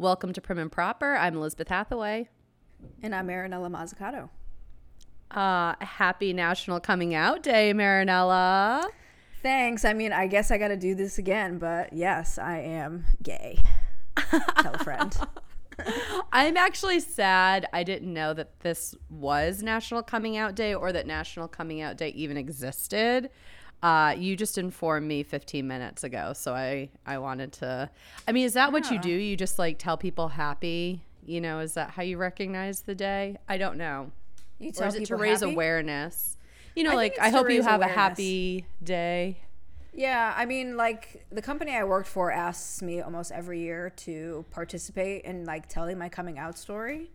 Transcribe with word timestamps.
Welcome 0.00 0.32
to 0.32 0.40
Prim 0.40 0.58
and 0.58 0.72
Proper. 0.72 1.14
I'm 1.14 1.36
Elizabeth 1.36 1.68
Hathaway. 1.68 2.30
And 3.02 3.14
I'm 3.14 3.28
Marinella 3.28 3.68
Mazzucato. 3.68 4.30
Uh, 5.30 5.74
happy 5.84 6.32
National 6.32 6.80
Coming 6.80 7.14
Out 7.14 7.42
Day, 7.42 7.74
Marinella. 7.74 8.86
Thanks. 9.42 9.84
I 9.84 9.92
mean, 9.92 10.14
I 10.14 10.26
guess 10.26 10.50
I 10.50 10.56
got 10.56 10.68
to 10.68 10.76
do 10.78 10.94
this 10.94 11.18
again, 11.18 11.58
but 11.58 11.92
yes, 11.92 12.38
I 12.38 12.60
am 12.60 13.04
gay. 13.22 13.58
Tell 14.16 14.72
a 14.72 14.78
friend. 14.82 15.14
I'm 16.32 16.56
actually 16.56 17.00
sad 17.00 17.66
I 17.74 17.82
didn't 17.82 18.10
know 18.10 18.32
that 18.32 18.60
this 18.60 18.94
was 19.10 19.62
National 19.62 20.02
Coming 20.02 20.38
Out 20.38 20.54
Day 20.54 20.74
or 20.74 20.92
that 20.92 21.06
National 21.06 21.46
Coming 21.46 21.82
Out 21.82 21.98
Day 21.98 22.08
even 22.08 22.38
existed. 22.38 23.28
Uh, 23.82 24.14
you 24.18 24.36
just 24.36 24.58
informed 24.58 25.06
me 25.08 25.22
15 25.22 25.66
minutes 25.66 26.04
ago, 26.04 26.32
so 26.34 26.54
I 26.54 26.90
I 27.06 27.18
wanted 27.18 27.52
to. 27.54 27.88
I 28.28 28.32
mean, 28.32 28.44
is 28.44 28.52
that 28.54 28.72
what 28.72 28.90
you 28.90 28.98
do? 28.98 29.08
You 29.10 29.36
just 29.36 29.58
like 29.58 29.78
tell 29.78 29.96
people 29.96 30.28
happy? 30.28 31.02
You 31.24 31.40
know, 31.40 31.60
is 31.60 31.74
that 31.74 31.90
how 31.90 32.02
you 32.02 32.18
recognize 32.18 32.82
the 32.82 32.94
day? 32.94 33.38
I 33.48 33.56
don't 33.56 33.78
know. 33.78 34.10
You 34.58 34.72
tell 34.72 34.84
Or 34.84 34.88
is 34.88 34.94
it 34.96 35.06
to 35.06 35.16
raise 35.16 35.40
happy? 35.40 35.52
awareness? 35.52 36.36
You 36.76 36.84
know, 36.84 36.92
I 36.92 36.94
like 36.94 37.18
I 37.18 37.30
hope 37.30 37.50
you 37.50 37.62
have 37.62 37.80
a 37.80 37.88
happy 37.88 38.66
day. 38.82 39.38
Yeah, 39.92 40.34
I 40.36 40.44
mean, 40.46 40.76
like 40.76 41.24
the 41.32 41.42
company 41.42 41.72
I 41.72 41.84
worked 41.84 42.06
for 42.08 42.30
asks 42.30 42.80
me 42.82 43.00
almost 43.00 43.32
every 43.32 43.60
year 43.60 43.90
to 43.96 44.44
participate 44.50 45.24
in 45.24 45.44
like 45.44 45.68
telling 45.68 45.98
my 45.98 46.08
coming 46.08 46.38
out 46.38 46.56
story. 46.58 47.10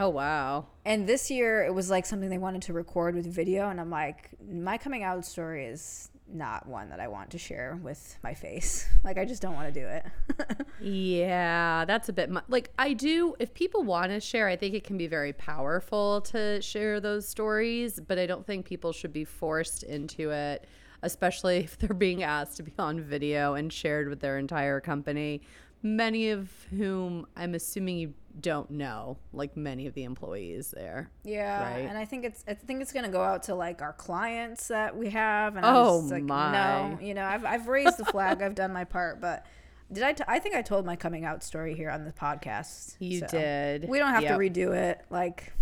Oh 0.00 0.08
wow. 0.08 0.66
And 0.84 1.06
this 1.06 1.30
year 1.30 1.62
it 1.62 1.74
was 1.74 1.90
like 1.90 2.06
something 2.06 2.30
they 2.30 2.38
wanted 2.38 2.62
to 2.62 2.72
record 2.72 3.14
with 3.14 3.26
video, 3.26 3.68
and 3.68 3.78
I'm 3.80 3.90
like, 3.90 4.30
my 4.50 4.78
coming 4.78 5.02
out 5.02 5.24
story 5.24 5.66
is 5.66 6.10
not 6.32 6.66
one 6.66 6.90
that 6.90 7.00
I 7.00 7.08
want 7.08 7.30
to 7.30 7.38
share 7.38 7.78
with 7.82 8.16
my 8.22 8.34
face. 8.34 8.86
Like, 9.02 9.16
I 9.16 9.24
just 9.24 9.40
don't 9.40 9.54
want 9.54 9.72
to 9.72 9.80
do 9.80 9.86
it. 9.86 10.06
Yeah, 10.82 11.84
that's 11.86 12.08
a 12.08 12.12
bit 12.12 12.30
mu- 12.30 12.40
like 12.48 12.70
I 12.78 12.92
do. 12.94 13.34
If 13.38 13.52
people 13.52 13.82
want 13.82 14.12
to 14.12 14.20
share, 14.20 14.46
I 14.48 14.56
think 14.56 14.74
it 14.74 14.84
can 14.84 14.96
be 14.96 15.06
very 15.06 15.32
powerful 15.34 16.22
to 16.22 16.62
share 16.62 17.00
those 17.00 17.28
stories, 17.28 18.00
but 18.00 18.18
I 18.18 18.24
don't 18.24 18.46
think 18.46 18.64
people 18.64 18.92
should 18.92 19.12
be 19.12 19.24
forced 19.24 19.82
into 19.82 20.30
it, 20.30 20.66
especially 21.02 21.58
if 21.64 21.78
they're 21.78 21.94
being 21.94 22.22
asked 22.22 22.56
to 22.58 22.62
be 22.62 22.72
on 22.78 23.00
video 23.00 23.54
and 23.54 23.70
shared 23.70 24.08
with 24.08 24.20
their 24.20 24.38
entire 24.38 24.80
company, 24.80 25.42
many 25.82 26.30
of 26.30 26.50
whom 26.70 27.26
I'm 27.36 27.54
assuming 27.54 27.98
you 27.98 28.14
don't 28.40 28.70
know, 28.70 29.18
like 29.32 29.56
many 29.56 29.86
of 29.86 29.94
the 29.94 30.04
employees 30.04 30.70
there. 30.70 31.10
Yeah, 31.24 31.62
Right. 31.62 31.78
and 31.88 31.98
I 31.98 32.04
think 32.04 32.24
it's 32.24 32.44
I 32.46 32.54
think 32.54 32.80
it's 32.80 32.92
gonna 32.92 33.08
go 33.08 33.22
out 33.22 33.42
to 33.44 33.54
like 33.54 33.82
our 33.82 33.92
clients 33.92 34.68
that 34.68 34.96
we 34.96 35.10
have. 35.10 35.56
And 35.56 35.66
Oh, 35.66 35.98
like, 36.10 36.22
my. 36.22 36.52
No, 36.52 36.98
you 37.04 37.14
know, 37.14 37.24
I've 37.24 37.44
I've 37.44 37.66
raised 37.68 37.98
the 37.98 38.04
flag. 38.04 38.40
I've 38.42 38.54
done 38.54 38.72
my 38.72 38.84
part, 38.84 39.20
but 39.20 39.44
did 39.92 40.04
I? 40.04 40.12
T- 40.12 40.24
I 40.28 40.38
think 40.38 40.54
I 40.54 40.62
told 40.62 40.86
my 40.86 40.94
coming 40.94 41.24
out 41.24 41.42
story 41.42 41.74
here 41.74 41.90
on 41.90 42.04
the 42.04 42.12
podcast. 42.12 42.94
You 43.00 43.18
so 43.20 43.26
did. 43.26 43.88
We 43.88 43.98
don't 43.98 44.12
have 44.14 44.22
Yep. 44.22 44.32
to 44.32 44.38
redo 44.38 44.72
it. 44.74 45.04
Like 45.10 45.52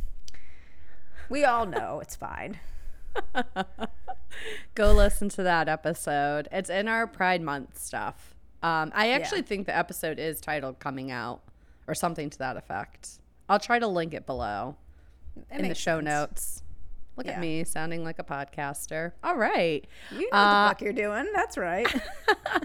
we 1.31 1.45
all 1.45 1.65
know 1.65 2.01
it's 2.01 2.17
fine. 2.17 2.59
Go 4.75 4.93
listen 4.93 5.29
to 5.31 5.43
that 5.43 5.69
episode. 5.69 6.49
It's 6.53 6.71
in 6.71 6.87
our 6.89 7.07
Pride 7.07 7.41
Month 7.43 7.79
stuff. 7.79 8.35
Um, 8.63 8.91
I 8.95 9.11
actually 9.13 9.39
Yeah. 9.41 9.45
think 9.47 9.67
the 9.67 9.77
episode 9.77 10.19
is 10.19 10.41
titled 10.41 10.79
"Coming 10.81 11.11
Out" 11.11 11.43
or 11.87 11.95
something 11.95 12.29
to 12.31 12.39
that 12.39 12.57
effect. 12.57 13.21
I'll 13.49 13.59
try 13.61 13.79
to 13.79 13.87
link 13.87 14.13
it 14.15 14.27
below 14.27 14.77
It 15.51 15.61
in 15.61 15.69
the 15.69 15.75
show 15.75 15.99
sense. 15.99 16.05
notes. 16.05 16.63
Look 17.17 17.27
at 17.27 17.41
me 17.41 17.65
sounding 17.65 18.05
like 18.05 18.21
a 18.21 18.23
podcaster. 18.25 19.11
All 19.25 19.37
right. 19.37 19.85
You 20.13 20.31
know 20.31 20.39
Uh, 20.39 20.45
what 20.45 20.63
the 20.63 20.69
fuck 20.71 20.83
you're 20.83 20.93
doing. 20.93 21.33
That's 21.35 21.57
right. 21.59 21.87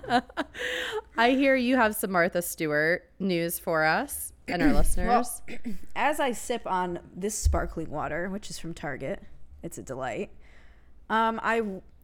I 1.17 1.31
hear 1.31 1.55
you 1.55 1.75
have 1.75 1.95
some 1.95 2.11
Martha 2.11 2.41
Stewart 2.41 3.09
news 3.19 3.57
for 3.59 3.83
us 3.83 4.31
and 4.47 4.61
our 4.61 4.73
listeners. 4.73 5.41
As 5.95 6.19
I 6.19 6.31
sip 6.33 6.67
on 6.67 6.99
this 7.15 7.35
sparkling 7.35 7.89
water, 7.89 8.29
which 8.29 8.49
is 8.51 8.59
from 8.59 8.73
Target, 8.75 9.23
it's 9.63 9.77
a 9.77 9.83
delight. 9.83 10.29
Um, 11.09 11.39
I 11.43 11.61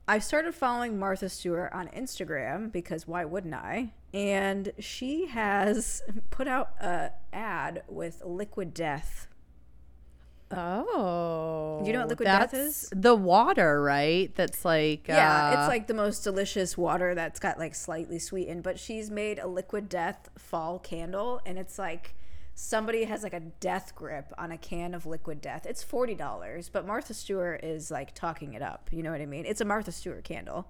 I 0.10 0.18
started 0.18 0.56
following 0.56 0.98
Martha 0.98 1.30
Stewart 1.30 1.72
on 1.72 1.88
Instagram 1.90 2.72
because 2.72 3.08
why 3.08 3.26
wouldn't 3.26 3.54
I? 3.54 3.94
And 4.12 4.72
she 4.80 5.28
has 5.28 6.02
put 6.32 6.48
out 6.48 6.72
a 6.82 7.12
ad 7.32 7.84
with 7.88 8.24
Liquid 8.26 8.74
Death. 8.74 9.28
oh. 10.52 11.84
You 11.86 11.94
know 11.94 12.00
what 12.00 12.10
liquid 12.10 12.26
death 12.26 12.56
is? 12.56 12.90
The 12.92 13.14
water, 13.14 13.84
right? 13.84 14.34
That's 14.34 14.66
like 14.66 15.08
Yeah, 15.08 15.50
uh, 15.50 15.60
it's 15.60 15.70
like 15.70 15.86
the 15.86 15.94
most 15.94 16.24
delicious 16.24 16.76
water 16.76 17.14
that's 17.14 17.40
got 17.40 17.60
like 17.60 17.76
slightly 17.76 18.18
sweetened, 18.18 18.64
but 18.64 18.80
she's 18.80 19.12
made 19.12 19.38
a 19.38 19.46
liquid 19.46 19.90
death 19.90 20.28
fall 20.40 20.80
candle 20.80 21.40
and 21.46 21.60
it's 21.60 21.78
like 21.78 22.16
somebody 22.60 23.06
has 23.06 23.24
like 23.24 23.34
a 23.34 23.40
death 23.40 23.96
grip 23.96 24.34
on 24.38 24.52
a 24.52 24.58
can 24.58 24.94
of 24.94 25.06
liquid 25.06 25.40
death. 25.40 25.66
It's 25.66 25.84
$40, 25.84 26.70
but 26.72 26.86
Martha 26.86 27.14
Stewart 27.14 27.64
is 27.64 27.90
like 27.90 28.14
talking 28.14 28.54
it 28.54 28.62
up. 28.62 28.90
You 28.92 29.02
know 29.02 29.12
what 29.12 29.22
I 29.22 29.26
mean? 29.26 29.46
It's 29.46 29.62
a 29.62 29.66
Martha 29.66 29.92
Stewart 29.92 30.26
candle. 30.26 30.68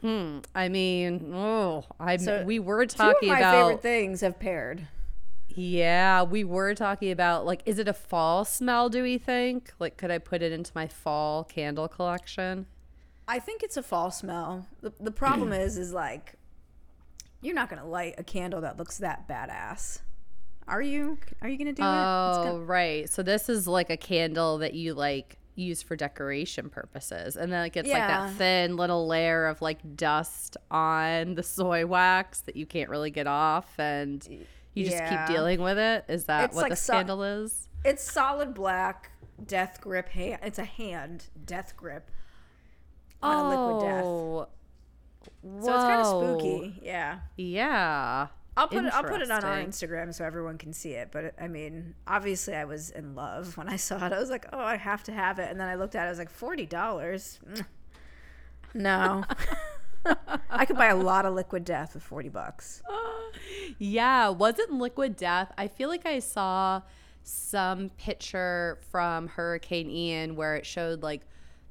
Hmm. 0.00 0.38
I 0.54 0.68
mean, 0.68 1.32
oh, 1.32 1.84
I 2.00 2.16
So, 2.16 2.42
we 2.42 2.58
were 2.58 2.84
talking 2.86 3.28
my 3.28 3.38
about 3.38 3.54
favorite 3.54 3.82
things 3.82 4.20
have 4.22 4.40
paired. 4.40 4.88
Yeah, 5.48 6.24
we 6.24 6.42
were 6.42 6.74
talking 6.74 7.12
about 7.12 7.46
like, 7.46 7.62
is 7.64 7.78
it 7.78 7.86
a 7.86 7.94
fall 7.94 8.44
smell? 8.44 8.88
Do 8.88 9.02
we 9.02 9.16
think? 9.16 9.72
Like, 9.78 9.96
could 9.96 10.10
I 10.10 10.18
put 10.18 10.42
it 10.42 10.50
into 10.50 10.72
my 10.74 10.88
fall 10.88 11.44
candle 11.44 11.86
collection? 11.86 12.66
I 13.28 13.38
think 13.38 13.62
it's 13.62 13.76
a 13.76 13.82
fall 13.82 14.10
smell. 14.10 14.66
The, 14.82 14.92
the 15.00 15.12
problem 15.12 15.52
is, 15.52 15.78
is 15.78 15.92
like, 15.92 16.34
you're 17.40 17.54
not 17.54 17.70
going 17.70 17.80
to 17.80 17.88
light 17.88 18.16
a 18.18 18.24
candle 18.24 18.60
that 18.62 18.78
looks 18.78 18.98
that 18.98 19.28
badass. 19.28 20.00
Are 20.66 20.82
you? 20.82 21.18
Are 21.42 21.48
you 21.48 21.56
going 21.58 21.66
to 21.66 21.72
do 21.74 21.82
it? 21.82 21.86
Oh, 21.86 22.62
right. 22.64 23.08
So 23.10 23.22
this 23.22 23.48
is 23.48 23.66
like 23.66 23.90
a 23.90 23.96
candle 23.96 24.58
that 24.58 24.74
you 24.74 24.94
like 24.94 25.38
use 25.56 25.82
for 25.82 25.94
decoration 25.94 26.68
purposes, 26.70 27.36
and 27.36 27.52
then 27.52 27.64
it 27.66 27.72
gets 27.72 27.88
like 27.88 27.98
that 27.98 28.32
thin 28.34 28.76
little 28.76 29.06
layer 29.06 29.46
of 29.46 29.60
like 29.62 29.96
dust 29.96 30.56
on 30.70 31.34
the 31.34 31.42
soy 31.42 31.86
wax 31.86 32.40
that 32.42 32.56
you 32.56 32.66
can't 32.66 32.90
really 32.90 33.10
get 33.10 33.26
off, 33.26 33.78
and 33.78 34.26
you 34.74 34.84
just 34.84 34.96
Yeah. 34.96 35.26
keep 35.26 35.36
dealing 35.36 35.60
with 35.60 35.78
it. 35.78 36.04
Is 36.08 36.24
that 36.24 36.46
It's 36.46 36.54
what 36.56 36.62
like 36.62 36.70
the 36.70 36.76
so- 36.76 36.92
candle 36.94 37.22
is? 37.22 37.68
It's 37.84 38.02
solid 38.02 38.54
black 38.54 39.10
death 39.46 39.80
grip 39.80 40.08
hand. 40.08 40.38
It's 40.42 40.58
a 40.58 40.64
hand 40.64 41.26
death 41.44 41.76
grip 41.76 42.10
on 43.22 43.36
a 43.44 43.48
liquid 43.50 43.88
death. 43.90 44.04
Oh, 44.04 44.48
So 45.42 45.58
it's 45.58 45.66
kind 45.68 46.00
of 46.00 46.06
whoa. 46.06 46.38
spooky. 46.38 46.80
Yeah. 46.82 47.18
Yeah. 47.36 48.28
I'll 48.56 48.68
put 48.68 48.84
it, 48.84 48.92
I'll 48.94 49.02
put 49.02 49.20
it 49.20 49.30
on 49.30 49.42
our 49.44 49.56
Instagram 49.56 50.14
so 50.14 50.24
everyone 50.24 50.58
can 50.58 50.72
see 50.72 50.92
it. 50.92 51.08
But 51.10 51.34
I 51.40 51.48
mean, 51.48 51.94
obviously, 52.06 52.54
I 52.54 52.64
was 52.64 52.90
in 52.90 53.14
love 53.14 53.56
when 53.56 53.68
I 53.68 53.76
saw 53.76 53.96
it. 54.06 54.12
I 54.12 54.20
was 54.20 54.30
like, 54.30 54.46
oh, 54.52 54.60
I 54.60 54.76
have 54.76 55.02
to 55.04 55.12
have 55.12 55.38
it. 55.38 55.50
And 55.50 55.58
then 55.58 55.68
I 55.68 55.74
looked 55.74 55.94
at 55.94 56.04
it. 56.04 56.06
I 56.06 56.10
was 56.10 56.18
like, 56.18 56.30
forty 56.30 56.66
dollars. 56.66 57.40
Mm. 57.48 57.66
No. 58.74 59.24
I 60.50 60.64
could 60.66 60.76
buy 60.76 60.88
a 60.88 60.96
lot 60.96 61.26
of 61.26 61.34
liquid 61.34 61.64
death 61.64 61.94
with 61.94 62.02
forty 62.02 62.28
bucks. 62.28 62.82
Yeah, 63.78 64.28
wasn't 64.28 64.72
Liquid 64.72 65.16
Death? 65.16 65.50
I 65.58 65.66
feel 65.66 65.88
like 65.88 66.06
I 66.06 66.20
saw 66.20 66.82
some 67.24 67.90
picture 67.98 68.78
from 68.90 69.26
Hurricane 69.26 69.90
Ian 69.90 70.36
where 70.36 70.54
it 70.54 70.64
showed 70.64 71.02
like 71.02 71.22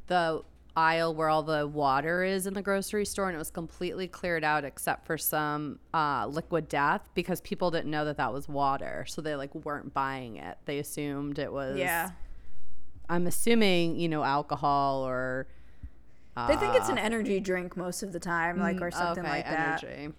the 0.08 0.44
aisle 0.76 1.14
where 1.14 1.30
all 1.30 1.44
the 1.44 1.68
water 1.68 2.24
is 2.24 2.48
in 2.48 2.54
the 2.54 2.62
grocery 2.62 3.06
store 3.06 3.28
and 3.28 3.36
it 3.36 3.38
was 3.38 3.52
completely 3.52 4.08
cleared 4.08 4.44
out 4.44 4.64
except 4.66 5.06
for 5.06 5.18
some 5.18 5.80
uh, 5.94 6.26
liquid 6.28 6.68
death 6.68 7.08
because 7.14 7.40
people 7.42 7.70
didn't 7.70 7.92
know 7.92 8.06
that 8.06 8.18
that 8.18 8.34
was 8.34 8.48
water 8.50 9.06
so 9.08 9.22
they 9.22 9.36
like 9.36 9.54
weren't 9.54 9.94
buying 9.94 10.36
it 10.38 10.58
they 10.66 10.80
assumed 10.80 11.38
it 11.38 11.54
was 11.54 11.78
Yeah. 11.78 12.10
i'm 13.08 13.28
assuming 13.28 13.98
you 13.98 14.10
know 14.10 14.24
alcohol 14.24 15.04
or 15.08 15.48
They 16.48 16.56
think 16.56 16.76
it's 16.76 16.90
an 16.90 16.98
energy 16.98 17.40
drink 17.40 17.78
most 17.78 18.02
of 18.02 18.12
the 18.12 18.20
time, 18.20 18.58
like 18.58 18.82
or 18.82 18.90
something 18.90 19.24
Uh, 19.24 19.28
okay, 19.28 19.38
like 19.38 19.46
that. 19.46 19.84
energy. 19.84 20.14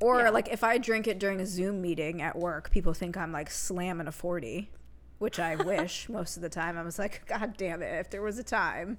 Or 0.00 0.18
Yeah. 0.20 0.28
like 0.28 0.48
if 0.52 0.62
I 0.62 0.76
drink 0.76 1.06
it 1.06 1.18
during 1.18 1.40
a 1.40 1.46
Zoom 1.46 1.80
meeting 1.80 2.20
at 2.20 2.36
work, 2.36 2.70
people 2.70 2.92
think 2.92 3.16
I'm 3.16 3.32
like 3.32 3.50
slamming 3.50 4.06
a 4.06 4.12
40, 4.12 4.70
which 5.18 5.38
I 5.38 5.56
wish 5.56 6.08
most 6.10 6.36
of 6.36 6.42
the 6.42 6.50
time. 6.50 6.76
I 6.76 6.82
was 6.82 6.98
like, 6.98 7.22
God 7.26 7.54
damn 7.56 7.80
it. 7.82 7.86
If 8.00 8.10
there 8.10 8.20
was 8.20 8.38
a 8.38 8.42
time 8.44 8.98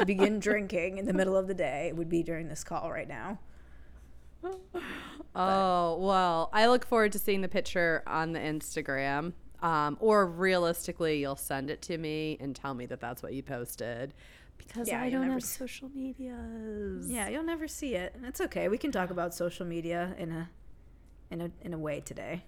to 0.00 0.06
begin 0.06 0.38
drinking 0.40 0.98
in 0.98 1.06
the 1.06 1.12
middle 1.12 1.36
of 1.36 1.46
the 1.46 1.54
day, 1.54 1.86
it 1.88 1.96
would 1.96 2.08
be 2.08 2.22
during 2.22 2.48
this 2.48 2.64
call 2.64 2.90
right 2.90 3.08
now. 3.08 3.38
Oh, 5.34 5.98
well, 6.00 6.50
I 6.52 6.66
look 6.66 6.84
forward 6.86 7.12
to 7.12 7.18
seeing 7.18 7.40
the 7.42 7.48
picture 7.48 8.02
on 8.06 8.32
the 8.32 8.40
Instagram. 8.40 9.32
Um, 9.62 9.98
or 10.00 10.26
realistically, 10.26 11.20
you'll 11.20 11.36
send 11.36 11.70
it 11.70 11.82
to 11.82 11.98
me 11.98 12.38
and 12.40 12.56
tell 12.56 12.72
me 12.72 12.86
that 12.86 12.98
that's 13.00 13.22
what 13.22 13.34
you 13.34 13.42
posted 13.42 14.14
because 14.56 14.88
Yeah, 14.88 15.02
I 15.02 15.10
don't 15.10 15.20
never 15.20 15.34
have 15.34 15.42
s- 15.42 15.54
social 15.56 15.90
medias. 15.94 17.10
Yeah, 17.10 17.28
you'll 17.28 17.42
never 17.42 17.68
see 17.68 17.94
it. 17.94 18.16
It's 18.24 18.40
okay. 18.40 18.68
We 18.68 18.78
can 18.78 18.90
talk 18.90 19.10
about 19.10 19.34
social 19.34 19.66
media 19.66 20.14
in 20.18 20.32
a 20.32 20.48
in 21.30 21.42
a 21.42 21.50
in 21.60 21.74
a 21.74 21.78
way 21.78 22.00
today. 22.00 22.44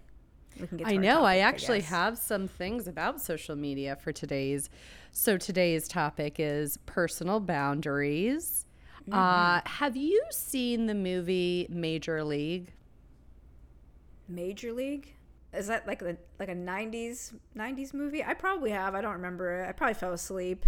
We 0.61 0.67
can 0.67 0.79
get 0.79 0.87
I 0.89 0.97
know. 0.97 1.25
I 1.25 1.39
actually 1.39 1.81
guess. 1.81 1.91
have 1.91 2.19
some 2.19 2.49
things 2.49 2.87
about 2.87 3.21
social 3.21 3.57
media 3.57 3.97
for 3.97 4.13
today's. 4.13 4.71
So 5.13 5.37
today's 5.37 5.89
topic 5.89 6.37
is 6.39 6.79
personal 6.87 7.41
boundaries. 7.41 8.67
Mm-hmm. 9.09 9.19
Uh, 9.19 9.61
have 9.65 9.97
you 9.97 10.23
seen 10.31 10.87
the 10.87 10.95
movie 10.95 11.67
Major 11.69 12.23
League? 12.23 12.73
Major 14.29 14.73
League. 14.73 15.15
is 15.53 15.67
that 15.67 15.87
like 15.87 16.03
a 16.03 16.17
like 16.39 16.49
a 16.49 16.55
90s 16.55 17.35
90s 17.57 17.93
movie? 17.93 18.25
I 18.25 18.35
probably 18.35 18.71
have. 18.71 18.95
I 18.95 19.01
don't 19.01 19.15
remember 19.15 19.61
it. 19.63 19.69
I 19.69 19.73
probably 19.73 19.95
fell 19.95 20.13
asleep. 20.13 20.65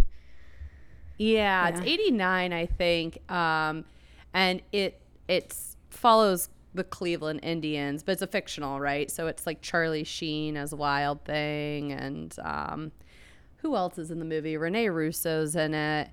Yeah, 1.17 1.69
it's 1.69 1.79
89, 1.79 2.51
I 2.51 2.65
think. 2.65 3.31
Um, 3.31 3.85
and 4.33 4.61
it 4.71 4.99
it's 5.27 5.77
follows 5.89 6.49
the 6.75 6.83
Cleveland 6.83 7.39
Indians, 7.43 8.03
but 8.03 8.13
it's 8.13 8.21
a 8.21 8.27
fictional, 8.27 8.79
right? 8.79 9.09
So 9.09 9.27
it's 9.27 9.45
like 9.45 9.61
Charlie 9.61 10.03
Sheen 10.03 10.57
as 10.57 10.73
Wild 10.73 11.23
Thing, 11.25 11.91
and 11.91 12.35
um, 12.43 12.91
who 13.57 13.75
else 13.75 13.97
is 13.97 14.11
in 14.11 14.19
the 14.19 14.25
movie? 14.25 14.57
Rene 14.57 14.87
Russo's 14.89 15.55
in 15.55 15.73
it. 15.73 16.09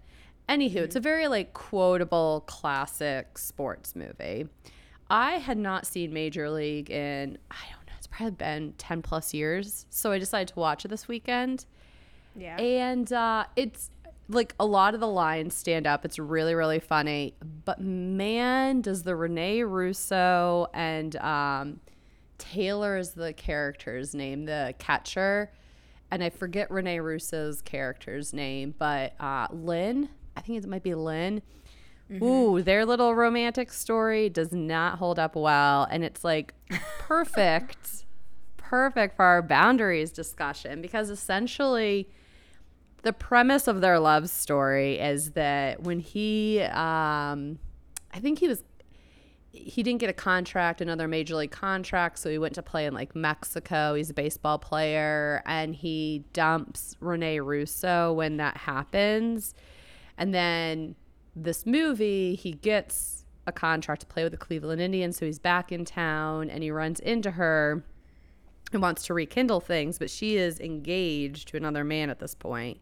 Anywho, 0.48 0.76
it's 0.76 0.96
a 0.96 1.00
very 1.00 1.28
like 1.28 1.52
quotable 1.52 2.44
classic 2.46 3.38
sports 3.38 3.94
movie. 3.94 4.46
I 5.10 5.32
had 5.32 5.58
not 5.58 5.86
seen 5.86 6.12
Major 6.12 6.50
League 6.50 6.90
in 6.90 7.38
I 7.50 7.56
don't 7.70 7.86
know, 7.86 7.92
it's 7.98 8.06
probably 8.06 8.32
been 8.32 8.72
10 8.78 9.02
plus 9.02 9.34
years. 9.34 9.86
So 9.90 10.10
I 10.12 10.18
decided 10.18 10.48
to 10.48 10.58
watch 10.58 10.84
it 10.84 10.88
this 10.88 11.06
weekend. 11.06 11.66
Yeah. 12.34 12.56
And 12.56 13.12
uh, 13.12 13.44
it's 13.56 13.90
like 14.28 14.54
a 14.58 14.66
lot 14.66 14.94
of 14.94 15.00
the 15.00 15.08
lines 15.08 15.54
stand 15.54 15.86
up. 15.86 16.04
It's 16.04 16.18
really, 16.18 16.54
really 16.54 16.80
funny. 16.80 17.34
But 17.64 17.80
man, 17.80 18.80
does 18.80 19.02
the 19.02 19.16
Rene 19.16 19.62
Russo 19.62 20.68
and 20.72 21.14
um, 21.16 21.80
Taylor 22.38 22.96
is 22.96 23.12
the 23.12 23.32
character's 23.32 24.14
name, 24.14 24.46
the 24.46 24.74
catcher. 24.78 25.50
And 26.10 26.22
I 26.22 26.30
forget 26.30 26.70
Rene 26.70 26.98
Russo's 26.98 27.62
character's 27.62 28.34
name, 28.34 28.74
but 28.78 29.14
uh, 29.18 29.46
Lynn, 29.50 30.10
I 30.36 30.42
think 30.42 30.62
it 30.62 30.68
might 30.68 30.82
be 30.82 30.94
Lynn. 30.94 31.42
Ooh, 32.20 32.60
their 32.60 32.84
little 32.84 33.14
romantic 33.14 33.72
story 33.72 34.28
does 34.28 34.52
not 34.52 34.98
hold 34.98 35.18
up 35.18 35.34
well. 35.34 35.86
And 35.90 36.04
it's 36.04 36.24
like 36.24 36.52
perfect, 36.98 38.04
perfect 38.58 39.16
for 39.16 39.24
our 39.24 39.40
boundaries 39.40 40.10
discussion 40.10 40.82
because 40.82 41.08
essentially 41.08 42.08
the 43.02 43.12
premise 43.12 43.68
of 43.68 43.80
their 43.80 43.98
love 43.98 44.28
story 44.30 44.98
is 44.98 45.32
that 45.32 45.82
when 45.82 45.98
he 45.98 46.60
um 46.60 47.58
i 48.12 48.18
think 48.20 48.38
he 48.38 48.48
was 48.48 48.62
he 49.52 49.82
didn't 49.82 50.00
get 50.00 50.08
a 50.08 50.14
contract 50.14 50.80
another 50.80 51.06
major 51.06 51.36
league 51.36 51.50
contract 51.50 52.18
so 52.18 52.30
he 52.30 52.38
went 52.38 52.54
to 52.54 52.62
play 52.62 52.86
in 52.86 52.94
like 52.94 53.14
mexico. 53.14 53.94
He's 53.94 54.08
a 54.10 54.14
baseball 54.14 54.58
player 54.58 55.42
and 55.44 55.74
he 55.74 56.24
dumps 56.32 56.96
rene 57.00 57.38
russo 57.40 58.14
when 58.14 58.38
that 58.38 58.56
happens. 58.56 59.54
And 60.16 60.34
then 60.34 60.96
this 61.36 61.66
movie 61.66 62.34
he 62.34 62.52
gets 62.52 63.24
a 63.46 63.52
contract 63.52 64.00
to 64.02 64.06
play 64.06 64.22
with 64.22 64.32
the 64.32 64.38
cleveland 64.38 64.80
indians 64.80 65.16
so 65.16 65.26
he's 65.26 65.38
back 65.38 65.72
in 65.72 65.84
town 65.84 66.48
and 66.48 66.62
he 66.62 66.70
runs 66.70 67.00
into 67.00 67.32
her 67.32 67.82
and 68.72 68.82
wants 68.82 69.06
to 69.06 69.14
rekindle 69.14 69.60
things, 69.60 69.98
but 69.98 70.10
she 70.10 70.36
is 70.36 70.60
engaged 70.60 71.48
to 71.48 71.56
another 71.56 71.84
man 71.84 72.10
at 72.10 72.18
this 72.18 72.34
point. 72.34 72.80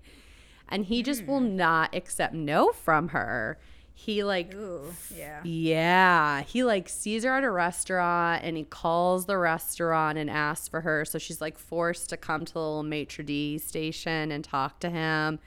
And 0.69 0.85
he 0.85 1.03
just 1.03 1.27
will 1.27 1.41
not 1.41 1.95
accept 1.95 2.33
no 2.33 2.71
from 2.71 3.09
her. 3.09 3.59
He 3.93 4.25
like 4.25 4.55
Ooh, 4.55 4.95
yeah. 5.15 5.41
yeah, 5.45 6.41
he 6.43 6.65
like 6.65 6.89
sees 6.89 7.25
her 7.25 7.37
at 7.37 7.45
a 7.45 7.51
restaurant 7.51 8.43
and 8.43 8.57
he 8.57 8.65
calls 8.65 9.27
the 9.27 9.37
restaurant 9.37 10.17
and 10.17 10.31
asks 10.31 10.69
for 10.69 10.81
her. 10.81 11.05
So 11.05 11.19
she's 11.19 11.41
like 11.41 11.59
forced 11.59 12.09
to 12.09 12.17
come 12.17 12.47
to 12.47 12.53
the 12.55 12.61
little 12.61 12.83
maitre 12.83 13.23
d' 13.23 13.61
station 13.61 14.33
and 14.33 14.43
talk 14.43 14.81
to 14.81 14.89
him. 14.89 15.39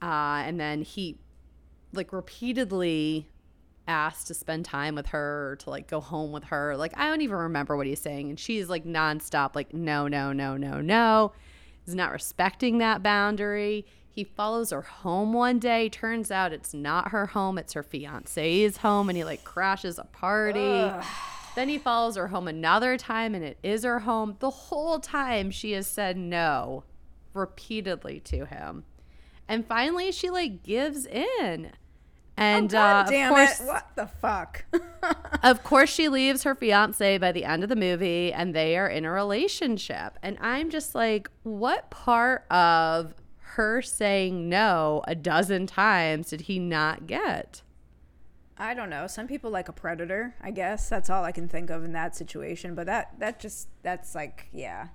Uh, 0.00 0.44
and 0.46 0.58
then 0.58 0.80
he 0.80 1.18
like 1.92 2.10
repeatedly 2.10 3.28
asked 3.86 4.26
to 4.28 4.34
spend 4.34 4.64
time 4.64 4.94
with 4.94 5.08
her 5.08 5.50
or 5.50 5.56
to 5.56 5.70
like 5.70 5.86
go 5.86 6.00
home 6.00 6.32
with 6.32 6.44
her. 6.44 6.76
Like 6.76 6.96
I 6.96 7.08
don't 7.08 7.20
even 7.20 7.36
remember 7.36 7.76
what 7.76 7.86
he's 7.86 8.00
saying. 8.00 8.30
And 8.30 8.38
she's 8.38 8.68
like 8.68 8.84
nonstop, 8.84 9.54
like, 9.54 9.74
no, 9.74 10.08
no, 10.08 10.32
no, 10.32 10.56
no, 10.56 10.80
no. 10.80 11.32
He's 11.84 11.94
not 11.94 12.12
respecting 12.12 12.78
that 12.78 13.02
boundary. 13.02 13.84
He 14.08 14.24
follows 14.24 14.70
her 14.70 14.82
home 14.82 15.32
one 15.32 15.58
day. 15.58 15.88
Turns 15.88 16.30
out 16.30 16.52
it's 16.52 16.72
not 16.72 17.08
her 17.08 17.26
home, 17.26 17.58
it's 17.58 17.72
her 17.72 17.82
fiance's 17.82 18.78
home, 18.78 19.08
and 19.08 19.18
he 19.18 19.24
like 19.24 19.44
crashes 19.44 19.98
a 19.98 20.04
party. 20.04 20.90
Then 21.54 21.68
he 21.68 21.78
follows 21.78 22.16
her 22.16 22.28
home 22.28 22.48
another 22.48 22.96
time 22.96 23.34
and 23.34 23.44
it 23.44 23.58
is 23.62 23.84
her 23.84 24.00
home. 24.00 24.36
The 24.40 24.50
whole 24.50 24.98
time 24.98 25.50
she 25.50 25.72
has 25.72 25.86
said 25.86 26.16
no 26.16 26.84
repeatedly 27.32 28.20
to 28.20 28.44
him. 28.44 28.84
And 29.48 29.66
finally 29.66 30.10
she 30.10 30.30
like 30.30 30.62
gives 30.62 31.06
in. 31.06 31.72
And 32.36 32.74
oh, 32.74 32.78
God 32.78 33.06
uh, 33.06 33.10
damn 33.10 33.30
of 33.30 33.36
course, 33.36 33.60
it. 33.60 33.66
What 33.66 33.90
the 33.94 34.06
fuck? 34.06 34.64
of 35.42 35.62
course, 35.62 35.90
she 35.90 36.08
leaves 36.08 36.42
her 36.42 36.54
fiance 36.54 37.18
by 37.18 37.30
the 37.32 37.44
end 37.44 37.62
of 37.62 37.68
the 37.68 37.76
movie, 37.76 38.32
and 38.32 38.54
they 38.54 38.76
are 38.76 38.88
in 38.88 39.04
a 39.04 39.10
relationship. 39.10 40.18
And 40.22 40.36
I'm 40.40 40.70
just 40.70 40.94
like, 40.94 41.30
what 41.44 41.90
part 41.90 42.44
of 42.50 43.14
her 43.38 43.80
saying 43.80 44.48
no 44.48 45.02
a 45.06 45.14
dozen 45.14 45.66
times 45.66 46.30
did 46.30 46.42
he 46.42 46.58
not 46.58 47.06
get? 47.06 47.62
I 48.56 48.74
don't 48.74 48.90
know. 48.90 49.06
Some 49.06 49.26
people 49.26 49.50
like 49.50 49.68
a 49.68 49.72
predator, 49.72 50.34
I 50.40 50.50
guess. 50.50 50.88
That's 50.88 51.10
all 51.10 51.24
I 51.24 51.32
can 51.32 51.48
think 51.48 51.70
of 51.70 51.84
in 51.84 51.92
that 51.92 52.16
situation. 52.16 52.74
But 52.74 52.86
that 52.86 53.18
that 53.18 53.40
just 53.40 53.68
that's 53.82 54.14
like, 54.14 54.48
yeah. 54.52 54.88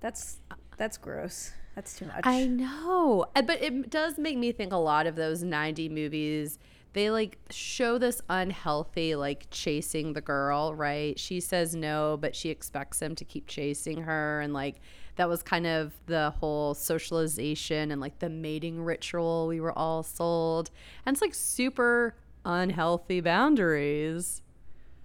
That's 0.00 0.38
that's 0.76 0.96
gross. 0.96 1.52
That's 1.74 1.94
too 1.98 2.06
much. 2.06 2.20
I 2.24 2.46
know. 2.46 3.26
Uh, 3.34 3.42
But 3.42 3.62
it 3.62 3.90
does 3.90 4.18
make 4.18 4.36
me 4.36 4.52
think 4.52 4.72
a 4.72 4.76
lot 4.76 5.06
of 5.06 5.16
those 5.16 5.42
90 5.42 5.88
movies. 5.88 6.58
They 6.92 7.10
like 7.10 7.38
show 7.50 7.96
this 7.96 8.20
unhealthy, 8.28 9.14
like 9.14 9.46
chasing 9.50 10.12
the 10.12 10.20
girl, 10.20 10.74
right? 10.74 11.18
She 11.18 11.40
says 11.40 11.74
no, 11.74 12.18
but 12.20 12.36
she 12.36 12.50
expects 12.50 13.00
him 13.00 13.14
to 13.14 13.24
keep 13.24 13.46
chasing 13.46 14.02
her. 14.02 14.42
And 14.42 14.52
like 14.52 14.76
that 15.16 15.28
was 15.28 15.42
kind 15.42 15.66
of 15.66 15.94
the 16.06 16.30
whole 16.38 16.74
socialization 16.74 17.90
and 17.90 18.00
like 18.00 18.18
the 18.18 18.28
mating 18.28 18.82
ritual 18.82 19.46
we 19.48 19.58
were 19.60 19.76
all 19.78 20.02
sold. 20.02 20.70
And 21.06 21.14
it's 21.14 21.22
like 21.22 21.34
super 21.34 22.14
unhealthy 22.44 23.20
boundaries. 23.22 24.42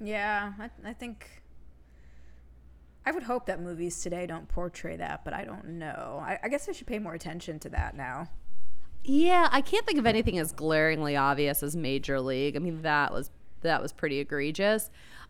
yeah, 0.01 0.53
I, 0.59 0.69
I 0.89 0.93
think 0.93 1.41
I 3.07 3.12
would 3.12 3.24
hope 3.24 3.45
that 3.45 3.62
movies 3.62 4.01
today 4.01 4.27
don't 4.27 4.50
portray 4.50 4.98
that, 4.98 5.24
but 5.24 5.33
I 5.33 5.45
don't 5.45 5.63
know. 5.80 6.21
I, 6.21 6.39
I 6.44 6.50
guess 6.50 6.68
I 6.68 6.74
should 6.74 6.88
pay 6.88 7.00
more 7.00 7.13
attention 7.13 7.57
to 7.59 7.69
that 7.69 7.95
now. 7.95 8.27
Yeah, 9.06 9.48
I 9.50 9.62
can't 9.62 9.86
think 9.86 9.98
of 9.98 10.06
anything 10.06 10.38
as 10.39 10.51
glaringly 10.51 11.15
obvious 11.15 11.63
as 11.63 11.74
Major 11.74 12.19
League. 12.19 12.57
I 12.57 12.59
mean, 12.59 12.81
that 12.81 13.13
was 13.13 13.31
that 13.62 13.81
was 13.81 13.94
pretty 13.94 14.19
egregious. 14.19 14.89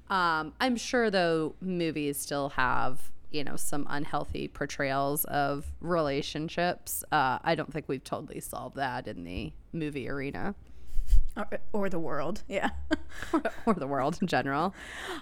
Um, 0.09 0.53
I'm 0.59 0.75
sure 0.75 1.12
though 1.12 1.53
movies 1.62 2.18
still 2.18 2.50
have 2.50 3.12
you 3.29 3.44
know 3.44 3.57
some 3.57 3.85
unhealthy 3.91 4.47
portrayals 4.47 5.25
of 5.25 5.71
relationships. 5.80 7.04
Uh, 7.11 7.37
I 7.44 7.54
don't 7.54 7.71
think 7.71 7.87
we've 7.87 8.04
totally 8.04 8.40
solved 8.40 8.78
that 8.78 9.07
in 9.07 9.23
the 9.23 9.54
movie 9.71 10.09
arena 10.09 10.56
Or, 11.35 11.47
or 11.71 11.90
the 11.90 11.99
world. 11.99 12.44
Yeah. 12.47 12.69
or 13.66 13.73
the 13.73 13.87
world 13.87 14.18
in 14.21 14.28
general. 14.28 14.73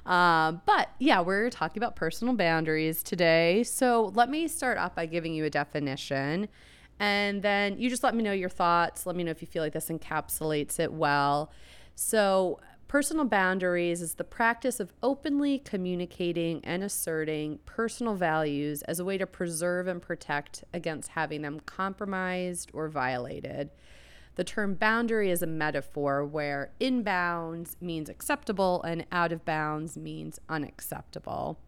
Um, 0.06 0.62
but 0.66 0.90
yeah, 1.00 1.22
we're 1.22 1.50
talking 1.50 1.82
about 1.82 1.96
personal 1.96 2.36
boundaries 2.36 3.04
today. 3.04 3.64
So 3.64 4.12
let 4.16 4.30
me 4.30 4.48
start 4.48 4.78
off 4.78 4.96
by 4.96 5.06
giving 5.08 5.34
you 5.34 5.46
a 5.46 5.50
definition. 5.50 6.48
And 7.00 7.42
then 7.42 7.78
you 7.78 7.90
just 7.90 8.04
let 8.04 8.16
me 8.16 8.24
know 8.24 8.32
your 8.32 8.50
thoughts. 8.50 9.06
Let 9.06 9.16
me 9.16 9.24
know 9.24 9.32
if 9.32 9.42
you 9.42 9.48
feel 9.48 9.64
like 9.64 9.74
this 9.74 9.90
encapsulates 9.90 10.80
it 10.80 10.94
well. 10.94 11.52
So, 11.96 12.60
personal 12.88 13.26
boundaries 13.26 14.02
is 14.02 14.14
the 14.14 14.24
practice 14.24 14.80
of 14.80 14.94
openly 15.02 15.60
communicating 15.60 16.64
and 16.64 16.84
asserting 16.84 17.60
personal 17.66 18.16
values 18.16 18.82
as 18.84 19.00
a 19.00 19.06
way 19.06 19.18
to 19.18 19.26
preserve 19.26 19.88
and 19.88 20.02
protect 20.02 20.64
against 20.74 21.10
having 21.10 21.42
them 21.42 21.60
compromised 21.62 22.70
or 22.74 22.88
violated. 22.88 23.72
The 24.36 24.44
term 24.44 24.76
boundary 24.76 25.32
is 25.32 25.42
a 25.42 25.48
metaphor 25.48 26.26
where 26.26 26.72
in 26.80 27.04
bounds 27.04 27.78
means 27.80 28.10
acceptable 28.10 28.84
and 28.84 29.06
out 29.12 29.32
of 29.32 29.46
bounds 29.46 29.98
means 29.98 30.40
unacceptable. 30.50 31.60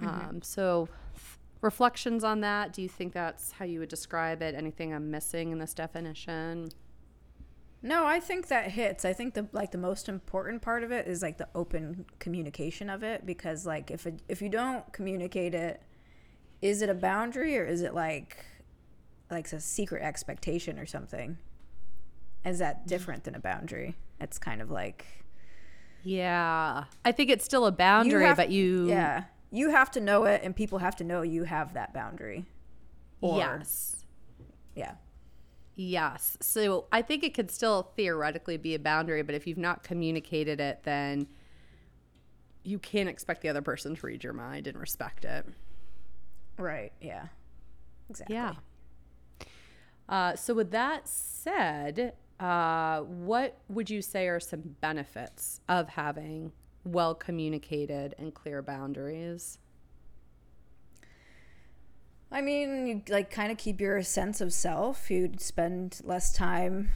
Um, 0.00 0.40
so, 0.42 0.88
reflections 1.60 2.24
on 2.24 2.40
that? 2.40 2.72
Do 2.72 2.80
you 2.80 2.88
think 2.88 3.12
that's 3.12 3.52
how 3.52 3.64
you 3.64 3.80
would 3.80 3.88
describe 3.88 4.40
it? 4.40 4.54
Anything 4.54 4.94
I'm 4.94 5.10
missing 5.10 5.52
in 5.52 5.58
this 5.58 5.74
definition? 5.74 6.70
No, 7.82 8.06
I 8.06 8.20
think 8.20 8.48
that 8.48 8.70
hits. 8.70 9.04
I 9.04 9.12
think 9.12 9.34
the 9.34 9.46
like 9.52 9.70
the 9.72 9.78
most 9.78 10.08
important 10.08 10.62
part 10.62 10.84
of 10.84 10.92
it 10.92 11.06
is 11.06 11.22
like 11.22 11.38
the 11.38 11.48
open 11.54 12.06
communication 12.18 12.90
of 12.90 13.02
it 13.02 13.24
because 13.24 13.66
like 13.66 13.90
if 13.90 14.06
it, 14.06 14.20
if 14.28 14.42
you 14.42 14.48
don't 14.48 14.90
communicate 14.92 15.54
it, 15.54 15.82
is 16.60 16.82
it 16.82 16.90
a 16.90 16.94
boundary 16.94 17.56
or 17.58 17.64
is 17.64 17.80
it 17.80 17.94
like 17.94 18.44
like 19.30 19.50
a 19.52 19.60
secret 19.60 20.02
expectation 20.02 20.78
or 20.78 20.86
something? 20.86 21.38
Is 22.44 22.58
that 22.60 22.86
different 22.86 23.24
than 23.24 23.34
a 23.34 23.40
boundary? 23.40 23.96
It's 24.20 24.38
kind 24.38 24.60
of 24.62 24.70
like 24.70 25.04
Yeah, 26.02 26.84
I 27.04 27.12
think 27.12 27.30
it's 27.30 27.44
still 27.44 27.66
a 27.66 27.72
boundary, 27.72 28.24
have- 28.24 28.36
but 28.36 28.50
you, 28.50 28.88
yeah, 28.88 29.24
you 29.50 29.70
have 29.70 29.90
to 29.92 30.00
know 30.00 30.24
it 30.24 30.40
and 30.42 30.54
people 30.56 30.78
have 30.78 30.96
to 30.96 31.04
know 31.04 31.22
you 31.22 31.44
have 31.44 31.74
that 31.74 31.92
boundary. 31.92 32.46
Or- 33.20 33.36
yes, 33.36 34.04
Yeah. 34.74 34.94
yes. 35.74 36.38
So 36.40 36.86
I 36.90 37.02
think 37.02 37.22
it 37.24 37.34
could 37.34 37.50
still 37.50 37.92
theoretically 37.96 38.56
be 38.56 38.74
a 38.74 38.78
boundary, 38.78 39.22
but 39.22 39.34
if 39.34 39.46
you've 39.46 39.58
not 39.58 39.82
communicated 39.82 40.58
it, 40.60 40.84
then 40.84 41.26
you 42.62 42.78
can't 42.78 43.08
expect 43.08 43.42
the 43.42 43.48
other 43.50 43.62
person 43.62 43.94
to 43.96 44.06
read 44.06 44.22
your 44.24 44.32
mind 44.32 44.66
and 44.66 44.78
respect 44.78 45.24
it. 45.26 45.44
Right. 46.56 46.92
Yeah. 47.00 47.26
Exactly. 48.08 48.36
Yeah. 48.36 48.54
Uh, 50.08 50.34
so, 50.36 50.52
with 50.54 50.70
that 50.72 51.06
said, 51.06 52.14
uh, 52.40 53.00
what 53.00 53.58
would 53.68 53.90
you 53.90 54.00
say 54.00 54.26
are 54.26 54.40
some 54.40 54.76
benefits 54.80 55.60
of 55.68 55.90
having 55.90 56.52
well 56.84 57.14
communicated 57.14 58.14
and 58.18 58.32
clear 58.32 58.62
boundaries? 58.62 59.58
I 62.32 62.40
mean, 62.40 62.86
you 62.86 63.02
like 63.08 63.30
kind 63.30 63.52
of 63.52 63.58
keep 63.58 63.80
your 63.80 64.02
sense 64.02 64.40
of 64.40 64.52
self. 64.52 65.10
You'd 65.10 65.40
spend 65.40 66.00
less 66.02 66.32
time 66.32 66.90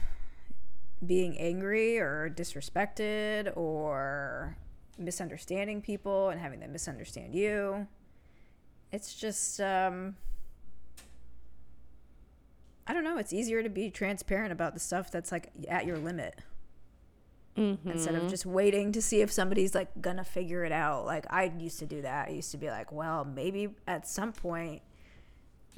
being 1.05 1.37
angry 1.37 1.99
or 1.99 2.33
disrespected 2.35 3.55
or 3.55 4.57
misunderstanding 4.97 5.81
people 5.81 6.29
and 6.29 6.39
having 6.39 6.59
them 6.59 6.71
misunderstand 6.71 7.35
you. 7.35 7.87
It's 8.91 9.13
just 9.13 9.59
um 9.59 10.15
I 12.87 12.93
don't 12.93 13.03
know, 13.03 13.17
it's 13.17 13.33
easier 13.33 13.63
to 13.63 13.69
be 13.69 13.89
transparent 13.89 14.51
about 14.51 14.73
the 14.73 14.79
stuff 14.79 15.11
that's 15.11 15.31
like 15.31 15.51
at 15.67 15.85
your 15.85 15.97
limit. 15.97 16.35
Mm-hmm. 17.57 17.89
Instead 17.89 18.15
of 18.15 18.29
just 18.29 18.45
waiting 18.45 18.91
to 18.91 19.01
see 19.01 19.21
if 19.21 19.31
somebody's 19.31 19.73
like 19.73 20.01
gonna 20.01 20.25
figure 20.25 20.65
it 20.65 20.73
out. 20.73 21.05
Like 21.05 21.25
I 21.29 21.51
used 21.57 21.79
to 21.79 21.85
do 21.85 22.01
that. 22.01 22.27
I 22.27 22.31
used 22.31 22.51
to 22.51 22.57
be 22.57 22.69
like, 22.69 22.91
well, 22.91 23.23
maybe 23.23 23.69
at 23.87 24.07
some 24.07 24.33
point 24.33 24.81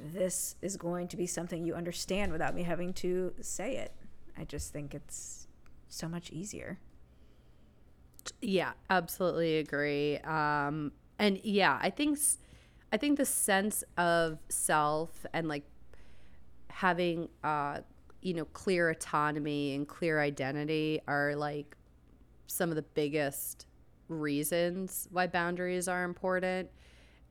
this 0.00 0.56
is 0.60 0.76
going 0.76 1.08
to 1.08 1.16
be 1.16 1.26
something 1.26 1.64
you 1.64 1.74
understand 1.74 2.32
without 2.32 2.54
me 2.54 2.62
having 2.62 2.92
to 2.94 3.32
say 3.40 3.76
it. 3.76 3.92
I 4.36 4.44
just 4.44 4.72
think 4.72 4.94
it's 4.94 5.46
so 5.88 6.08
much 6.08 6.30
easier. 6.30 6.78
Yeah, 8.40 8.72
absolutely 8.90 9.58
agree. 9.58 10.18
Um, 10.18 10.92
and 11.18 11.40
yeah, 11.42 11.78
I 11.80 11.90
think 11.90 12.18
I 12.92 12.96
think 12.96 13.18
the 13.18 13.24
sense 13.24 13.84
of 13.96 14.38
self 14.48 15.26
and 15.32 15.48
like 15.48 15.64
having 16.78 17.28
uh, 17.42 17.80
you 18.22 18.32
know 18.32 18.44
clear 18.44 18.88
autonomy 18.88 19.74
and 19.74 19.88
clear 19.88 20.20
identity 20.20 21.00
are 21.08 21.34
like 21.34 21.76
some 22.46 22.70
of 22.70 22.76
the 22.76 22.82
biggest 22.82 23.66
reasons 24.08 25.08
why 25.10 25.26
boundaries 25.26 25.88
are 25.88 26.04
important 26.04 26.70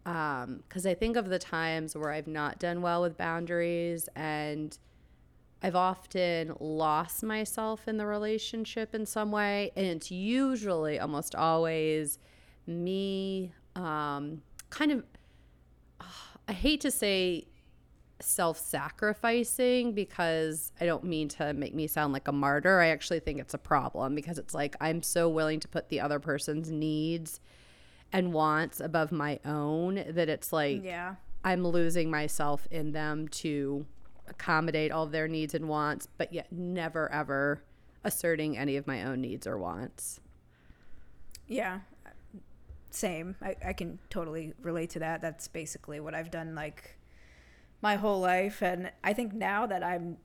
because 0.04 0.86
um, 0.86 0.92
I 0.92 0.94
think 0.94 1.16
of 1.16 1.30
the 1.30 1.40
times 1.40 1.96
where 1.96 2.12
I've 2.12 2.28
not 2.28 2.60
done 2.60 2.82
well 2.82 3.02
with 3.02 3.18
boundaries 3.18 4.10
and 4.18 4.78
I've 5.64 5.76
often 5.76 6.54
lost 6.60 7.24
myself 7.24 7.88
in 7.88 7.98
the 7.98 8.06
relationship 8.06 8.94
in 8.94 9.06
some 9.06 9.32
way. 9.32 9.72
And 9.76 9.86
it's 9.86 10.12
usually 10.12 11.00
almost 11.00 11.36
always 11.36 12.20
me 12.68 13.52
um, 13.76 14.44
kind 14.70 14.92
of, 14.92 15.04
I 16.48 16.54
hate 16.54 16.80
to 16.82 16.92
say 16.92 17.48
self 18.20 18.58
sacrificing 18.58 19.94
because 19.94 20.72
I 20.82 20.86
don't 20.86 21.04
mean 21.04 21.28
to 21.30 21.54
make 21.54 21.76
me 21.76 21.88
sound 21.88 22.14
like 22.14 22.28
a 22.28 22.32
martyr. 22.32 22.80
I 22.80 22.88
actually 22.88 23.20
think 23.20 23.40
it's 23.40 23.54
a 23.54 23.60
problem 23.60 24.16
because 24.16 24.38
it's 24.38 24.54
like 24.54 24.76
I'm 24.82 25.04
so 25.04 25.30
willing 25.30 25.60
to 25.60 25.68
put 25.68 25.90
the 25.90 26.02
other 26.02 26.20
person's 26.20 26.72
needs 26.72 27.40
and 28.12 28.34
wants 28.34 28.80
above 28.80 29.12
my 29.12 29.40
own 29.46 30.04
that 30.10 30.30
it's 30.30 30.52
like 30.52 30.84
yeah. 30.84 31.16
I'm 31.44 31.66
losing 31.66 32.10
myself 32.10 32.68
in 32.72 32.92
them 32.92 33.28
to 33.30 33.86
accommodate 34.28 34.92
all 34.92 35.06
their 35.06 35.28
needs 35.28 35.54
and 35.54 35.68
wants, 35.68 36.08
but 36.18 36.34
yet 36.34 36.52
never 36.52 37.12
ever 37.12 37.62
asserting 38.04 38.58
any 38.58 38.78
of 38.78 38.88
my 38.88 39.04
own 39.04 39.22
needs 39.22 39.46
or 39.46 39.58
wants. 39.58 40.20
Yeah. 41.48 41.80
Same. 42.90 43.36
I, 43.42 43.56
I 43.66 43.74
can 43.74 44.00
totally 44.10 44.54
relate 44.62 44.90
to 44.92 45.00
that. 45.00 45.22
That's 45.22 45.48
basically 45.48 46.00
what 46.00 46.16
I've 46.16 46.32
done 46.32 46.56
like 46.56 46.97
my 47.82 47.96
whole 47.96 48.20
life. 48.20 48.62
And 48.62 48.92
I 49.04 49.14
think 49.14 49.34
now 49.34 49.66
that 49.68 49.84
I'm, 49.84 50.18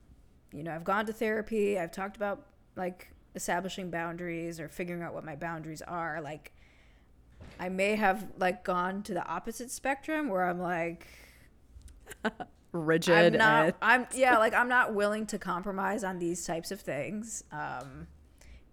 you 0.53 0.63
know, 0.63 0.75
I've 0.75 0.85
gone 0.85 1.07
to 1.07 1.13
therapy, 1.13 1.79
I've 1.79 1.93
talked 1.93 2.17
about 2.17 2.47
like 2.77 3.13
establishing 3.35 3.91
boundaries 3.91 4.61
or 4.61 4.69
figuring 4.69 5.03
out 5.03 5.15
what 5.15 5.25
my 5.25 5.37
boundaries 5.37 5.83
are, 5.83 6.21
like 6.21 6.53
I 7.59 7.69
may 7.69 7.97
have 7.97 8.27
like 8.39 8.65
gone 8.65 9.03
to 9.05 9.15
the 9.15 9.27
opposite 9.27 9.71
spectrum 9.71 10.29
where 10.29 10.45
I'm 10.45 10.61
like 10.61 11.07
rigid. 12.73 13.35
I'm 13.35 13.39
not. 13.39 13.77
I'm 13.83 14.07
yeah. 14.15 14.39
Like 14.39 14.55
I'm 14.55 14.69
not 14.69 14.95
willing 14.95 15.27
to 15.27 15.39
compromise 15.39 16.05
on 16.05 16.19
these 16.19 16.45
types 16.47 16.71
of 16.71 16.81
things. 16.81 17.45
Um, 17.53 18.09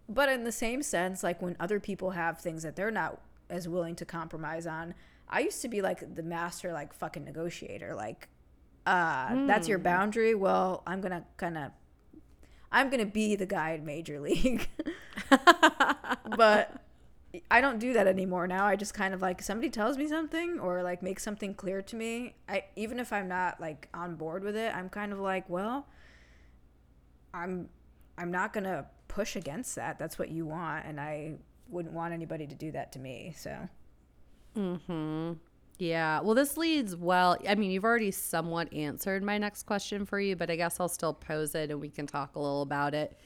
but 0.08 0.30
in 0.30 0.44
the 0.44 0.52
same 0.52 0.82
sense, 0.82 1.24
like 1.24 1.42
when 1.42 1.56
other 1.60 1.80
people 1.80 2.12
have 2.12 2.40
things 2.40 2.64
that 2.64 2.76
they're 2.76 2.92
not 2.92 3.22
as 3.50 3.68
willing 3.68 3.96
to 3.96 4.06
compromise 4.06 4.66
on, 4.66 4.96
I 5.30 5.42
used 5.42 5.62
to 5.62 5.68
be 5.68 5.82
like 5.82 6.16
the 6.16 6.24
master, 6.24 6.74
like 6.74 6.94
fucking 6.94 7.24
negotiator. 7.24 7.94
Like, 7.94 8.28
uh, 8.90 9.28
mm. 9.30 9.48
that's 9.48 9.68
your 9.68 9.78
hmm. 9.78 9.84
boundary. 9.84 10.36
Well, 10.36 10.82
I'm 10.88 11.02
gonna 11.02 11.24
kind 11.38 11.58
of, 11.58 11.72
I'm 12.72 12.90
gonna 12.90 13.06
be 13.06 13.36
the 13.36 13.46
guy 13.46 13.72
in 13.72 13.86
Major 13.86 14.20
League. 14.20 14.68
but 16.38 16.84
I 17.52 17.62
don't 17.62 17.78
do 17.78 17.94
that 17.94 18.08
anymore 18.08 18.48
now. 18.48 18.66
I 18.66 18.76
just 18.76 18.96
kind 18.96 19.14
of 19.14 19.22
like 19.22 19.42
somebody 19.42 19.70
tells 19.70 19.98
me 19.98 20.08
something 20.08 20.60
or 20.60 20.82
like 20.82 21.04
makes 21.04 21.22
something 21.22 21.54
clear 21.54 21.82
to 21.84 21.96
me. 21.96 22.36
I 22.48 22.64
even 22.76 23.00
if 23.00 23.14
I'm 23.14 23.28
not 23.28 23.62
like 23.62 23.88
on 23.94 24.16
board 24.16 24.44
with 24.44 24.56
it, 24.56 24.76
I'm 24.76 24.90
kind 24.90 25.14
of 25.14 25.20
like, 25.20 25.48
well, 25.50 25.88
I'm 27.34 27.70
I'm 28.18 28.32
not 28.32 28.54
going 28.54 28.64
to 28.66 28.86
push 29.08 29.36
against 29.36 29.76
that. 29.76 29.98
That's 30.00 30.20
what 30.20 30.30
you 30.30 30.46
want 30.46 30.86
and 30.86 31.00
I 31.00 31.36
wouldn't 31.70 31.94
want 31.94 32.14
anybody 32.14 32.48
to 32.48 32.56
do 32.56 32.72
that 32.72 32.92
to 32.94 33.00
me. 33.00 33.36
So 33.38 33.70
Mhm. 34.58 35.38
Yeah. 35.80 36.20
Well, 36.20 36.36
this 36.36 36.58
leads 36.58 36.96
well. 36.96 37.38
I 37.48 37.56
mean, 37.56 37.72
you've 37.72 37.86
already 37.86 38.12
somewhat 38.12 38.72
answered 38.74 39.24
my 39.24 39.38
next 39.38 39.64
question 39.64 40.06
for 40.06 40.20
you, 40.20 40.36
but 40.36 40.52
I 40.52 40.58
guess 40.58 40.80
I'll 40.80 40.90
still 40.90 41.14
pose 41.14 41.56
it 41.56 41.72
and 41.72 41.80
we 41.80 41.90
can 41.90 42.06
talk 42.06 42.36
a 42.36 42.40
little 42.40 42.62
about 42.62 42.94
it. 42.94 43.18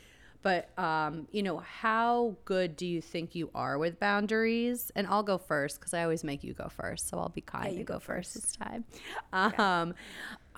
But 0.43 0.77
um, 0.77 1.27
you 1.31 1.41
know, 1.41 1.57
how 1.57 2.35
good 2.45 2.75
do 2.75 2.85
you 2.85 3.01
think 3.01 3.33
you 3.33 3.49
are 3.55 3.77
with 3.79 3.99
boundaries? 3.99 4.91
And 4.95 5.07
I'll 5.07 5.23
go 5.23 5.37
first 5.37 5.79
because 5.79 5.93
I 5.95 6.03
always 6.03 6.23
make 6.23 6.43
you 6.43 6.53
go 6.53 6.69
first, 6.69 7.09
so 7.09 7.17
I'll 7.17 7.29
be 7.29 7.41
kind 7.41 7.71
yeah, 7.71 7.77
and 7.79 7.87
go, 7.87 7.95
go 7.95 7.99
first. 7.99 8.35
this 8.35 8.55
time. 8.55 8.85
Um, 9.31 9.95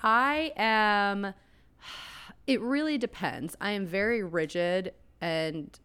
I 0.04 0.52
am. 0.58 1.34
It 2.46 2.62
really 2.62 2.98
depends. 2.98 3.56
I 3.62 3.72
am 3.72 3.86
very 3.86 4.22
rigid 4.22 4.94
and, 5.22 5.80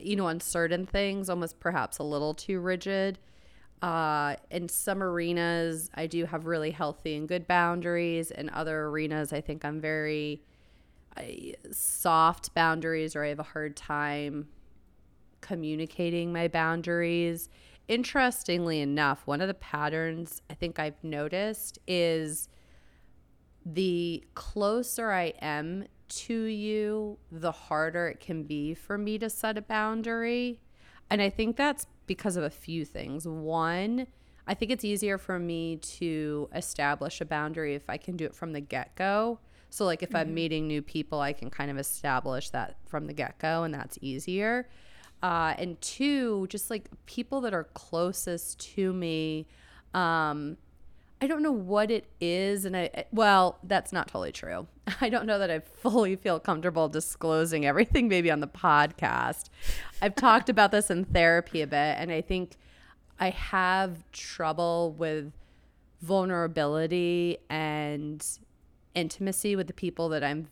you 0.00 0.16
know, 0.16 0.26
on 0.26 0.40
certain 0.40 0.84
things, 0.84 1.30
almost 1.30 1.60
perhaps 1.60 1.98
a 1.98 2.02
little 2.02 2.34
too 2.34 2.60
rigid. 2.60 3.18
Uh, 3.82 4.36
in 4.50 4.68
some 4.68 5.02
arenas, 5.02 5.90
I 5.94 6.06
do 6.06 6.24
have 6.24 6.46
really 6.46 6.70
healthy 6.70 7.16
and 7.16 7.28
good 7.28 7.48
boundaries. 7.48 8.30
In 8.30 8.48
other 8.50 8.84
arenas, 8.84 9.32
I 9.32 9.40
think 9.40 9.64
I'm 9.64 9.80
very 9.80 10.42
soft 11.70 12.54
boundaries 12.54 13.14
or 13.14 13.24
I 13.24 13.28
have 13.28 13.40
a 13.40 13.44
hard 13.44 13.76
time 13.76 14.48
communicating 15.40 16.32
my 16.32 16.48
boundaries. 16.48 17.48
Interestingly 17.88 18.80
enough, 18.80 19.26
one 19.26 19.40
of 19.40 19.48
the 19.48 19.54
patterns 19.54 20.40
I 20.48 20.54
think 20.54 20.78
I've 20.78 21.02
noticed 21.02 21.78
is 21.86 22.48
the 23.66 24.24
closer 24.34 25.10
I 25.10 25.34
am 25.40 25.86
to 26.08 26.42
you, 26.44 27.18
the 27.30 27.52
harder 27.52 28.08
it 28.08 28.20
can 28.20 28.44
be 28.44 28.74
for 28.74 28.96
me 28.96 29.18
to 29.18 29.28
set 29.28 29.58
a 29.58 29.62
boundary. 29.62 30.60
And 31.12 31.22
I 31.22 31.30
think 31.30 31.56
that's 31.56 31.86
because 32.06 32.36
of 32.36 32.44
a 32.44 32.50
few 32.50 32.84
things. 32.84 33.26
One, 33.26 34.06
I 34.46 34.54
think 34.54 34.70
it's 34.70 34.84
easier 34.84 35.18
for 35.18 35.38
me 35.38 35.76
to 35.76 36.48
establish 36.54 37.20
a 37.20 37.24
boundary 37.24 37.74
if 37.74 37.88
I 37.88 37.96
can 37.96 38.16
do 38.16 38.24
it 38.24 38.34
from 38.34 38.52
the 38.52 38.60
get 38.60 38.94
go 38.96 39.38
so 39.72 39.86
like 39.86 40.02
if 40.02 40.10
mm-hmm. 40.10 40.18
I'm 40.18 40.34
meeting 40.34 40.68
new 40.68 40.82
people, 40.82 41.20
I 41.20 41.32
can 41.32 41.48
kind 41.48 41.70
of 41.70 41.78
establish 41.78 42.50
that 42.50 42.76
from 42.84 43.06
the 43.06 43.14
get 43.14 43.38
go, 43.38 43.62
and 43.62 43.72
that's 43.72 43.98
easier. 44.02 44.68
Uh, 45.22 45.54
and 45.56 45.80
two, 45.80 46.46
just 46.50 46.68
like 46.68 46.88
people 47.06 47.40
that 47.40 47.54
are 47.54 47.64
closest 47.72 48.60
to 48.74 48.92
me. 48.92 49.46
Um, 49.94 50.58
I 51.22 51.28
don't 51.28 51.44
know 51.44 51.52
what 51.52 51.92
it 51.92 52.06
is, 52.20 52.64
and 52.64 52.76
I 52.76 53.04
well, 53.12 53.60
that's 53.62 53.92
not 53.92 54.08
totally 54.08 54.32
true. 54.32 54.66
I 55.00 55.08
don't 55.08 55.24
know 55.24 55.38
that 55.38 55.52
I 55.52 55.60
fully 55.60 56.16
feel 56.16 56.40
comfortable 56.40 56.88
disclosing 56.88 57.64
everything, 57.64 58.08
maybe 58.08 58.28
on 58.28 58.40
the 58.40 58.48
podcast. 58.48 59.44
I've 60.02 60.16
talked 60.16 60.48
about 60.48 60.72
this 60.72 60.90
in 60.90 61.04
therapy 61.04 61.62
a 61.62 61.66
bit, 61.68 61.76
and 61.76 62.10
I 62.10 62.22
think 62.22 62.56
I 63.20 63.30
have 63.30 64.02
trouble 64.10 64.96
with 64.98 65.32
vulnerability 66.00 67.38
and 67.48 68.26
intimacy 68.96 69.54
with 69.54 69.68
the 69.68 69.74
people 69.74 70.08
that 70.08 70.24
I'm 70.24 70.48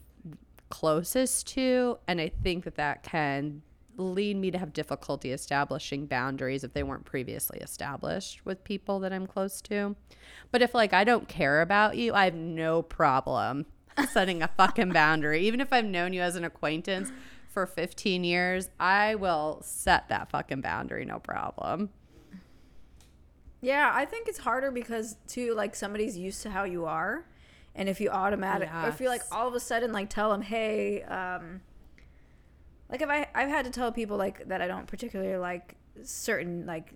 closest 0.69 1.49
to. 1.49 1.99
And 2.07 2.21
I 2.21 2.31
think 2.45 2.63
that 2.63 2.77
that 2.77 3.03
can 3.03 3.63
lead 4.01 4.37
me 4.37 4.51
to 4.51 4.59
have 4.59 4.73
difficulty 4.73 5.33
establishing 5.33 6.07
boundaries 6.07 6.65
if 6.65 6.73
they 6.73 6.83
weren't 6.83 7.05
previously 7.05 7.59
established 7.61 8.45
with 8.45 8.65
people 8.65 8.99
that 9.01 9.13
I'm 9.13 9.27
close 9.27 9.61
to. 9.63 9.97
But 10.51 10.63
if, 10.63 10.75
like, 10.75 10.93
I 10.93 11.05
don't 11.05 11.29
care 11.29 11.61
about 11.61 11.97
you, 11.97 12.15
I 12.15 12.25
have 12.25 12.35
no 12.35 12.83
problem 12.83 13.67
setting 14.11 14.43
a 14.43 14.49
fucking 14.49 14.93
boundary. 14.93 15.47
Even 15.47 15.61
if 15.61 15.73
I've 15.73 15.85
known 15.85 16.13
you 16.13 16.23
as 16.23 16.37
an 16.37 16.45
acquaintance 16.45 17.13
for 17.49 17.67
15 17.67 18.25
years, 18.25 18.71
I 18.79 19.15
will 19.17 19.61
set 19.63 20.09
that 20.09 20.31
fucking 20.31 20.61
boundary, 20.61 21.05
no 21.05 21.19
problem. 21.19 21.91
Yeah, 23.61 23.91
I 23.93 24.07
think 24.07 24.29
it's 24.29 24.39
harder 24.39 24.71
because 24.71 25.17
too 25.29 25.55
like 25.55 25.75
somebody's 25.75 26.17
used 26.17 26.43
to 26.43 26.51
how 26.51 26.65
you 26.65 26.87
are, 26.87 27.27
and 27.75 27.89
if 27.89 28.01
you 28.01 28.09
automatic, 28.09 28.71
if 28.87 29.01
you 29.01 29.09
like 29.09 29.23
all 29.31 29.47
of 29.47 29.55
a 29.55 29.61
sudden 29.61 29.93
like 29.93 30.09
tell 30.09 30.31
them, 30.31 30.41
hey, 30.41 31.03
um, 31.03 31.61
like 32.91 33.03
if 33.03 33.09
I 33.09 33.27
I've 33.35 33.49
had 33.49 33.65
to 33.65 33.71
tell 33.71 33.93
people 33.93 34.17
like 34.17 34.49
that 34.49 34.61
I 34.61 34.67
don't 34.67 34.87
particularly 34.87 35.37
like 35.37 35.77
certain 36.03 36.67
like 36.67 36.95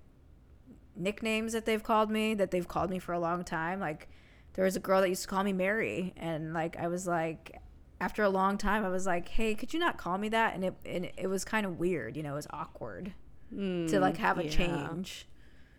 nicknames 0.97 1.53
that 1.53 1.67
they've 1.67 1.83
called 1.83 2.11
me 2.11 2.35
that 2.35 2.51
they've 2.51 2.67
called 2.69 2.91
me 2.91 2.99
for 2.99 3.13
a 3.13 3.19
long 3.19 3.45
time. 3.45 3.81
Like 3.81 4.09
there 4.55 4.65
was 4.65 4.77
a 4.77 4.81
girl 4.81 5.01
that 5.01 5.09
used 5.09 5.23
to 5.23 5.29
call 5.29 5.43
me 5.45 5.53
Mary, 5.53 6.13
and 6.17 6.53
like 6.53 6.77
I 6.77 6.89
was 6.89 7.07
like. 7.07 7.61
After 8.01 8.23
a 8.25 8.29
long 8.29 8.59
time, 8.59 8.85
I 8.85 8.89
was 8.91 9.07
like, 9.07 9.29
"Hey, 9.29 9.55
could 9.55 9.73
you 9.73 9.79
not 9.79 9.97
call 9.97 10.19
me 10.19 10.29
that?" 10.31 10.55
And 10.55 10.65
it 10.65 10.75
and 10.85 11.11
it 11.17 11.29
was 11.29 11.43
kind 11.45 11.65
of 11.65 11.79
weird, 11.79 12.17
you 12.17 12.23
know, 12.23 12.33
it 12.33 12.37
was 12.37 12.49
awkward 12.51 13.15
to 13.51 14.01
like 14.01 14.17
have 14.19 14.37
a 14.37 14.43
Mm, 14.43 14.45
yeah. 14.45 14.51
change. 14.51 15.29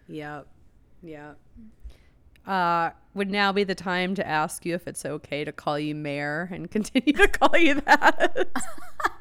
Yep. 0.08 0.48
Yep. 1.04 1.38
Uh, 2.48 2.92
would 3.14 3.30
now 3.30 3.52
be 3.52 3.64
the 3.64 3.76
time 3.76 4.16
to 4.16 4.26
ask 4.26 4.66
you 4.66 4.74
if 4.74 4.88
it's 4.88 5.06
okay 5.06 5.44
to 5.44 5.52
call 5.52 5.78
you 5.78 5.94
Mayor 5.94 6.50
and 6.52 6.72
continue 6.72 7.14
to 7.14 7.28
call 7.28 7.56
you 7.58 7.82
that. 7.82 8.48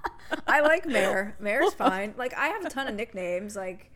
I 0.47 0.61
like 0.61 0.87
Mare. 0.87 1.37
Mare's 1.39 1.75
fine. 1.75 2.15
Like 2.17 2.35
I 2.35 2.49
have 2.49 2.65
a 2.65 2.71
ton 2.71 2.89
of 2.89 2.95
nicknames, 2.95 3.57
like 3.57 3.91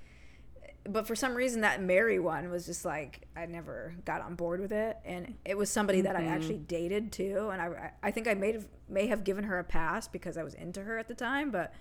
but 0.88 1.06
for 1.06 1.14
some 1.14 1.34
reason 1.34 1.60
that 1.60 1.82
Mary 1.82 2.18
one 2.18 2.50
was 2.50 2.64
just 2.66 2.84
like 2.84 3.26
I 3.36 3.46
never 3.46 3.94
got 4.04 4.22
on 4.22 4.34
board 4.34 4.60
with 4.60 4.72
it, 4.72 4.96
and 5.04 5.34
it 5.44 5.56
was 5.56 5.70
somebody 5.70 6.00
that 6.02 6.16
I 6.16 6.20
mm-hmm. 6.20 6.32
actually 6.32 6.58
dated 6.58 7.12
too, 7.12 7.50
and 7.52 7.60
I 7.60 7.92
I 8.02 8.10
think 8.10 8.26
I 8.26 8.34
may 8.34 8.52
have 8.52 8.66
may 8.88 9.06
have 9.06 9.24
given 9.24 9.44
her 9.44 9.58
a 9.58 9.64
pass 9.64 10.08
because 10.08 10.36
I 10.36 10.42
was 10.42 10.54
into 10.54 10.82
her 10.82 10.98
at 10.98 11.08
the 11.08 11.14
time, 11.14 11.50
but 11.50 11.74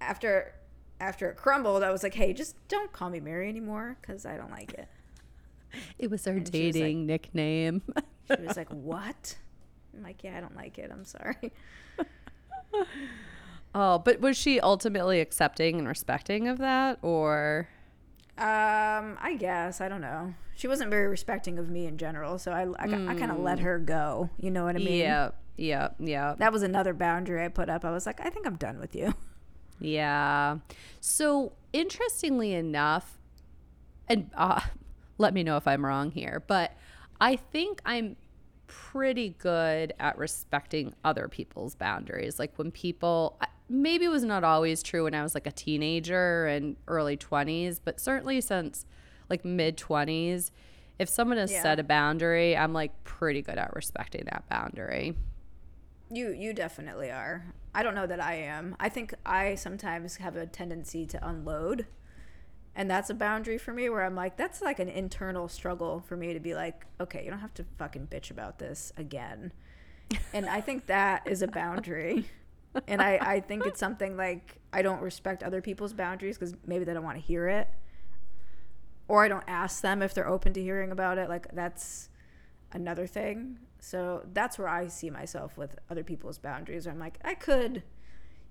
after 0.00 0.54
after 1.00 1.28
it 1.30 1.36
crumbled, 1.36 1.82
I 1.82 1.90
was 1.90 2.02
like, 2.02 2.14
hey, 2.14 2.32
just 2.32 2.56
don't 2.68 2.92
call 2.92 3.10
me 3.10 3.20
Mary 3.20 3.48
anymore 3.48 3.96
because 4.00 4.26
I 4.26 4.36
don't 4.36 4.50
like 4.50 4.74
it. 4.74 4.88
it 5.98 6.10
was 6.10 6.26
our 6.26 6.34
she 6.34 6.40
was 6.40 6.48
like- 6.48 6.52
dating 6.52 7.06
nickname. 7.06 7.82
She 8.28 8.42
was 8.46 8.56
like, 8.56 8.68
what? 8.68 9.36
I'm 9.94 10.02
like, 10.04 10.22
yeah, 10.22 10.36
I 10.36 10.40
don't 10.40 10.56
like 10.56 10.78
it. 10.78 10.90
I'm 10.92 11.04
sorry. 11.04 11.52
oh, 13.74 13.98
but 13.98 14.20
was 14.20 14.36
she 14.36 14.60
ultimately 14.60 15.20
accepting 15.20 15.78
and 15.78 15.88
respecting 15.88 16.48
of 16.48 16.58
that, 16.58 16.98
or? 17.02 17.68
Um, 18.38 19.18
I 19.20 19.36
guess 19.38 19.80
I 19.80 19.88
don't 19.88 20.00
know. 20.00 20.34
She 20.54 20.68
wasn't 20.68 20.90
very 20.90 21.08
respecting 21.08 21.58
of 21.58 21.68
me 21.68 21.86
in 21.86 21.98
general, 21.98 22.38
so 22.38 22.52
I 22.52 22.62
I, 22.78 22.84
I 22.84 23.14
kind 23.14 23.30
of 23.30 23.38
let 23.38 23.60
her 23.60 23.78
go. 23.78 24.30
You 24.38 24.50
know 24.50 24.64
what 24.64 24.76
I 24.76 24.78
mean? 24.78 24.98
Yeah. 24.98 25.30
Yeah. 25.56 25.88
Yeah. 25.98 26.34
That 26.38 26.52
was 26.52 26.62
another 26.62 26.94
boundary 26.94 27.44
I 27.44 27.48
put 27.48 27.68
up. 27.68 27.84
I 27.84 27.90
was 27.90 28.06
like, 28.06 28.20
I 28.24 28.30
think 28.30 28.46
I'm 28.46 28.56
done 28.56 28.78
with 28.80 28.94
you. 28.94 29.14
Yeah. 29.82 30.58
So 31.00 31.52
interestingly 31.72 32.52
enough, 32.52 33.18
and 34.08 34.30
uh, 34.36 34.60
let 35.18 35.32
me 35.32 35.42
know 35.42 35.56
if 35.56 35.66
I'm 35.66 35.86
wrong 35.86 36.10
here, 36.10 36.42
but 36.46 36.72
I 37.18 37.36
think 37.36 37.80
I'm 37.86 38.16
pretty 38.70 39.30
good 39.38 39.92
at 39.98 40.16
respecting 40.16 40.94
other 41.04 41.26
people's 41.26 41.74
boundaries. 41.74 42.38
Like 42.38 42.56
when 42.56 42.70
people, 42.70 43.36
maybe 43.68 44.04
it 44.04 44.10
was 44.10 44.22
not 44.22 44.44
always 44.44 44.80
true 44.82 45.04
when 45.04 45.14
I 45.14 45.24
was 45.24 45.34
like 45.34 45.48
a 45.48 45.50
teenager 45.52 46.46
and 46.46 46.76
early 46.86 47.16
20s, 47.16 47.80
but 47.84 47.98
certainly 48.00 48.40
since 48.40 48.86
like 49.28 49.44
mid 49.44 49.76
20s, 49.76 50.52
if 51.00 51.08
someone 51.08 51.36
has 51.38 51.50
Yeah. 51.50 51.62
set 51.62 51.80
a 51.80 51.82
boundary, 51.82 52.56
I'm 52.56 52.72
like 52.72 52.92
pretty 53.02 53.42
good 53.42 53.58
at 53.58 53.74
respecting 53.74 54.24
that 54.26 54.48
boundary. 54.48 55.16
You 56.12 56.30
you 56.30 56.52
definitely 56.52 57.10
are. 57.10 57.46
I 57.74 57.82
don't 57.82 57.94
know 57.94 58.06
that 58.06 58.20
I 58.20 58.34
am. 58.34 58.76
I 58.78 58.88
think 58.88 59.14
I 59.26 59.56
sometimes 59.56 60.16
have 60.16 60.36
a 60.36 60.46
tendency 60.46 61.06
to 61.06 61.28
unload. 61.28 61.86
And 62.74 62.90
that's 62.90 63.10
a 63.10 63.14
boundary 63.14 63.58
for 63.58 63.72
me 63.72 63.88
where 63.88 64.04
I'm 64.04 64.14
like, 64.14 64.36
that's 64.36 64.62
like 64.62 64.78
an 64.78 64.88
internal 64.88 65.48
struggle 65.48 66.00
for 66.06 66.16
me 66.16 66.32
to 66.32 66.40
be 66.40 66.54
like, 66.54 66.86
okay, 67.00 67.24
you 67.24 67.30
don't 67.30 67.40
have 67.40 67.54
to 67.54 67.64
fucking 67.78 68.06
bitch 68.06 68.30
about 68.30 68.58
this 68.58 68.92
again. 68.96 69.52
And 70.32 70.48
I 70.48 70.60
think 70.60 70.86
that 70.86 71.26
is 71.26 71.42
a 71.42 71.48
boundary. 71.48 72.26
And 72.86 73.02
I, 73.02 73.18
I 73.20 73.40
think 73.40 73.66
it's 73.66 73.80
something 73.80 74.16
like 74.16 74.58
I 74.72 74.82
don't 74.82 75.00
respect 75.00 75.42
other 75.42 75.60
people's 75.60 75.92
boundaries 75.92 76.38
because 76.38 76.54
maybe 76.64 76.84
they 76.84 76.94
don't 76.94 77.04
want 77.04 77.16
to 77.16 77.22
hear 77.22 77.48
it. 77.48 77.68
Or 79.08 79.24
I 79.24 79.28
don't 79.28 79.44
ask 79.48 79.82
them 79.82 80.02
if 80.02 80.14
they're 80.14 80.28
open 80.28 80.52
to 80.52 80.62
hearing 80.62 80.92
about 80.92 81.18
it. 81.18 81.28
Like, 81.28 81.48
that's 81.52 82.10
another 82.72 83.08
thing. 83.08 83.58
So 83.80 84.24
that's 84.32 84.56
where 84.56 84.68
I 84.68 84.86
see 84.86 85.10
myself 85.10 85.56
with 85.56 85.74
other 85.90 86.04
people's 86.04 86.38
boundaries. 86.38 86.86
I'm 86.86 87.00
like, 87.00 87.18
I 87.24 87.34
could, 87.34 87.82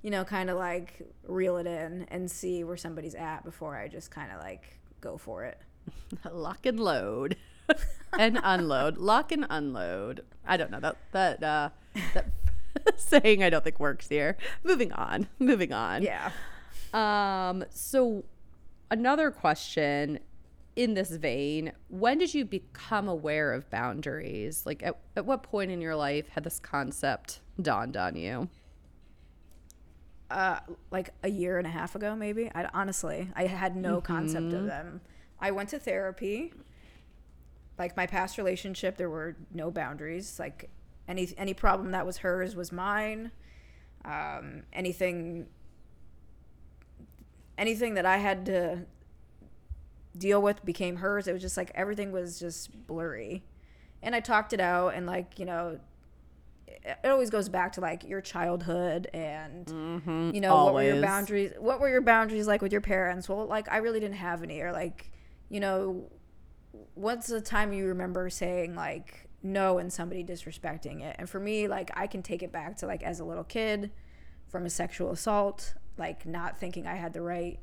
you 0.02 0.10
know, 0.10 0.24
kind 0.24 0.50
of 0.50 0.58
like 0.58 1.02
reel 1.28 1.58
it 1.58 1.68
in 1.68 2.06
and 2.10 2.30
see 2.30 2.64
where 2.64 2.78
somebody's 2.78 3.16
at 3.16 3.44
before 3.44 3.76
I 3.76 3.88
just 3.88 4.12
kind 4.12 4.32
of 4.32 4.40
like 4.42 4.80
go 5.02 5.18
for 5.18 5.44
it. 5.44 5.60
lock 6.32 6.66
and 6.66 6.80
load. 6.80 7.36
And 8.18 8.40
unload. 8.44 8.98
Lock 8.98 9.32
and 9.32 9.46
unload. 9.52 10.26
I 10.44 10.58
don't 10.58 10.72
know. 10.72 10.80
That 10.80 10.98
that 11.12 11.44
uh 11.44 11.70
that 12.16 12.32
saying 12.98 13.44
i 13.44 13.52
don't 13.52 13.64
think 13.64 13.80
works 13.80 14.08
here. 14.08 14.36
Moving 14.64 14.92
on. 14.94 15.28
Moving 15.38 15.72
on. 15.72 16.02
Yeah. 16.02 16.32
um 16.92 17.64
so 17.70 18.24
another 18.90 19.30
question 19.30 20.18
in 20.76 20.96
this 20.96 21.12
vein 21.12 21.72
when 21.90 22.18
did 22.18 22.34
you 22.34 22.46
become 22.46 23.08
aware 23.08 23.54
of 23.54 23.70
boundaries? 23.70 24.66
Like 24.66 24.82
at, 24.82 24.98
at 25.16 25.28
what 25.28 25.44
point 25.44 25.70
in 25.70 25.80
your 25.80 25.96
life 25.96 26.30
had 26.30 26.44
this 26.44 26.60
concept 26.60 27.42
dawned 27.62 27.96
on 27.96 28.16
you 28.16 28.50
uh, 30.30 30.60
like 30.92 31.10
a 31.24 31.30
year 31.30 31.58
and 31.58 31.66
a 31.66 31.70
half 31.70 31.96
ago, 31.96 32.16
maybe. 32.16 32.52
I 32.54 32.70
honestly, 32.74 33.30
I 33.36 33.46
had 33.48 33.76
no 33.76 34.02
concept 34.02 34.54
of 34.54 34.66
them. 34.66 35.02
I 35.40 35.52
went 35.52 35.70
to 35.70 35.80
therapy. 35.80 36.54
Like 37.78 37.96
my 37.96 38.06
past 38.06 38.38
relationship, 38.38 38.98
there 38.98 39.10
were 39.10 39.38
no 39.54 39.72
boundaries. 39.72 40.38
Like 40.38 40.70
any 41.08 41.30
any 41.38 41.54
problem 41.54 41.92
that 41.92 42.06
was 42.06 42.18
hers 42.18 42.56
was 42.56 42.72
mine. 42.72 43.32
Um, 44.06 44.64
anything 44.74 45.48
anything 47.58 47.96
that 47.96 48.06
I 48.06 48.18
had 48.18 48.46
to 48.48 48.86
deal 50.18 50.42
with 50.42 50.64
became 50.66 50.98
hers. 50.98 51.28
It 51.28 51.34
was 51.34 51.42
just 51.42 51.58
like 51.58 51.72
everything 51.76 52.12
was 52.12 52.40
just 52.40 52.88
blurry. 52.88 53.44
And 54.02 54.16
I 54.16 54.20
talked 54.22 54.54
it 54.54 54.60
out 54.62 54.94
and 54.94 55.06
like, 55.06 55.40
you 55.40 55.46
know, 55.46 55.80
it 56.84 57.08
always 57.10 57.30
goes 57.30 57.50
back 57.50 57.74
to 57.74 57.82
like 57.82 58.04
your 58.04 58.22
childhood 58.22 59.10
and 59.14 59.66
mm-hmm. 59.66 60.32
you 60.34 60.42
know 60.42 60.66
what 60.66 60.74
were 60.74 60.84
your 60.84 61.02
boundaries 61.02 61.52
what 61.60 61.80
were 61.80 61.90
your 61.90 62.02
boundaries 62.02 62.48
like 62.48 62.62
with 62.62 62.72
your 62.72 62.82
parents? 62.82 63.28
Well 63.28 63.46
like 63.46 63.70
i 63.72 63.78
really 63.78 64.00
didn't 64.00 64.18
have 64.18 64.44
any 64.44 64.62
or 64.62 64.72
like 64.72 65.12
you 65.50 65.60
know 65.60 66.10
what's 66.94 67.28
the 67.28 67.42
time 67.42 67.74
you 67.74 67.88
remember 67.88 68.30
saying 68.30 68.76
like 68.76 69.28
no 69.42 69.78
and 69.78 69.92
somebody 69.92 70.24
disrespecting 70.24 71.02
it? 71.02 71.16
And 71.20 71.30
for 71.30 71.40
me 71.40 71.68
like 71.68 71.92
i 71.96 72.08
can 72.08 72.22
take 72.24 72.44
it 72.44 72.52
back 72.52 72.78
to 72.78 72.88
like 72.88 73.04
as 73.04 73.20
a 73.20 73.26
little 73.26 73.44
kid 73.44 73.92
from 74.48 74.66
a 74.66 74.70
sexual 74.70 75.12
assault 75.12 75.76
like 75.98 76.26
not 76.26 76.60
thinking 76.60 76.88
i 76.88 76.96
had 76.96 77.14
the 77.14 77.22
right 77.22 77.60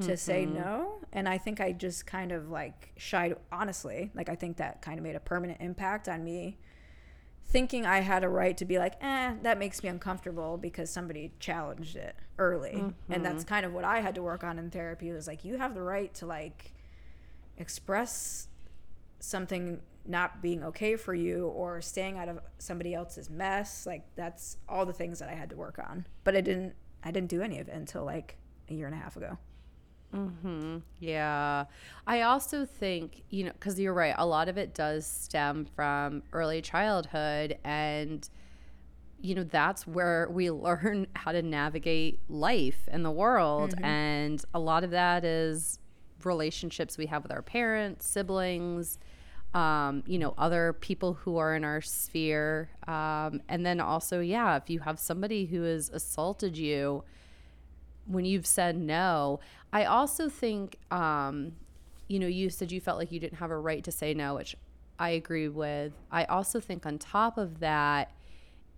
to 0.00 0.16
say 0.16 0.44
mm-hmm. 0.44 0.56
no. 0.56 0.98
And 1.12 1.28
i 1.28 1.38
think 1.38 1.60
i 1.60 1.70
just 1.70 2.04
kind 2.04 2.32
of 2.32 2.50
like 2.50 2.92
shied 2.96 3.36
honestly 3.52 4.10
like 4.14 4.28
i 4.28 4.34
think 4.34 4.56
that 4.56 4.82
kind 4.82 4.98
of 4.98 5.04
made 5.04 5.14
a 5.14 5.20
permanent 5.20 5.60
impact 5.60 6.08
on 6.08 6.24
me 6.24 6.58
thinking 7.46 7.86
I 7.86 8.00
had 8.00 8.24
a 8.24 8.28
right 8.28 8.56
to 8.56 8.64
be 8.64 8.78
like, 8.78 8.94
eh, 9.00 9.34
that 9.42 9.58
makes 9.58 9.82
me 9.82 9.88
uncomfortable 9.88 10.56
because 10.58 10.90
somebody 10.90 11.32
challenged 11.38 11.96
it 11.96 12.16
early. 12.38 12.72
And 13.08 13.24
that's 13.24 13.44
kind 13.44 13.64
of 13.64 13.72
what 13.72 13.84
I 13.84 14.00
had 14.00 14.14
to 14.16 14.22
work 14.22 14.42
on 14.42 14.58
in 14.58 14.70
therapy 14.70 15.12
was 15.12 15.26
like, 15.26 15.44
you 15.44 15.56
have 15.58 15.74
the 15.74 15.82
right 15.82 16.12
to 16.14 16.26
like 16.26 16.72
express 17.56 18.48
something 19.20 19.80
not 20.06 20.42
being 20.42 20.62
okay 20.64 20.96
for 20.96 21.14
you 21.14 21.46
or 21.48 21.80
staying 21.80 22.18
out 22.18 22.28
of 22.28 22.38
somebody 22.58 22.92
else's 22.92 23.30
mess. 23.30 23.86
Like 23.86 24.04
that's 24.16 24.56
all 24.68 24.84
the 24.84 24.92
things 24.92 25.18
that 25.20 25.28
I 25.28 25.34
had 25.34 25.50
to 25.50 25.56
work 25.56 25.78
on. 25.78 26.06
But 26.24 26.36
I 26.36 26.40
didn't 26.40 26.74
I 27.02 27.10
didn't 27.10 27.28
do 27.28 27.40
any 27.42 27.58
of 27.60 27.68
it 27.68 27.74
until 27.74 28.04
like 28.04 28.36
a 28.68 28.74
year 28.74 28.86
and 28.86 28.94
a 28.94 28.98
half 28.98 29.16
ago. 29.16 29.38
Yeah. 31.00 31.64
I 32.06 32.22
also 32.22 32.64
think, 32.64 33.22
you 33.30 33.44
know, 33.44 33.52
because 33.52 33.78
you're 33.78 33.94
right, 33.94 34.14
a 34.16 34.26
lot 34.26 34.48
of 34.48 34.56
it 34.56 34.74
does 34.74 35.06
stem 35.06 35.66
from 35.74 36.22
early 36.32 36.62
childhood. 36.62 37.58
And, 37.64 38.28
you 39.20 39.34
know, 39.34 39.44
that's 39.44 39.86
where 39.86 40.28
we 40.30 40.50
learn 40.68 41.06
how 41.14 41.32
to 41.32 41.42
navigate 41.42 42.20
life 42.28 42.88
and 42.88 43.04
the 43.04 43.10
world. 43.10 43.74
And 43.82 44.44
a 44.54 44.58
lot 44.58 44.84
of 44.84 44.90
that 44.90 45.24
is 45.24 45.78
relationships 46.24 46.96
we 46.96 47.06
have 47.06 47.22
with 47.22 47.32
our 47.32 47.42
parents, 47.42 48.06
siblings, 48.06 48.98
um, 49.52 50.02
you 50.06 50.18
know, 50.18 50.34
other 50.36 50.72
people 50.72 51.14
who 51.14 51.36
are 51.36 51.54
in 51.54 51.64
our 51.64 51.80
sphere. 51.80 52.70
Um, 52.88 53.40
and 53.48 53.64
then 53.64 53.80
also, 53.80 54.20
yeah, 54.20 54.56
if 54.56 54.68
you 54.68 54.80
have 54.80 54.98
somebody 54.98 55.46
who 55.46 55.62
has 55.62 55.90
assaulted 55.90 56.56
you, 56.56 57.04
when 58.06 58.24
you've 58.24 58.46
said 58.46 58.76
no 58.76 59.40
i 59.72 59.84
also 59.84 60.28
think 60.28 60.76
um 60.90 61.52
you 62.08 62.18
know 62.18 62.26
you 62.26 62.50
said 62.50 62.70
you 62.70 62.80
felt 62.80 62.98
like 62.98 63.10
you 63.10 63.20
didn't 63.20 63.38
have 63.38 63.50
a 63.50 63.58
right 63.58 63.84
to 63.84 63.92
say 63.92 64.12
no 64.14 64.34
which 64.34 64.54
i 64.98 65.10
agree 65.10 65.48
with 65.48 65.92
i 66.10 66.24
also 66.24 66.60
think 66.60 66.84
on 66.86 66.98
top 66.98 67.38
of 67.38 67.60
that 67.60 68.12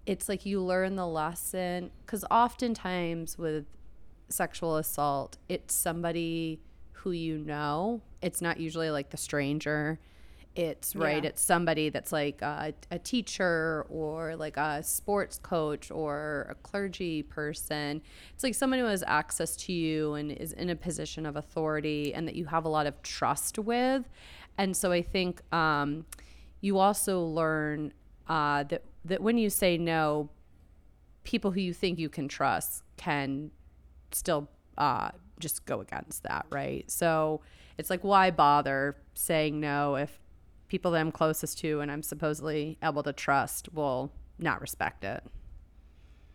it's 0.07 0.29
like 0.29 0.47
you 0.47 0.61
learn 0.61 0.95
the 0.97 1.07
lesson 1.07 1.91
because 2.05 2.25
oftentimes 2.31 3.37
with 3.37 3.67
sexual 4.29 4.77
assault 4.77 5.37
it's 5.49 5.75
somebody 5.75 6.61
who 7.07 7.13
you 7.13 7.39
know. 7.39 8.03
It's 8.21 8.43
not 8.43 8.59
usually 8.59 8.91
like 8.91 9.11
the 9.11 9.17
stranger. 9.17 10.01
It's 10.57 10.97
right. 10.97 11.23
Yeah. 11.23 11.29
It's 11.29 11.43
somebody 11.43 11.91
that's 11.91 12.13
like 12.13 12.41
a, 12.41 12.73
a 12.91 12.99
teacher 12.99 13.85
or 13.91 14.37
like 14.37 14.57
a 14.57 14.83
sports 14.83 15.39
coach 15.39 15.91
or 15.91 16.47
a 16.49 16.55
clergy 16.55 17.23
person. 17.23 18.01
It's 18.35 18.43
like 18.43 18.55
someone 18.55 18.79
who 18.79 18.87
has 18.87 19.05
access 19.07 19.55
to 19.57 19.73
you 19.73 20.15
and 20.15 20.33
is 20.33 20.55
in 20.55 20.71
a 20.71 20.77
position 20.77 21.27
of 21.27 21.37
authority 21.37 22.15
and 22.15 22.27
that 22.27 22.35
you 22.37 22.47
have 22.47 22.65
a 22.65 22.71
lot 22.71 22.87
of 22.87 23.03
trust 23.03 23.59
with. 23.59 24.09
And 24.57 24.75
so 24.75 24.91
I 24.93 25.03
think 25.03 25.43
um, 25.55 26.07
you 26.63 26.79
also 26.79 27.21
learn 27.21 27.93
uh, 28.27 28.63
that 28.65 28.83
that 29.05 29.23
when 29.23 29.37
you 29.37 29.51
say 29.51 29.77
no, 29.77 30.31
people 31.23 31.51
who 31.51 31.61
you 31.61 31.75
think 31.75 31.99
you 31.99 32.09
can 32.09 32.29
trust 32.29 32.83
can 32.97 33.51
still 34.11 34.49
uh, 34.79 35.11
just 35.39 35.67
go 35.67 35.81
against 35.81 36.23
that, 36.23 36.47
right? 36.51 36.91
So 36.91 37.43
it's 37.79 37.91
like, 37.91 38.03
why 38.03 38.31
bother 38.31 38.97
saying 39.15 39.61
no 39.61 39.97
if 39.97 40.19
people 40.69 40.91
that 40.93 41.01
I'm 41.01 41.13
closest 41.13 41.59
to 41.61 41.81
and 41.81 41.91
I'm 41.91 42.03
supposedly 42.03 42.79
able 42.83 43.03
to 43.05 43.13
trust 43.13 43.73
will 43.73 44.13
not 44.39 44.61
respect 44.61 45.05
it? 45.05 45.23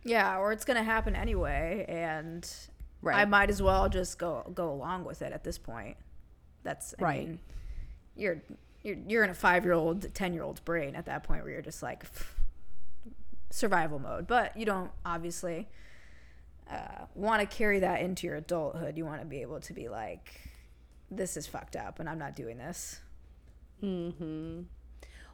Yeah, 0.04 0.38
or 0.38 0.52
it's 0.52 0.64
gonna 0.64 0.82
happen 0.82 1.14
anyway, 1.14 1.84
and 1.88 2.48
I 3.06 3.24
might 3.24 3.50
as 3.50 3.62
well 3.62 3.88
just 3.88 4.18
go 4.18 4.50
go 4.54 4.70
along 4.70 5.04
with 5.04 5.22
it 5.22 5.32
at 5.32 5.44
this 5.44 5.58
point. 5.58 5.96
That's 6.62 6.94
I 6.98 7.02
Right. 7.02 7.28
Mean, 7.28 7.38
you're 8.16 8.42
you're 8.82 8.96
you're 9.06 9.24
in 9.24 9.30
a 9.30 9.34
five 9.34 9.64
year 9.64 9.74
old, 9.74 10.12
ten 10.14 10.32
year 10.34 10.42
old's 10.42 10.60
brain 10.60 10.96
at 10.96 11.06
that 11.06 11.22
point 11.22 11.42
where 11.44 11.52
you're 11.52 11.62
just 11.62 11.82
like 11.82 12.04
survival 13.50 13.98
mode, 13.98 14.26
but 14.26 14.56
you 14.56 14.64
don't 14.64 14.90
obviously 15.04 15.68
uh, 16.70 17.04
want 17.14 17.40
to 17.40 17.46
carry 17.56 17.80
that 17.80 18.00
into 18.00 18.26
your 18.26 18.36
adulthood. 18.36 18.96
You 18.96 19.04
want 19.04 19.20
to 19.20 19.26
be 19.26 19.42
able 19.42 19.60
to 19.60 19.72
be 19.72 19.88
like, 19.88 20.40
this 21.10 21.36
is 21.36 21.46
fucked 21.46 21.76
up, 21.76 22.00
and 22.00 22.08
I'm 22.08 22.18
not 22.18 22.34
doing 22.34 22.56
this. 22.58 23.00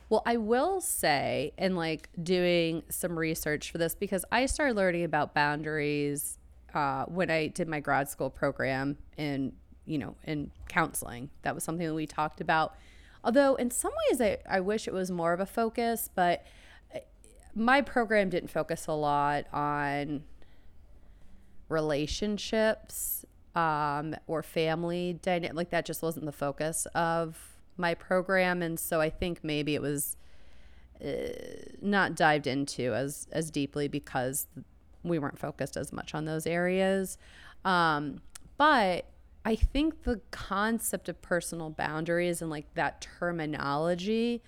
Well, 0.09 0.23
I 0.25 0.39
will 0.39 0.81
say, 0.81 1.53
in 1.59 1.77
like 1.77 2.09
doing 2.23 2.83
some 2.89 3.19
research 3.19 3.71
for 3.71 3.79
this, 3.79 3.95
because 3.95 4.25
I 4.33 4.47
started 4.47 4.75
learning 4.75 5.05
about 5.05 5.35
boundaries 5.35 6.39
uh, 6.73 7.05
when 7.05 7.31
I 7.31 7.49
did 7.49 7.69
my 7.69 7.81
grad 7.81 8.09
school 8.09 8.31
program 8.31 8.97
in, 9.19 9.53
you 9.85 9.99
know, 9.99 10.17
in 10.25 10.51
counseling. 10.69 11.29
That 11.43 11.55
was 11.55 11.63
something 11.63 11.87
that 11.87 11.95
we 11.95 12.07
talked 12.07 12.41
about. 12.41 12.75
Although, 13.23 13.57
in 13.57 13.71
some 13.71 13.93
ways, 14.09 14.21
I, 14.21 14.39
I 14.49 14.61
wish 14.61 14.89
it 14.89 14.95
was 14.95 15.11
more 15.11 15.35
of 15.35 15.41
a 15.41 15.47
focus, 15.47 16.09
but 16.15 16.47
uh, 16.95 17.01
my 17.55 17.83
program 17.83 18.31
didn't 18.31 18.51
focus 18.51 18.87
a 18.87 18.93
lot 18.93 19.45
on 19.53 20.23
relationships 21.69 23.27
um, 23.55 24.15
or 24.27 24.43
family 24.43 25.19
dynamic. 25.21 25.55
Like 25.55 25.71
that 25.71 25.85
just 25.85 26.01
wasn't 26.03 26.25
the 26.25 26.33
focus 26.33 26.87
of 26.95 27.48
my 27.79 27.95
program, 27.95 28.63
and 28.63 28.79
so 28.79 29.01
I 29.01 29.11
think 29.11 29.41
maybe 29.43 29.75
it 29.75 29.83
was 29.83 30.17
uh, 31.05 31.09
not 31.81 32.15
dived 32.15 32.47
into 32.47 32.95
as 32.95 33.29
as 33.33 33.51
deeply 33.51 33.89
because 33.89 34.47
we 35.03 35.19
weren't 35.19 35.39
focused 35.39 35.77
as 35.77 35.93
much 35.93 36.15
on 36.15 36.25
those 36.25 36.47
areas. 36.47 37.19
Um, 37.65 38.21
but 38.57 39.07
I 39.45 39.55
think 39.55 40.03
the 40.03 40.21
concept 40.31 41.09
of 41.09 41.23
personal 41.23 41.71
boundaries 41.71 42.43
and 42.43 42.51
like 42.51 42.75
that 42.75 43.01
terminology 43.01 44.43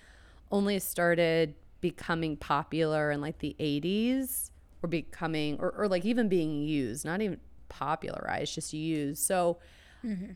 only 0.51 0.79
started 0.79 1.55
becoming 1.79 2.37
popular 2.37 3.11
in 3.11 3.21
like 3.21 3.39
the 3.39 3.55
80s 3.59 4.51
or 4.83 4.87
becoming 4.87 5.59
or, 5.59 5.71
or 5.71 5.87
like 5.87 6.05
even 6.05 6.29
being 6.29 6.61
used 6.61 7.05
not 7.05 7.21
even 7.21 7.39
popularized 7.69 8.53
just 8.53 8.73
used 8.73 9.23
so 9.23 9.57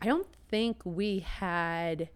i 0.00 0.06
don't 0.06 0.26
think 0.48 0.80
we 0.84 1.20
had 1.20 2.08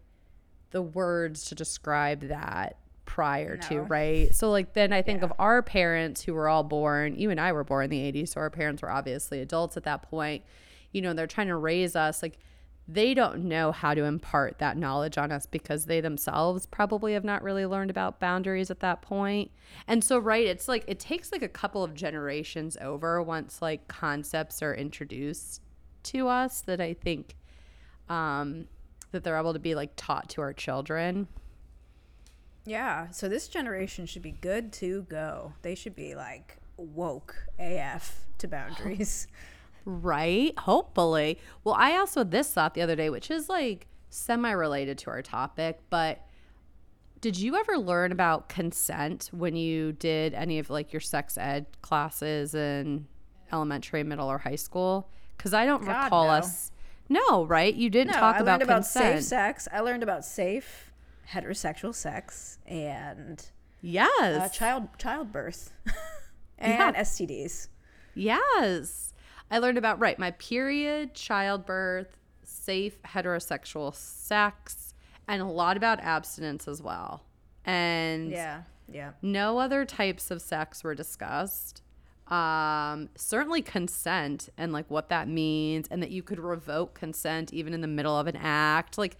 the 0.70 0.82
words 0.82 1.44
to 1.46 1.54
describe 1.54 2.22
that 2.28 2.76
prior 3.04 3.56
to 3.56 3.80
right 3.82 4.34
so 4.34 4.50
like 4.50 4.72
then 4.74 4.92
i 4.92 5.02
think 5.02 5.18
Yeah. 5.18 5.24
of 5.24 5.32
our 5.38 5.62
parents 5.62 6.22
who 6.22 6.32
were 6.32 6.48
all 6.48 6.62
born 6.62 7.16
you 7.16 7.28
and 7.30 7.40
i 7.40 7.50
were 7.50 7.64
born 7.64 7.84
in 7.84 7.90
the 7.90 8.12
80s 8.22 8.28
so 8.30 8.40
our 8.40 8.50
parents 8.50 8.82
were 8.82 8.90
obviously 8.90 9.40
adults 9.40 9.76
at 9.76 9.82
that 9.82 10.02
point 10.02 10.44
you 10.92 11.02
know 11.02 11.12
they're 11.12 11.26
trying 11.26 11.48
to 11.48 11.56
raise 11.56 11.96
us 11.96 12.22
like 12.22 12.38
they 12.86 13.14
don't 13.14 13.44
know 13.44 13.70
how 13.70 13.94
to 13.94 14.02
impart 14.02 14.58
that 14.58 14.76
knowledge 14.76 15.16
on 15.18 15.30
us 15.30 15.46
because 15.46 15.86
they 15.86 16.00
themselves 16.00 16.66
probably 16.66 17.12
have 17.12 17.22
not 17.22 17.40
really 17.42 17.64
learned 17.64 17.88
about 17.90 18.18
boundaries 18.18 18.68
at 18.68 18.80
that 18.80 19.00
point. 19.00 19.52
And 19.86 20.02
so 20.02 20.18
right, 20.18 20.44
it's 20.44 20.66
like 20.66 20.82
it 20.88 20.98
takes 20.98 21.30
like 21.30 21.42
a 21.42 21.48
couple 21.48 21.84
of 21.84 21.94
generations 21.94 22.76
over 22.80 23.22
once 23.22 23.62
like 23.62 23.86
concepts 23.86 24.60
are 24.60 24.74
introduced 24.74 25.62
to 26.04 26.26
us 26.26 26.62
that 26.62 26.80
I 26.80 26.94
think 26.94 27.36
um 28.08 28.66
that 29.12 29.24
they're 29.24 29.38
able 29.38 29.52
to 29.52 29.58
be 29.58 29.74
like 29.74 29.92
taught 29.96 30.28
to 30.30 30.40
our 30.40 30.52
children. 30.52 31.28
Yeah, 32.64 33.10
so 33.10 33.28
this 33.28 33.48
generation 33.48 34.06
should 34.06 34.22
be 34.22 34.32
good 34.32 34.72
to 34.74 35.02
go. 35.02 35.54
They 35.62 35.74
should 35.74 35.96
be 35.96 36.14
like 36.14 36.58
woke 36.76 37.36
AF 37.58 38.24
to 38.38 38.48
boundaries. 38.48 39.26
Right? 39.86 40.56
Hopefully. 40.58 41.38
Well, 41.64 41.74
I 41.76 41.96
also 41.96 42.20
had 42.20 42.30
this 42.30 42.52
thought 42.52 42.74
the 42.74 42.82
other 42.82 42.94
day, 42.94 43.08
which 43.08 43.30
is 43.30 43.48
like 43.48 43.86
semi 44.10 44.50
related 44.50 44.98
to 44.98 45.10
our 45.10 45.22
topic, 45.22 45.80
but 45.88 46.20
did 47.20 47.38
you 47.38 47.56
ever 47.56 47.78
learn 47.78 48.12
about 48.12 48.48
consent 48.48 49.30
when 49.32 49.56
you 49.56 49.92
did 49.92 50.34
any 50.34 50.58
of 50.58 50.70
like 50.70 50.92
your 50.92 51.00
sex 51.00 51.36
ed 51.36 51.66
classes 51.82 52.54
in 52.54 53.06
elementary, 53.52 54.02
middle, 54.02 54.28
or 54.28 54.38
high 54.38 54.56
school? 54.56 55.08
Because 55.36 55.54
I 55.54 55.66
don't 55.66 55.84
God, 55.84 56.04
recall 56.04 56.26
no. 56.26 56.32
us. 56.32 56.72
No, 57.10 57.44
right? 57.44 57.74
You 57.74 57.90
didn't 57.90 58.12
no, 58.14 58.20
talk 58.20 58.36
I 58.36 58.38
about 58.38 58.52
learned 58.60 58.62
about 58.62 58.74
consent. 58.76 59.16
safe 59.18 59.24
sex. 59.24 59.68
I 59.72 59.80
learned 59.80 60.02
about 60.02 60.24
safe 60.24 60.90
heterosexual 61.32 61.94
sex 61.94 62.58
and 62.66 63.44
yes. 63.82 64.08
uh, 64.40 64.48
child 64.48 64.88
childbirth 64.98 65.72
Yeah. 66.58 66.88
and 66.88 66.96
STDs. 66.96 67.68
Yes. 68.14 69.12
I 69.50 69.58
learned 69.58 69.78
about, 69.78 69.98
right, 69.98 70.18
my 70.18 70.30
period, 70.32 71.14
childbirth, 71.14 72.16
safe 72.44 73.02
heterosexual 73.02 73.94
sex, 73.94 74.94
and 75.26 75.42
a 75.42 75.46
lot 75.46 75.76
about 75.76 76.00
abstinence 76.00 76.68
as 76.68 76.80
well. 76.80 77.24
And 77.64 78.30
Yeah, 78.30 78.62
yeah. 78.88 79.12
no 79.22 79.58
other 79.58 79.84
types 79.84 80.30
of 80.30 80.40
sex 80.42 80.84
were 80.84 80.94
discussed. 80.94 81.82
Um, 82.30 83.08
certainly 83.16 83.60
consent 83.60 84.48
and 84.56 84.72
like 84.72 84.88
what 84.88 85.08
that 85.08 85.26
means, 85.28 85.88
and 85.90 86.00
that 86.02 86.10
you 86.10 86.22
could 86.22 86.38
revoke 86.38 86.94
consent 86.94 87.52
even 87.52 87.74
in 87.74 87.80
the 87.80 87.88
middle 87.88 88.16
of 88.16 88.26
an 88.28 88.36
act. 88.36 88.96
Like, 88.96 89.16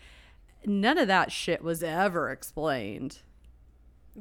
none 0.65 0.97
of 0.97 1.09
that 1.09 1.33
shit 1.33 1.63
was 1.63 1.83
ever 1.83 2.31
explained. 2.31 3.19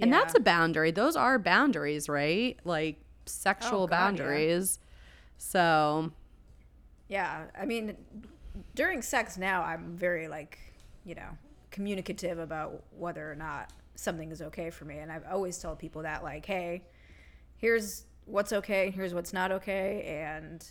And 0.02 0.12
that's 0.14 0.34
a 0.36 0.40
boundary. 0.40 0.92
Those 0.92 1.16
are 1.16 1.38
boundaries, 1.38 2.08
right? 2.10 2.58
Like 2.64 3.02
sexual 3.26 3.84
Oh, 3.84 3.88
God, 3.88 3.92
yeah. 3.96 4.00
boundaries. 4.00 4.80
So, 5.38 6.12
Yeah, 7.08 7.46
I 7.60 7.66
mean, 7.66 7.96
during 8.76 9.02
sex 9.02 9.38
now, 9.38 9.62
I'm 9.64 9.96
very 9.98 10.28
like, 10.28 10.58
you 11.06 11.16
know, 11.16 11.38
communicative 11.72 12.40
about 12.40 12.84
whether 12.98 13.30
or 13.32 13.36
not 13.36 13.72
something 13.96 14.32
is 14.32 14.42
okay 14.42 14.70
for 14.70 14.86
me, 14.86 14.98
and 15.00 15.12
I've 15.12 15.26
always 15.30 15.58
told 15.60 15.80
people 15.80 16.04
that, 16.04 16.24
like, 16.24 16.46
hey, 16.46 16.84
here's 17.58 18.06
what's 18.30 18.54
okay, 18.54 18.92
here's 18.92 19.14
what's 19.14 19.34
not 19.34 19.52
okay, 19.52 20.04
and 20.24 20.66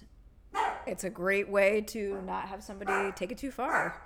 it's 0.86 1.04
a 1.04 1.10
great 1.10 1.48
way 1.48 1.80
to 1.82 2.20
not 2.22 2.48
have 2.48 2.62
somebody 2.62 3.12
take 3.12 3.32
it 3.32 3.38
too 3.38 3.50
far. 3.50 4.02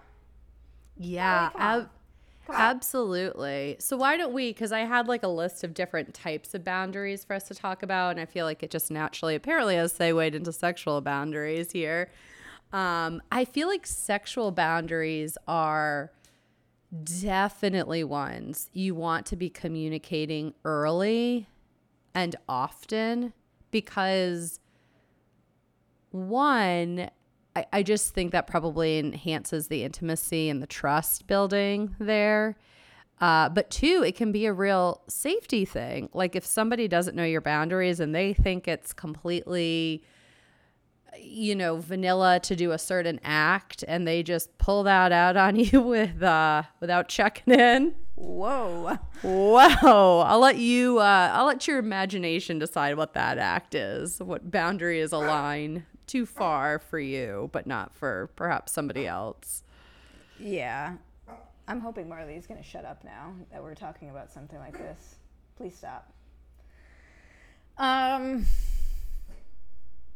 yeah, 0.98 1.50
ab- 1.56 1.90
absolutely. 2.50 3.76
So, 3.78 3.96
why 3.96 4.16
don't 4.16 4.32
we? 4.32 4.50
Because 4.50 4.72
I 4.72 4.80
had 4.80 5.08
like 5.08 5.22
a 5.22 5.28
list 5.28 5.64
of 5.64 5.74
different 5.74 6.14
types 6.14 6.54
of 6.54 6.64
boundaries 6.64 7.24
for 7.24 7.34
us 7.34 7.44
to 7.48 7.54
talk 7.54 7.82
about, 7.82 8.12
and 8.12 8.20
I 8.20 8.26
feel 8.26 8.46
like 8.46 8.62
it 8.62 8.70
just 8.70 8.90
naturally, 8.90 9.34
apparently, 9.34 9.76
has 9.76 9.92
segued 9.92 10.34
into 10.34 10.52
sexual 10.52 11.00
boundaries 11.00 11.72
here. 11.72 12.10
Um, 12.72 13.20
I 13.30 13.44
feel 13.44 13.68
like 13.68 13.86
sexual 13.86 14.50
boundaries 14.50 15.36
are 15.46 16.10
definitely 17.04 18.04
ones 18.04 18.68
you 18.72 18.94
want 18.94 19.26
to 19.26 19.36
be 19.36 19.48
communicating 19.48 20.54
early 20.64 21.46
and 22.14 22.36
often 22.48 23.32
because 23.72 24.60
one 26.12 27.10
I, 27.56 27.66
I 27.72 27.82
just 27.82 28.14
think 28.14 28.32
that 28.32 28.46
probably 28.46 28.98
enhances 28.98 29.68
the 29.68 29.82
intimacy 29.82 30.48
and 30.48 30.62
the 30.62 30.66
trust 30.66 31.26
building 31.26 31.94
there. 31.98 32.56
Uh, 33.20 33.48
but 33.48 33.70
two 33.70 34.02
it 34.06 34.14
can 34.16 34.32
be 34.32 34.46
a 34.46 34.52
real 34.52 35.02
safety 35.08 35.64
thing. 35.64 36.08
Like 36.12 36.36
if 36.36 36.46
somebody 36.46 36.88
doesn't 36.88 37.16
know 37.16 37.24
your 37.24 37.40
boundaries 37.40 38.00
and 38.00 38.14
they 38.14 38.32
think 38.32 38.68
it's 38.68 38.92
completely 38.92 40.04
you 41.20 41.54
know 41.54 41.76
vanilla 41.76 42.40
to 42.40 42.56
do 42.56 42.72
a 42.72 42.78
certain 42.78 43.20
act 43.22 43.84
and 43.86 44.08
they 44.08 44.22
just 44.22 44.56
pull 44.56 44.82
that 44.84 45.12
out 45.12 45.36
on 45.36 45.56
you 45.56 45.80
with 45.80 46.22
uh 46.22 46.62
without 46.80 47.06
checking 47.08 47.52
in 47.52 47.94
Whoa. 48.22 48.98
Whoa! 49.22 50.20
I'll 50.20 50.38
let 50.38 50.56
you. 50.56 50.98
Uh, 50.98 51.30
I'll 51.32 51.46
let 51.46 51.66
your 51.66 51.78
imagination 51.78 52.60
decide 52.60 52.96
what 52.96 53.14
that 53.14 53.36
act 53.36 53.74
is. 53.74 54.20
What 54.20 54.48
boundary 54.48 55.00
is 55.00 55.10
a 55.10 55.18
line 55.18 55.86
too 56.06 56.24
far 56.24 56.78
for 56.78 57.00
you, 57.00 57.50
but 57.52 57.66
not 57.66 57.96
for 57.96 58.30
perhaps 58.36 58.72
somebody 58.72 59.08
else. 59.08 59.64
Yeah. 60.38 60.94
I'm 61.66 61.80
hoping 61.80 62.08
Marley's 62.08 62.46
going 62.46 62.62
to 62.62 62.68
shut 62.68 62.84
up 62.84 63.02
now 63.02 63.34
that 63.50 63.62
we're 63.62 63.74
talking 63.74 64.10
about 64.10 64.32
something 64.32 64.58
like 64.58 64.76
this. 64.76 65.16
Please 65.56 65.76
stop. 65.76 66.12
Um 67.78 68.46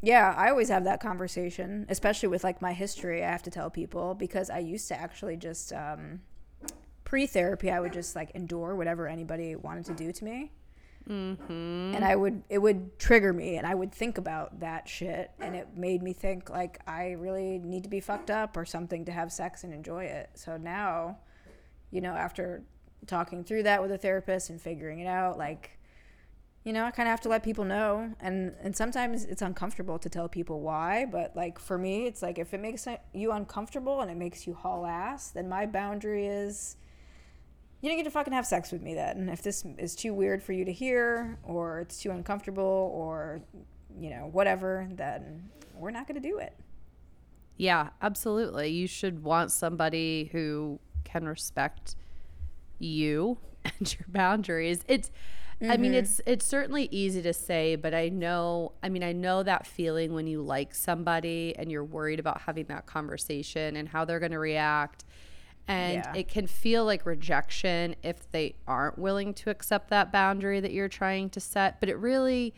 yeah, 0.03 0.35
I 0.37 0.51
always 0.51 0.69
have 0.69 0.85
that 0.85 1.01
conversation, 1.01 1.87
especially 1.89 2.29
with 2.29 2.45
like 2.45 2.61
my 2.61 2.73
history. 2.73 3.25
I 3.25 3.31
have 3.31 3.43
to 3.45 3.51
tell 3.51 3.71
people 3.71 4.15
because 4.15 4.51
I 4.51 4.59
used 4.59 4.87
to 4.89 5.01
actually 5.01 5.37
just 5.37 5.73
um, 5.73 6.21
pre-therapy. 7.07 7.71
I 7.71 7.81
would 7.81 7.93
just 7.93 8.15
like 8.15 8.33
endure 8.33 8.75
whatever 8.75 9.07
anybody 9.07 9.55
wanted 9.57 9.87
to 9.87 9.95
do 9.95 10.13
to 10.13 10.25
me, 10.25 10.51
mm-hmm. 11.09 11.95
and 11.95 12.05
I 12.05 12.17
would 12.17 12.43
it 12.51 12.59
would 12.59 12.99
trigger 12.99 13.33
me, 13.33 13.57
and 13.57 13.67
I 13.67 13.75
would 13.75 13.93
think 13.93 14.19
about 14.19 14.61
that 14.61 14.89
shit, 14.89 15.31
and 15.41 15.55
it 15.55 15.69
made 15.77 16.03
me 16.03 16.13
think 16.13 16.51
like 16.51 16.81
I 16.87 17.13
really 17.13 17.59
need 17.59 17.85
to 17.85 17.89
be 17.89 18.01
fucked 18.01 18.31
up 18.31 18.57
or 18.57 18.67
something 18.67 19.07
to 19.07 19.13
have 19.13 19.33
sex 19.33 19.65
and 19.65 19.73
enjoy 19.73 20.05
it. 20.05 20.31
So 20.35 20.59
now, 20.59 21.19
you 21.91 22.01
know, 22.03 22.13
after 22.13 22.65
talking 23.07 23.45
through 23.45 23.63
that 23.63 23.81
with 23.81 23.93
a 23.93 23.99
therapist 23.99 24.51
and 24.51 24.61
figuring 24.61 24.99
it 24.99 25.07
out, 25.07 25.39
like 25.39 25.79
you 26.65 26.73
know, 26.73 26.85
I 26.85 26.91
kind 26.91 27.07
of 27.07 27.13
have 27.13 27.21
to 27.21 27.29
let 27.29 27.45
people 27.45 27.65
know, 27.65 28.13
and 28.19 28.53
and 28.61 28.77
sometimes 28.77 29.25
it's 29.25 29.43
uncomfortable 29.43 30.01
to 30.01 30.09
tell 30.09 30.29
people 30.29 30.61
why. 30.61 31.07
But 31.07 31.37
like 31.37 31.61
for 31.61 31.79
me, 31.79 32.07
it's 32.07 32.21
like 32.21 32.41
if 32.41 32.53
it 32.53 32.61
makes 32.61 32.89
you 33.15 33.31
uncomfortable 33.31 34.01
and 34.01 34.11
it 34.11 34.17
makes 34.17 34.45
you 34.45 34.55
haul 34.55 34.85
ass, 34.85 35.31
then 35.31 35.49
my 35.49 35.67
boundary 35.67 36.27
is 36.27 36.77
you 37.81 37.89
don't 37.89 37.99
get 37.99 38.05
to 38.05 38.11
fucking 38.11 38.33
have 38.33 38.47
sex 38.47 38.73
with 38.73 38.83
me 38.83 38.95
then. 38.95 39.19
And 39.19 39.31
if 39.31 39.43
this 39.43 39.65
is 39.79 39.95
too 39.95 40.15
weird 40.15 40.43
for 40.43 40.53
you 40.53 40.65
to 40.65 40.73
hear, 40.73 41.39
or 41.43 41.81
it's 41.81 42.01
too 42.01 42.11
uncomfortable, 42.11 42.91
or 42.95 43.41
you 43.99 44.11
know 44.11 44.29
whatever, 44.33 44.89
then 44.93 45.51
we're 45.75 45.91
not 45.91 46.07
going 46.07 46.21
to 46.21 46.29
do 46.29 46.39
it. 46.39 46.55
Yeah, 47.57 47.91
absolutely. 48.03 48.69
You 48.69 48.87
should 48.87 49.23
want 49.23 49.51
somebody 49.51 50.31
who 50.33 50.79
can 51.05 51.27
respect 51.27 51.97
you 52.79 53.39
and 53.65 53.95
your 53.99 54.07
boundaries. 54.09 54.81
It's 54.89 55.11
Mm-hmm. 55.61 55.73
I 55.73 55.77
mean, 55.79 55.93
mm-hmm. 55.93 56.01
it's 56.01 56.21
it's 56.27 56.45
certainly 56.45 56.87
easy 56.91 57.23
to 57.23 57.33
say, 57.33 57.77
but 57.77 57.95
I 57.95 58.11
know, 58.11 58.73
I 58.83 58.91
mean, 58.91 59.03
I 59.03 59.13
know 59.13 59.43
that 59.43 59.67
feeling 59.67 60.13
when 60.13 60.27
you 60.27 60.43
like 60.43 60.75
somebody 60.75 61.55
and 61.57 61.73
you're 61.73 61.85
worried 61.85 62.21
about 62.21 62.43
having 62.43 62.67
that 62.67 62.85
conversation 62.85 63.77
and 63.77 63.89
how 63.89 64.05
they're 64.05 64.21
going 64.21 64.33
to 64.33 64.39
react. 64.39 65.05
And 65.69 66.05
yeah. 66.05 66.13
it 66.15 66.29
can 66.29 66.47
feel 66.47 66.85
like 66.85 67.05
rejection 67.05 67.97
if 68.03 68.31
they 68.31 68.55
aren't 68.69 68.99
willing 68.99 69.35
to 69.35 69.51
accept 69.51 69.91
that 69.91 70.13
boundary 70.13 70.61
that 70.61 70.73
you're 70.73 70.89
trying 70.89 71.29
to 71.31 71.41
set, 71.41 71.81
but 71.81 71.89
it 71.89 71.97
really 71.99 72.55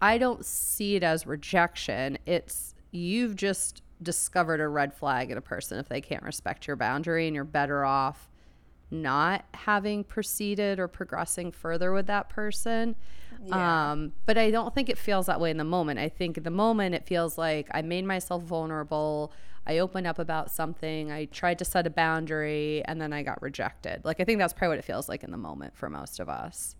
I 0.00 0.18
don't 0.18 0.44
see 0.44 0.96
it 0.96 1.02
as 1.04 1.26
rejection. 1.26 2.18
It's 2.26 2.74
you've 2.90 3.36
just 3.36 3.82
discovered 4.02 4.60
a 4.60 4.66
red 4.66 4.92
flag 4.92 5.30
in 5.30 5.38
a 5.38 5.42
person 5.42 5.78
if 5.78 5.88
they 5.88 6.00
can't 6.00 6.24
respect 6.24 6.66
your 6.66 6.76
boundary 6.76 7.26
and 7.26 7.34
you're 7.34 7.44
better 7.44 7.84
off 7.84 8.28
not 8.92 9.44
having 9.54 10.04
proceeded 10.04 10.78
or 10.78 10.86
progressing 10.86 11.50
further 11.50 11.92
with 11.92 12.06
that 12.06 12.28
person. 12.28 12.94
Yeah. 13.44 13.92
Um, 13.92 14.12
but 14.26 14.36
I 14.36 14.50
don't 14.50 14.74
think 14.74 14.88
it 14.88 14.98
feels 14.98 15.26
that 15.26 15.40
way 15.40 15.50
in 15.50 15.56
the 15.56 15.64
moment. 15.64 15.98
I 15.98 16.08
think 16.08 16.36
in 16.36 16.42
the 16.42 16.50
moment 16.50 16.94
it 16.94 17.06
feels 17.06 17.38
like 17.38 17.68
I 17.72 17.82
made 17.82 18.04
myself 18.04 18.42
vulnerable. 18.42 19.32
I 19.66 19.78
opened 19.78 20.06
up 20.06 20.18
about 20.18 20.50
something. 20.50 21.12
I 21.12 21.26
tried 21.26 21.58
to 21.60 21.64
set 21.64 21.86
a 21.86 21.90
boundary 21.90 22.82
and 22.84 23.00
then 23.00 23.12
I 23.12 23.22
got 23.22 23.40
rejected. 23.40 24.04
Like 24.04 24.20
I 24.20 24.24
think 24.24 24.38
that's 24.38 24.52
probably 24.52 24.76
what 24.76 24.78
it 24.78 24.84
feels 24.84 25.08
like 25.08 25.22
in 25.22 25.30
the 25.30 25.36
moment 25.36 25.76
for 25.76 25.88
most 25.88 26.20
of 26.20 26.28
us. 26.28 26.76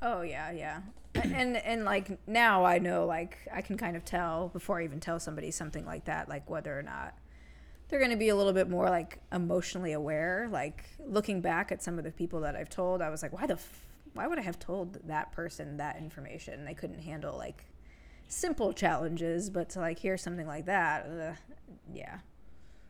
Oh 0.00 0.22
yeah, 0.22 0.50
yeah. 0.50 0.80
and 1.14 1.56
and 1.56 1.84
like 1.84 2.18
now 2.26 2.64
I 2.64 2.78
know 2.78 3.06
like 3.06 3.38
I 3.52 3.62
can 3.62 3.76
kind 3.76 3.96
of 3.96 4.04
tell 4.04 4.48
before 4.48 4.80
I 4.80 4.84
even 4.84 5.00
tell 5.00 5.20
somebody 5.20 5.50
something 5.50 5.84
like 5.84 6.06
that 6.06 6.28
like 6.28 6.48
whether 6.50 6.76
or 6.76 6.82
not 6.82 7.14
they're 7.92 8.00
going 8.00 8.10
to 8.10 8.16
be 8.16 8.30
a 8.30 8.34
little 8.34 8.54
bit 8.54 8.70
more 8.70 8.88
like 8.88 9.18
emotionally 9.32 9.92
aware. 9.92 10.48
Like 10.50 10.84
looking 10.98 11.42
back 11.42 11.70
at 11.70 11.82
some 11.82 11.98
of 11.98 12.04
the 12.04 12.10
people 12.10 12.40
that 12.40 12.56
I've 12.56 12.70
told, 12.70 13.02
I 13.02 13.10
was 13.10 13.22
like, 13.22 13.34
why 13.34 13.46
the, 13.46 13.52
f- 13.52 13.86
why 14.14 14.26
would 14.26 14.38
I 14.38 14.42
have 14.42 14.58
told 14.58 14.98
that 15.08 15.30
person 15.32 15.76
that 15.76 15.98
information? 15.98 16.64
They 16.64 16.72
couldn't 16.72 17.00
handle 17.00 17.36
like 17.36 17.66
simple 18.32 18.72
challenges, 18.72 19.50
but 19.50 19.68
to 19.70 19.80
like 19.80 19.98
hear 19.98 20.16
something 20.16 20.46
like 20.46 20.66
that, 20.66 21.06
uh, 21.06 21.54
yeah. 21.92 22.18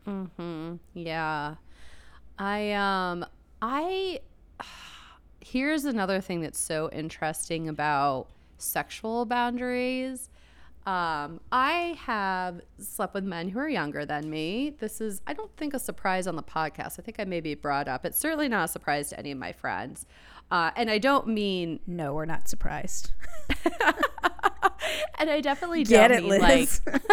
Hmm. 0.05 0.75
Yeah. 0.93 1.55
I 2.37 2.71
um. 2.73 3.25
I. 3.61 4.21
Here's 5.45 5.83
another 5.83 6.21
thing 6.21 6.41
that's 6.41 6.59
so 6.59 6.89
interesting 6.91 7.67
about 7.67 8.27
sexual 8.57 9.25
boundaries 9.25 10.29
um, 10.85 11.39
I 11.49 11.97
have 12.01 12.59
slept 12.77 13.13
with 13.13 13.23
men 13.23 13.47
who 13.47 13.59
are 13.59 13.69
younger 13.69 14.05
than 14.05 14.29
me. 14.29 14.75
This 14.79 14.99
is, 14.99 15.21
I 15.25 15.33
don't 15.33 15.55
think, 15.55 15.73
a 15.73 15.79
surprise 15.79 16.27
on 16.27 16.35
the 16.35 16.43
podcast. 16.43 16.99
I 16.99 17.03
think 17.03 17.19
I 17.19 17.23
maybe 17.23 17.55
brought 17.55 17.87
up. 17.87 18.05
It's 18.05 18.19
certainly 18.19 18.49
not 18.49 18.65
a 18.65 18.67
surprise 18.67 19.09
to 19.09 19.19
any 19.19 19.31
of 19.31 19.37
my 19.37 19.53
friends. 19.53 20.05
Uh, 20.51 20.71
and 20.75 20.91
I 20.91 20.97
don't 20.97 21.27
mean. 21.27 21.79
No, 21.87 22.13
we're 22.13 22.25
not 22.25 22.49
surprised. 22.49 23.13
and 25.19 25.29
I 25.29 25.41
definitely 25.41 25.83
Get 25.83 26.09
don't 26.09 26.17
it, 26.17 26.29
mean 26.29 26.41
Liz. 26.41 26.81
like. 26.85 27.03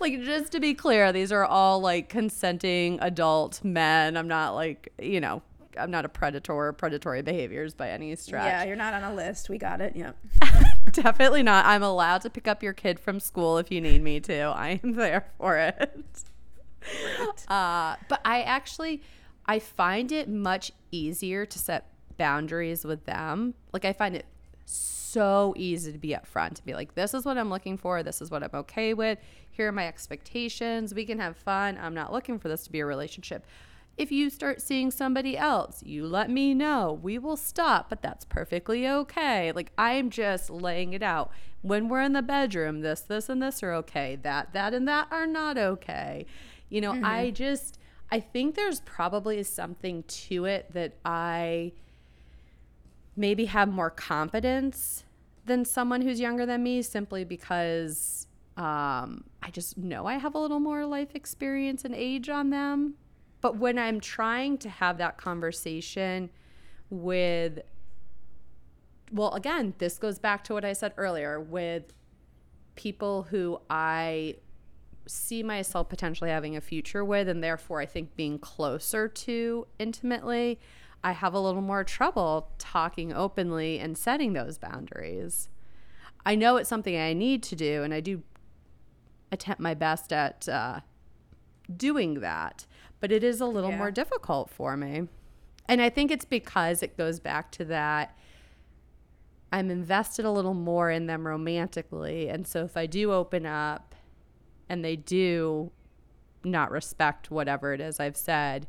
like 0.00 0.22
just 0.22 0.52
to 0.52 0.60
be 0.60 0.74
clear, 0.74 1.12
these 1.12 1.32
are 1.32 1.44
all 1.44 1.80
like 1.80 2.08
consenting 2.08 2.98
adult 3.00 3.64
men. 3.64 4.16
I'm 4.16 4.28
not 4.28 4.54
like, 4.54 4.92
you 5.00 5.20
know, 5.20 5.42
I'm 5.78 5.90
not 5.90 6.04
a 6.04 6.08
predator, 6.08 6.72
predatory 6.72 7.22
behaviors 7.22 7.74
by 7.74 7.90
any 7.90 8.14
stretch. 8.16 8.44
Yeah, 8.44 8.64
you're 8.64 8.76
not 8.76 8.94
on 8.94 9.02
a 9.02 9.14
list. 9.14 9.48
We 9.48 9.58
got 9.58 9.80
it. 9.80 9.94
Yep. 9.96 10.16
Definitely 10.92 11.42
not. 11.42 11.66
I'm 11.66 11.82
allowed 11.82 12.22
to 12.22 12.30
pick 12.30 12.48
up 12.48 12.62
your 12.62 12.72
kid 12.72 12.98
from 12.98 13.20
school 13.20 13.58
if 13.58 13.70
you 13.70 13.80
need 13.80 14.02
me 14.02 14.20
to. 14.20 14.40
I 14.40 14.80
am 14.82 14.92
there 14.94 15.26
for 15.38 15.58
it. 15.58 16.04
Uh, 17.48 17.96
but 18.08 18.20
I 18.24 18.42
actually, 18.42 19.02
I 19.44 19.58
find 19.58 20.12
it 20.12 20.28
much 20.28 20.72
easier 20.90 21.44
to 21.44 21.58
set 21.58 21.90
boundaries 22.16 22.84
with 22.84 23.04
them. 23.04 23.54
Like 23.72 23.84
I 23.84 23.92
find 23.92 24.16
it 24.16 24.26
so 24.66 25.54
easy 25.56 25.92
to 25.92 25.98
be 25.98 26.10
upfront 26.10 26.54
to 26.54 26.64
be 26.64 26.74
like, 26.74 26.94
this 26.94 27.14
is 27.14 27.24
what 27.24 27.38
I'm 27.38 27.48
looking 27.48 27.78
for. 27.78 28.02
This 28.02 28.20
is 28.20 28.30
what 28.30 28.42
I'm 28.42 28.50
okay 28.52 28.92
with. 28.92 29.18
Here 29.50 29.68
are 29.68 29.72
my 29.72 29.86
expectations. 29.86 30.94
We 30.94 31.06
can 31.06 31.18
have 31.18 31.36
fun. 31.36 31.78
I'm 31.80 31.94
not 31.94 32.12
looking 32.12 32.38
for 32.38 32.48
this 32.48 32.64
to 32.64 32.72
be 32.72 32.80
a 32.80 32.86
relationship. 32.86 33.46
If 33.96 34.12
you 34.12 34.28
start 34.28 34.60
seeing 34.60 34.90
somebody 34.90 35.38
else, 35.38 35.82
you 35.82 36.06
let 36.06 36.28
me 36.28 36.52
know. 36.52 37.00
We 37.02 37.16
will 37.16 37.38
stop, 37.38 37.88
but 37.88 38.02
that's 38.02 38.26
perfectly 38.26 38.86
okay. 38.86 39.52
Like 39.52 39.72
I'm 39.78 40.10
just 40.10 40.50
laying 40.50 40.92
it 40.92 41.02
out. 41.02 41.30
When 41.62 41.88
we're 41.88 42.02
in 42.02 42.12
the 42.12 42.20
bedroom, 42.20 42.82
this, 42.82 43.00
this, 43.00 43.30
and 43.30 43.42
this 43.42 43.62
are 43.62 43.72
okay. 43.72 44.18
That, 44.20 44.52
that, 44.52 44.74
and 44.74 44.86
that 44.86 45.08
are 45.10 45.26
not 45.26 45.56
okay. 45.56 46.26
You 46.68 46.82
know, 46.82 46.92
mm-hmm. 46.92 47.06
I 47.06 47.30
just, 47.30 47.78
I 48.10 48.20
think 48.20 48.54
there's 48.54 48.80
probably 48.80 49.42
something 49.42 50.02
to 50.02 50.44
it 50.44 50.72
that 50.74 50.98
I 51.04 51.72
maybe 53.16 53.46
have 53.46 53.68
more 53.68 53.90
confidence 53.90 55.04
than 55.46 55.64
someone 55.64 56.02
who's 56.02 56.20
younger 56.20 56.44
than 56.44 56.62
me 56.62 56.82
simply 56.82 57.24
because 57.24 58.26
um, 58.56 59.24
I 59.42 59.50
just 59.52 59.76
know 59.76 60.06
I 60.06 60.14
have 60.14 60.34
a 60.34 60.38
little 60.38 60.60
more 60.60 60.84
life 60.86 61.14
experience 61.14 61.84
and 61.84 61.94
age 61.94 62.28
on 62.28 62.50
them. 62.50 62.94
But 63.40 63.56
when 63.58 63.78
I'm 63.78 64.00
trying 64.00 64.58
to 64.58 64.68
have 64.68 64.98
that 64.98 65.18
conversation 65.18 66.30
with, 66.90 67.60
well, 69.12 69.32
again, 69.34 69.74
this 69.78 69.98
goes 69.98 70.18
back 70.18 70.42
to 70.44 70.54
what 70.54 70.64
I 70.64 70.72
said 70.72 70.92
earlier 70.96 71.40
with 71.40 71.92
people 72.74 73.24
who 73.24 73.60
I 73.70 74.36
see 75.06 75.42
myself 75.42 75.88
potentially 75.88 76.30
having 76.30 76.56
a 76.56 76.60
future 76.60 77.04
with, 77.04 77.28
and 77.28 77.44
therefore 77.44 77.80
I 77.80 77.86
think 77.86 78.16
being 78.16 78.38
closer 78.38 79.06
to 79.06 79.66
intimately, 79.78 80.58
I 81.06 81.12
have 81.12 81.34
a 81.34 81.40
little 81.40 81.62
more 81.62 81.84
trouble 81.84 82.50
talking 82.58 83.12
openly 83.12 83.78
and 83.78 83.96
setting 83.96 84.32
those 84.32 84.58
boundaries. 84.58 85.48
I 86.24 86.34
know 86.34 86.56
it's 86.56 86.68
something 86.68 86.96
I 86.96 87.12
need 87.12 87.42
to 87.44 87.56
do, 87.56 87.82
and 87.82 87.94
I 87.94 88.00
do 88.00 88.22
attempt 89.30 89.60
my 89.60 89.74
best 89.74 90.12
at 90.12 90.48
uh, 90.48 90.80
doing 91.76 92.20
that 92.20 92.66
but 93.00 93.12
it 93.12 93.22
is 93.22 93.40
a 93.40 93.46
little 93.46 93.70
yeah. 93.70 93.78
more 93.78 93.90
difficult 93.90 94.50
for 94.50 94.76
me. 94.76 95.08
And 95.68 95.82
I 95.82 95.90
think 95.90 96.10
it's 96.10 96.24
because 96.24 96.82
it 96.82 96.96
goes 96.96 97.20
back 97.20 97.50
to 97.52 97.64
that 97.66 98.16
I'm 99.52 99.70
invested 99.70 100.24
a 100.24 100.30
little 100.30 100.54
more 100.54 100.90
in 100.90 101.06
them 101.06 101.26
romantically. 101.26 102.28
And 102.28 102.46
so 102.46 102.64
if 102.64 102.76
I 102.76 102.86
do 102.86 103.12
open 103.12 103.46
up 103.46 103.94
and 104.68 104.84
they 104.84 104.96
do 104.96 105.70
not 106.44 106.70
respect 106.70 107.30
whatever 107.30 107.72
it 107.72 107.80
is 107.80 108.00
I've 108.00 108.16
said, 108.16 108.66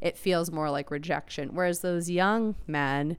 it 0.00 0.16
feels 0.16 0.50
more 0.50 0.70
like 0.70 0.90
rejection. 0.90 1.50
Whereas 1.54 1.80
those 1.80 2.08
young 2.10 2.54
men, 2.66 3.16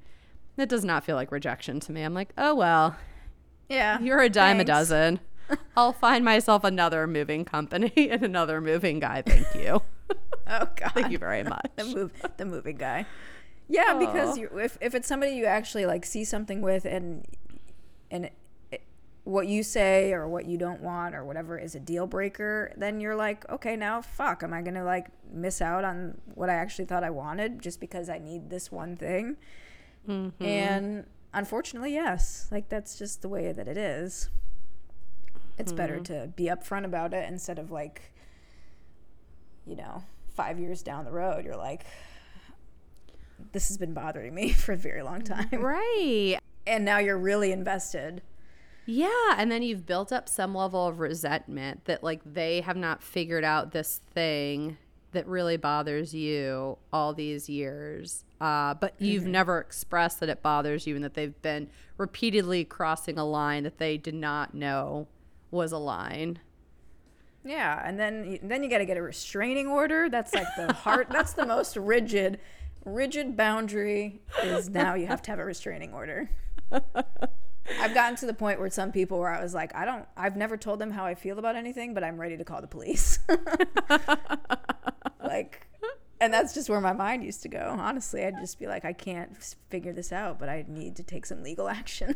it 0.57 0.69
does 0.69 0.85
not 0.85 1.03
feel 1.03 1.15
like 1.15 1.31
rejection 1.31 1.79
to 1.81 1.91
me. 1.91 2.03
I'm 2.03 2.13
like, 2.13 2.33
oh, 2.37 2.55
well, 2.55 2.95
yeah, 3.69 3.99
you're 3.99 4.21
a 4.21 4.29
dime 4.29 4.57
thanks. 4.57 4.69
a 4.69 4.73
dozen. 4.73 5.19
I'll 5.77 5.93
find 5.93 6.23
myself 6.23 6.63
another 6.63 7.07
moving 7.07 7.45
company 7.45 7.91
and 8.11 8.23
another 8.23 8.61
moving 8.61 8.99
guy. 8.99 9.21
Thank 9.21 9.47
you. 9.55 9.81
oh 10.47 10.69
God! 10.75 10.91
Thank 10.93 11.11
you 11.11 11.17
very 11.17 11.43
much. 11.43 11.65
the 11.75 11.85
move, 11.85 12.11
the 12.37 12.45
moving 12.45 12.77
guy. 12.77 13.05
Yeah, 13.67 13.93
Aww. 13.93 13.99
because 13.99 14.37
you, 14.37 14.49
if 14.57 14.77
if 14.81 14.95
it's 14.95 15.07
somebody 15.07 15.33
you 15.33 15.45
actually 15.45 15.85
like 15.85 16.05
see 16.05 16.23
something 16.23 16.61
with 16.61 16.85
and 16.85 17.25
and 18.11 18.29
what 19.29 19.47
you 19.47 19.61
say 19.61 20.11
or 20.11 20.27
what 20.27 20.45
you 20.45 20.57
don't 20.57 20.81
want 20.81 21.13
or 21.13 21.23
whatever 21.23 21.57
is 21.57 21.75
a 21.75 21.79
deal 21.79 22.07
breaker, 22.07 22.73
then 22.75 22.99
you're 22.99 23.15
like, 23.15 23.47
okay, 23.49 23.75
now 23.75 24.01
fuck, 24.01 24.41
am 24.41 24.53
I 24.53 24.61
gonna 24.61 24.83
like 24.83 25.07
miss 25.31 25.61
out 25.61 25.83
on 25.83 26.19
what 26.33 26.49
I 26.49 26.55
actually 26.55 26.85
thought 26.85 27.03
I 27.03 27.11
wanted 27.11 27.61
just 27.61 27.79
because 27.79 28.09
I 28.09 28.17
need 28.17 28.49
this 28.49 28.71
one 28.71 28.95
thing? 28.97 29.37
Mm-hmm. 30.07 30.43
And 30.43 31.05
unfortunately, 31.31 31.93
yes, 31.93 32.47
like 32.51 32.69
that's 32.69 32.97
just 32.97 33.21
the 33.21 33.29
way 33.29 33.51
that 33.51 33.67
it 33.67 33.77
is. 33.77 34.29
It's 35.59 35.71
mm-hmm. 35.71 35.77
better 35.77 35.99
to 35.99 36.31
be 36.35 36.45
upfront 36.45 36.85
about 36.85 37.13
it 37.13 37.29
instead 37.29 37.59
of 37.59 37.69
like, 37.69 38.11
you 39.67 39.75
know, 39.75 40.03
five 40.33 40.59
years 40.59 40.81
down 40.81 41.05
the 41.05 41.11
road, 41.11 41.45
you're 41.45 41.55
like, 41.55 41.83
this 43.51 43.67
has 43.67 43.77
been 43.77 43.93
bothering 43.93 44.33
me 44.33 44.51
for 44.53 44.71
a 44.71 44.77
very 44.77 45.03
long 45.03 45.21
time. 45.21 45.49
Right. 45.51 46.39
And 46.65 46.83
now 46.83 46.97
you're 46.97 47.17
really 47.17 47.51
invested 47.51 48.23
yeah. 48.89 49.35
And 49.37 49.51
then 49.51 49.61
you've 49.61 49.85
built 49.85 50.11
up 50.11 50.27
some 50.27 50.55
level 50.55 50.87
of 50.87 50.99
resentment 50.99 51.85
that, 51.85 52.03
like, 52.03 52.21
they 52.25 52.61
have 52.61 52.75
not 52.75 53.03
figured 53.03 53.43
out 53.43 53.71
this 53.71 54.01
thing 54.13 54.77
that 55.11 55.27
really 55.27 55.57
bothers 55.57 56.13
you 56.13 56.77
all 56.91 57.13
these 57.13 57.49
years. 57.49 58.25
Uh, 58.41 58.73
but 58.73 58.95
you've 58.99 59.23
mm-hmm. 59.23 59.31
never 59.31 59.59
expressed 59.59 60.19
that 60.19 60.29
it 60.29 60.41
bothers 60.41 60.87
you 60.87 60.95
and 60.95 61.03
that 61.03 61.13
they've 61.13 61.39
been 61.41 61.69
repeatedly 61.97 62.63
crossing 62.63 63.17
a 63.17 63.25
line 63.25 63.63
that 63.63 63.77
they 63.77 63.97
did 63.97 64.15
not 64.15 64.53
know 64.55 65.07
was 65.51 65.71
a 65.71 65.77
line. 65.77 66.39
Yeah, 67.43 67.81
and 67.85 67.99
then 67.99 68.39
then 68.43 68.63
you 68.63 68.69
got 68.69 68.79
to 68.79 68.85
get 68.85 68.97
a 68.97 69.01
restraining 69.01 69.67
order. 69.67 70.09
That's 70.09 70.33
like 70.33 70.47
the 70.57 70.73
heart. 70.73 71.07
that's 71.11 71.33
the 71.33 71.45
most 71.45 71.77
rigid, 71.77 72.39
rigid 72.85 73.37
boundary. 73.37 74.21
Is 74.43 74.69
now 74.69 74.95
you 74.95 75.07
have 75.07 75.21
to 75.23 75.31
have 75.31 75.39
a 75.39 75.45
restraining 75.45 75.93
order. 75.93 76.29
I've 77.79 77.93
gotten 77.93 78.15
to 78.17 78.25
the 78.25 78.33
point 78.33 78.59
where 78.59 78.69
some 78.69 78.91
people 78.91 79.19
where 79.19 79.29
I 79.29 79.41
was 79.41 79.53
like, 79.53 79.75
I 79.75 79.85
don't, 79.85 80.05
I've 80.17 80.35
never 80.35 80.57
told 80.57 80.79
them 80.79 80.91
how 80.91 81.05
I 81.05 81.15
feel 81.15 81.39
about 81.39 81.55
anything, 81.55 81.93
but 81.93 82.03
I'm 82.03 82.19
ready 82.19 82.37
to 82.37 82.43
call 82.43 82.61
the 82.61 82.67
police. 82.67 83.19
like, 85.23 85.67
and 86.21 86.33
that's 86.33 86.53
just 86.53 86.69
where 86.69 86.81
my 86.81 86.93
mind 86.93 87.23
used 87.23 87.41
to 87.43 87.49
go. 87.49 87.75
Honestly, 87.77 88.25
I'd 88.25 88.39
just 88.39 88.59
be 88.59 88.67
like, 88.67 88.85
I 88.85 88.93
can't 88.93 89.31
figure 89.69 89.93
this 89.93 90.11
out, 90.11 90.39
but 90.39 90.49
I 90.49 90.65
need 90.67 90.95
to 90.97 91.03
take 91.03 91.25
some 91.25 91.43
legal 91.43 91.69
action. 91.69 92.15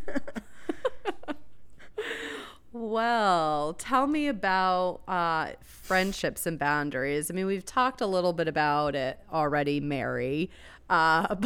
well, 2.73 3.73
tell 3.73 4.07
me 4.07 4.27
about 4.27 5.01
uh, 5.07 5.51
friendships 5.61 6.45
and 6.45 6.59
boundaries. 6.59 7.31
I 7.31 7.33
mean, 7.33 7.45
we've 7.45 7.65
talked 7.65 8.01
a 8.01 8.07
little 8.07 8.33
bit 8.33 8.47
about 8.47 8.95
it 8.95 9.19
already, 9.31 9.79
Mary, 9.79 10.49
uh, 10.89 11.35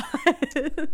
but. 0.58 0.90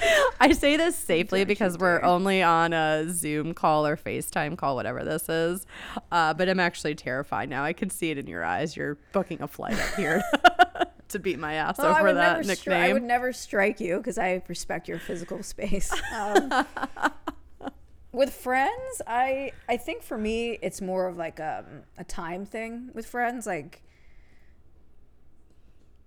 I 0.40 0.52
say 0.52 0.76
this 0.76 0.96
safely 0.96 1.44
because 1.44 1.78
we're 1.78 2.02
only 2.02 2.42
on 2.42 2.72
a 2.72 3.08
Zoom 3.10 3.54
call 3.54 3.86
or 3.86 3.96
FaceTime 3.96 4.56
call, 4.56 4.76
whatever 4.76 5.04
this 5.04 5.28
is. 5.28 5.66
Uh, 6.10 6.34
but 6.34 6.48
I'm 6.48 6.60
actually 6.60 6.94
terrified 6.94 7.48
now. 7.48 7.64
I 7.64 7.72
can 7.72 7.90
see 7.90 8.10
it 8.10 8.18
in 8.18 8.26
your 8.26 8.44
eyes. 8.44 8.76
You're 8.76 8.96
booking 9.12 9.42
a 9.42 9.48
flight 9.48 9.78
up 9.78 9.94
here 9.94 10.22
to 11.08 11.18
beat 11.18 11.38
my 11.38 11.54
ass 11.54 11.78
well, 11.78 11.96
over 11.96 12.12
that 12.12 12.46
nickname. 12.46 12.76
Stri- 12.76 12.90
I 12.90 12.92
would 12.92 13.02
never 13.02 13.32
strike 13.32 13.80
you 13.80 13.96
because 13.98 14.18
I 14.18 14.42
respect 14.48 14.88
your 14.88 14.98
physical 14.98 15.42
space. 15.42 15.92
Um, 16.14 16.66
with 18.12 18.32
friends, 18.32 19.02
I 19.06 19.52
I 19.68 19.76
think 19.76 20.02
for 20.02 20.18
me 20.18 20.58
it's 20.62 20.80
more 20.80 21.06
of 21.06 21.16
like 21.16 21.38
a, 21.38 21.64
um, 21.66 21.82
a 21.98 22.04
time 22.04 22.46
thing 22.46 22.90
with 22.94 23.06
friends. 23.06 23.46
Like 23.46 23.82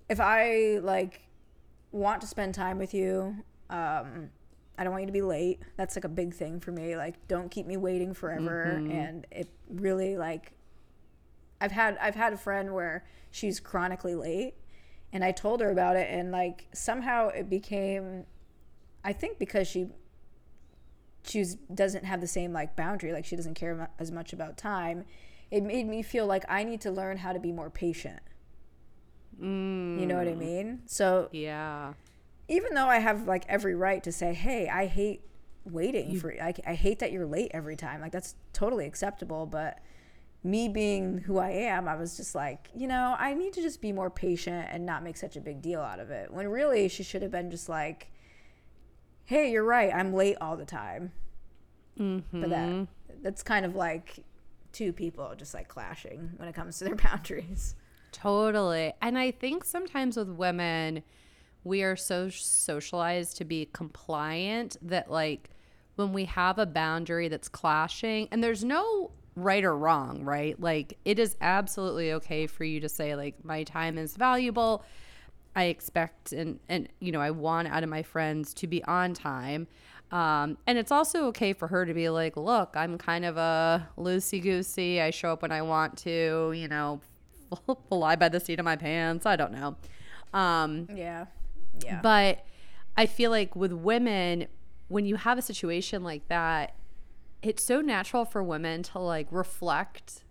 if 0.09 0.19
I 0.19 0.79
like 0.81 1.21
want 1.91 2.21
to 2.21 2.27
spend 2.27 2.53
time 2.53 2.77
with 2.77 2.93
you 2.93 3.43
um, 3.69 4.29
I 4.77 4.83
don't 4.83 4.91
want 4.91 5.03
you 5.03 5.07
to 5.07 5.13
be 5.13 5.21
late. 5.21 5.61
That's 5.75 5.95
like 5.95 6.05
a 6.05 6.09
big 6.09 6.33
thing 6.33 6.59
for 6.59 6.71
me. 6.71 6.95
Like, 6.95 7.27
don't 7.27 7.49
keep 7.51 7.65
me 7.65 7.77
waiting 7.77 8.13
forever. 8.13 8.77
Mm-hmm. 8.77 8.91
And 8.91 9.27
it 9.31 9.49
really 9.69 10.17
like, 10.17 10.53
I've 11.61 11.71
had 11.71 11.97
I've 12.01 12.15
had 12.15 12.31
a 12.31 12.37
friend 12.37 12.73
where 12.73 13.03
she's 13.31 13.59
chronically 13.59 14.15
late, 14.15 14.55
and 15.11 15.23
I 15.23 15.31
told 15.31 15.59
her 15.59 15.69
about 15.69 15.97
it, 15.97 16.07
and 16.09 16.31
like 16.31 16.67
somehow 16.73 17.27
it 17.27 17.49
became, 17.49 18.25
I 19.03 19.11
think 19.13 19.37
because 19.39 19.67
she 19.67 19.89
she 21.25 21.45
doesn't 21.73 22.05
have 22.05 22.21
the 22.21 22.27
same 22.27 22.53
like 22.53 22.75
boundary, 22.75 23.11
like 23.11 23.25
she 23.25 23.35
doesn't 23.35 23.55
care 23.55 23.89
as 23.99 24.11
much 24.11 24.31
about 24.31 24.57
time. 24.57 25.03
It 25.51 25.63
made 25.63 25.87
me 25.87 26.01
feel 26.01 26.25
like 26.25 26.45
I 26.47 26.63
need 26.63 26.79
to 26.81 26.91
learn 26.91 27.17
how 27.17 27.33
to 27.33 27.39
be 27.39 27.51
more 27.51 27.69
patient. 27.69 28.21
Mm. 29.41 29.99
You 29.99 30.05
know 30.05 30.15
what 30.15 30.27
I 30.27 30.33
mm. 30.33 30.37
mean? 30.37 30.81
So 30.85 31.27
yeah, 31.31 31.93
even 32.49 32.73
though 32.73 32.87
I 32.87 32.97
have 32.97 33.27
like 33.27 33.45
every 33.47 33.75
right 33.75 34.03
to 34.03 34.11
say, 34.11 34.33
hey, 34.33 34.67
I 34.67 34.87
hate 34.87 35.21
waiting 35.65 36.11
you, 36.11 36.19
for 36.19 36.33
I, 36.33 36.53
I 36.65 36.73
hate 36.73 36.99
that 36.99 37.11
you're 37.11 37.25
late 37.25 37.51
every 37.53 37.75
time. 37.75 38.01
Like 38.01 38.11
that's 38.11 38.35
totally 38.53 38.85
acceptable. 38.85 39.45
But 39.45 39.79
me 40.43 40.67
being 40.67 41.19
who 41.19 41.37
I 41.37 41.51
am, 41.51 41.87
I 41.87 41.95
was 41.95 42.17
just 42.17 42.33
like, 42.33 42.69
you 42.75 42.87
know, 42.87 43.15
I 43.17 43.33
need 43.33 43.53
to 43.53 43.61
just 43.61 43.81
be 43.81 43.91
more 43.91 44.09
patient 44.09 44.67
and 44.71 44.85
not 44.85 45.03
make 45.03 45.15
such 45.15 45.35
a 45.35 45.41
big 45.41 45.61
deal 45.61 45.81
out 45.81 45.99
of 45.99 46.09
it. 46.09 46.33
When 46.33 46.47
really 46.47 46.89
she 46.89 47.03
should 47.03 47.21
have 47.21 47.31
been 47.31 47.51
just 47.51 47.69
like, 47.69 48.11
hey, 49.25 49.51
you're 49.51 49.63
right. 49.63 49.93
I'm 49.93 50.13
late 50.13 50.37
all 50.41 50.57
the 50.57 50.65
time. 50.65 51.11
Mm-hmm. 51.99 52.41
But 52.41 52.49
that 52.49 52.87
that's 53.21 53.43
kind 53.43 53.65
of 53.65 53.75
like 53.75 54.23
two 54.71 54.93
people 54.93 55.33
just 55.37 55.53
like 55.53 55.67
clashing 55.67 56.31
when 56.37 56.47
it 56.47 56.55
comes 56.55 56.79
to 56.79 56.85
their 56.85 56.95
boundaries. 57.09 57.75
Totally. 58.11 58.93
And 59.01 59.19
I 59.19 59.29
think 59.29 59.63
sometimes 59.63 60.17
with 60.17 60.29
women, 60.29 61.03
we 61.63 61.83
are 61.83 61.95
so 61.95 62.29
socialized 62.29 63.37
to 63.37 63.45
be 63.45 63.69
compliant 63.73 64.77
that 64.81 65.11
like 65.11 65.49
when 65.95 66.13
we 66.13 66.25
have 66.25 66.57
a 66.57 66.65
boundary 66.65 67.27
that's 67.27 67.49
clashing 67.49 68.27
and 68.31 68.43
there's 68.43 68.63
no 68.63 69.11
right 69.35 69.63
or 69.63 69.75
wrong, 69.75 70.23
right? 70.23 70.59
Like 70.59 70.97
it 71.05 71.19
is 71.19 71.35
absolutely 71.41 72.13
okay 72.13 72.47
for 72.47 72.63
you 72.63 72.79
to 72.79 72.89
say 72.89 73.15
like 73.15 73.43
my 73.43 73.63
time 73.63 73.97
is 73.97 74.15
valuable. 74.15 74.83
I 75.55 75.65
expect 75.65 76.31
and 76.31 76.59
and 76.69 76.87
you 76.99 77.11
know, 77.11 77.21
I 77.21 77.31
want 77.31 77.67
out 77.67 77.83
of 77.83 77.89
my 77.89 78.03
friends 78.03 78.53
to 78.55 78.67
be 78.67 78.83
on 78.83 79.13
time. 79.13 79.67
Um, 80.11 80.57
and 80.65 80.77
it's 80.77 80.91
also 80.91 81.25
okay 81.27 81.53
for 81.53 81.67
her 81.67 81.85
to 81.85 81.93
be 81.93 82.09
like, 82.09 82.35
look, 82.35 82.73
I'm 82.75 82.97
kind 82.97 83.25
of 83.25 83.37
a 83.37 83.87
loosey 83.97 84.41
goosey. 84.41 84.99
I 84.99 85.11
show 85.11 85.33
up 85.33 85.43
when 85.43 85.51
I 85.51 85.61
want 85.61 85.97
to, 85.99 86.51
you 86.55 86.67
know, 86.67 87.01
fly 87.89 88.15
by 88.15 88.29
the 88.29 88.39
seat 88.39 88.59
of 88.59 88.65
my 88.65 88.75
pants. 88.75 89.25
I 89.27 89.35
don't 89.35 89.51
know. 89.51 89.75
Um, 90.33 90.87
yeah. 90.95 91.25
Yeah. 91.83 91.99
But 92.01 92.45
I 92.97 93.05
feel 93.05 93.31
like 93.31 93.55
with 93.55 93.71
women, 93.71 94.47
when 94.87 95.05
you 95.05 95.15
have 95.15 95.37
a 95.37 95.41
situation 95.41 96.03
like 96.03 96.27
that, 96.27 96.75
it's 97.41 97.63
so 97.63 97.81
natural 97.81 98.25
for 98.25 98.43
women 98.43 98.83
to 98.83 98.99
like 98.99 99.27
reflect 99.31 100.23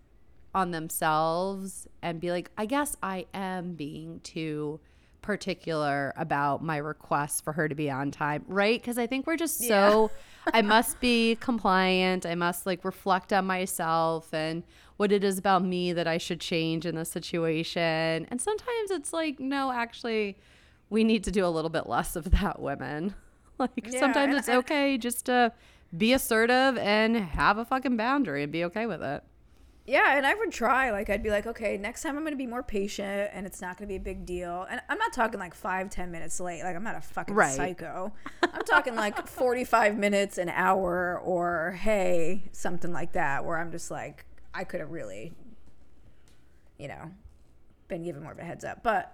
on 0.53 0.71
themselves 0.71 1.87
and 2.01 2.19
be 2.19 2.31
like, 2.31 2.51
I 2.57 2.65
guess 2.65 2.95
I 3.01 3.25
am 3.33 3.73
being 3.73 4.19
too 4.21 4.79
particular 5.21 6.13
about 6.15 6.63
my 6.63 6.77
request 6.77 7.43
for 7.43 7.53
her 7.53 7.67
to 7.67 7.75
be 7.75 7.89
on 7.89 8.11
time, 8.11 8.43
right? 8.47 8.79
Because 8.81 8.97
I 8.97 9.05
think 9.07 9.27
we're 9.27 9.37
just 9.37 9.59
so, 9.59 10.11
yeah. 10.45 10.51
I 10.53 10.61
must 10.61 10.99
be 10.99 11.35
compliant. 11.39 12.25
I 12.25 12.35
must 12.35 12.65
like 12.65 12.85
reflect 12.85 13.33
on 13.33 13.45
myself 13.45 14.33
and 14.33 14.63
what 14.97 15.11
it 15.11 15.23
is 15.23 15.37
about 15.37 15.63
me 15.63 15.93
that 15.93 16.07
I 16.07 16.17
should 16.17 16.39
change 16.39 16.85
in 16.85 16.95
this 16.95 17.09
situation. 17.09 18.27
And 18.29 18.41
sometimes 18.41 18.91
it's 18.91 19.13
like, 19.13 19.39
no, 19.39 19.71
actually, 19.71 20.37
we 20.89 21.03
need 21.03 21.23
to 21.25 21.31
do 21.31 21.45
a 21.45 21.49
little 21.49 21.69
bit 21.69 21.87
less 21.87 22.15
of 22.15 22.31
that, 22.31 22.61
women. 22.61 23.15
Like 23.59 23.91
yeah, 23.91 23.99
sometimes 23.99 24.37
it's 24.37 24.47
okay 24.47 24.97
just 24.97 25.25
to 25.25 25.51
be 25.97 26.13
assertive 26.13 26.77
and 26.77 27.17
have 27.17 27.57
a 27.57 27.65
fucking 27.65 27.97
boundary 27.97 28.43
and 28.43 28.53
be 28.53 28.63
okay 28.63 28.85
with 28.85 29.01
it. 29.01 29.21
Yeah, 29.89 30.15
and 30.15 30.25
I 30.25 30.35
would 30.35 30.51
try. 30.51 30.91
Like, 30.91 31.09
I'd 31.09 31.23
be 31.23 31.31
like, 31.31 31.47
okay, 31.47 31.75
next 31.75 32.03
time 32.03 32.15
I'm 32.15 32.21
going 32.21 32.31
to 32.31 32.37
be 32.37 32.45
more 32.45 32.61
patient 32.61 33.31
and 33.33 33.47
it's 33.47 33.59
not 33.59 33.75
going 33.75 33.87
to 33.87 33.91
be 33.91 33.95
a 33.95 33.99
big 33.99 34.23
deal. 34.23 34.67
And 34.69 34.79
I'm 34.87 34.99
not 34.99 35.13
talking 35.13 35.39
like 35.39 35.55
five, 35.55 35.89
ten 35.89 36.11
minutes 36.11 36.39
late. 36.39 36.61
Like, 36.63 36.75
I'm 36.75 36.83
not 36.83 36.95
a 36.95 37.01
fucking 37.01 37.33
right. 37.33 37.51
psycho. 37.51 38.13
I'm 38.43 38.61
talking 38.65 38.95
like 38.95 39.27
45 39.27 39.97
minutes, 39.97 40.37
an 40.37 40.49
hour, 40.49 41.19
or 41.19 41.71
hey, 41.71 42.43
something 42.51 42.93
like 42.93 43.13
that, 43.13 43.43
where 43.43 43.57
I'm 43.57 43.71
just 43.71 43.89
like, 43.89 44.25
I 44.53 44.63
could 44.63 44.79
have 44.79 44.91
really, 44.91 45.33
you 46.77 46.87
know, 46.87 47.11
been 47.87 48.03
given 48.03 48.21
more 48.21 48.33
of 48.33 48.37
a 48.37 48.43
heads 48.43 48.63
up. 48.63 48.83
But 48.83 49.11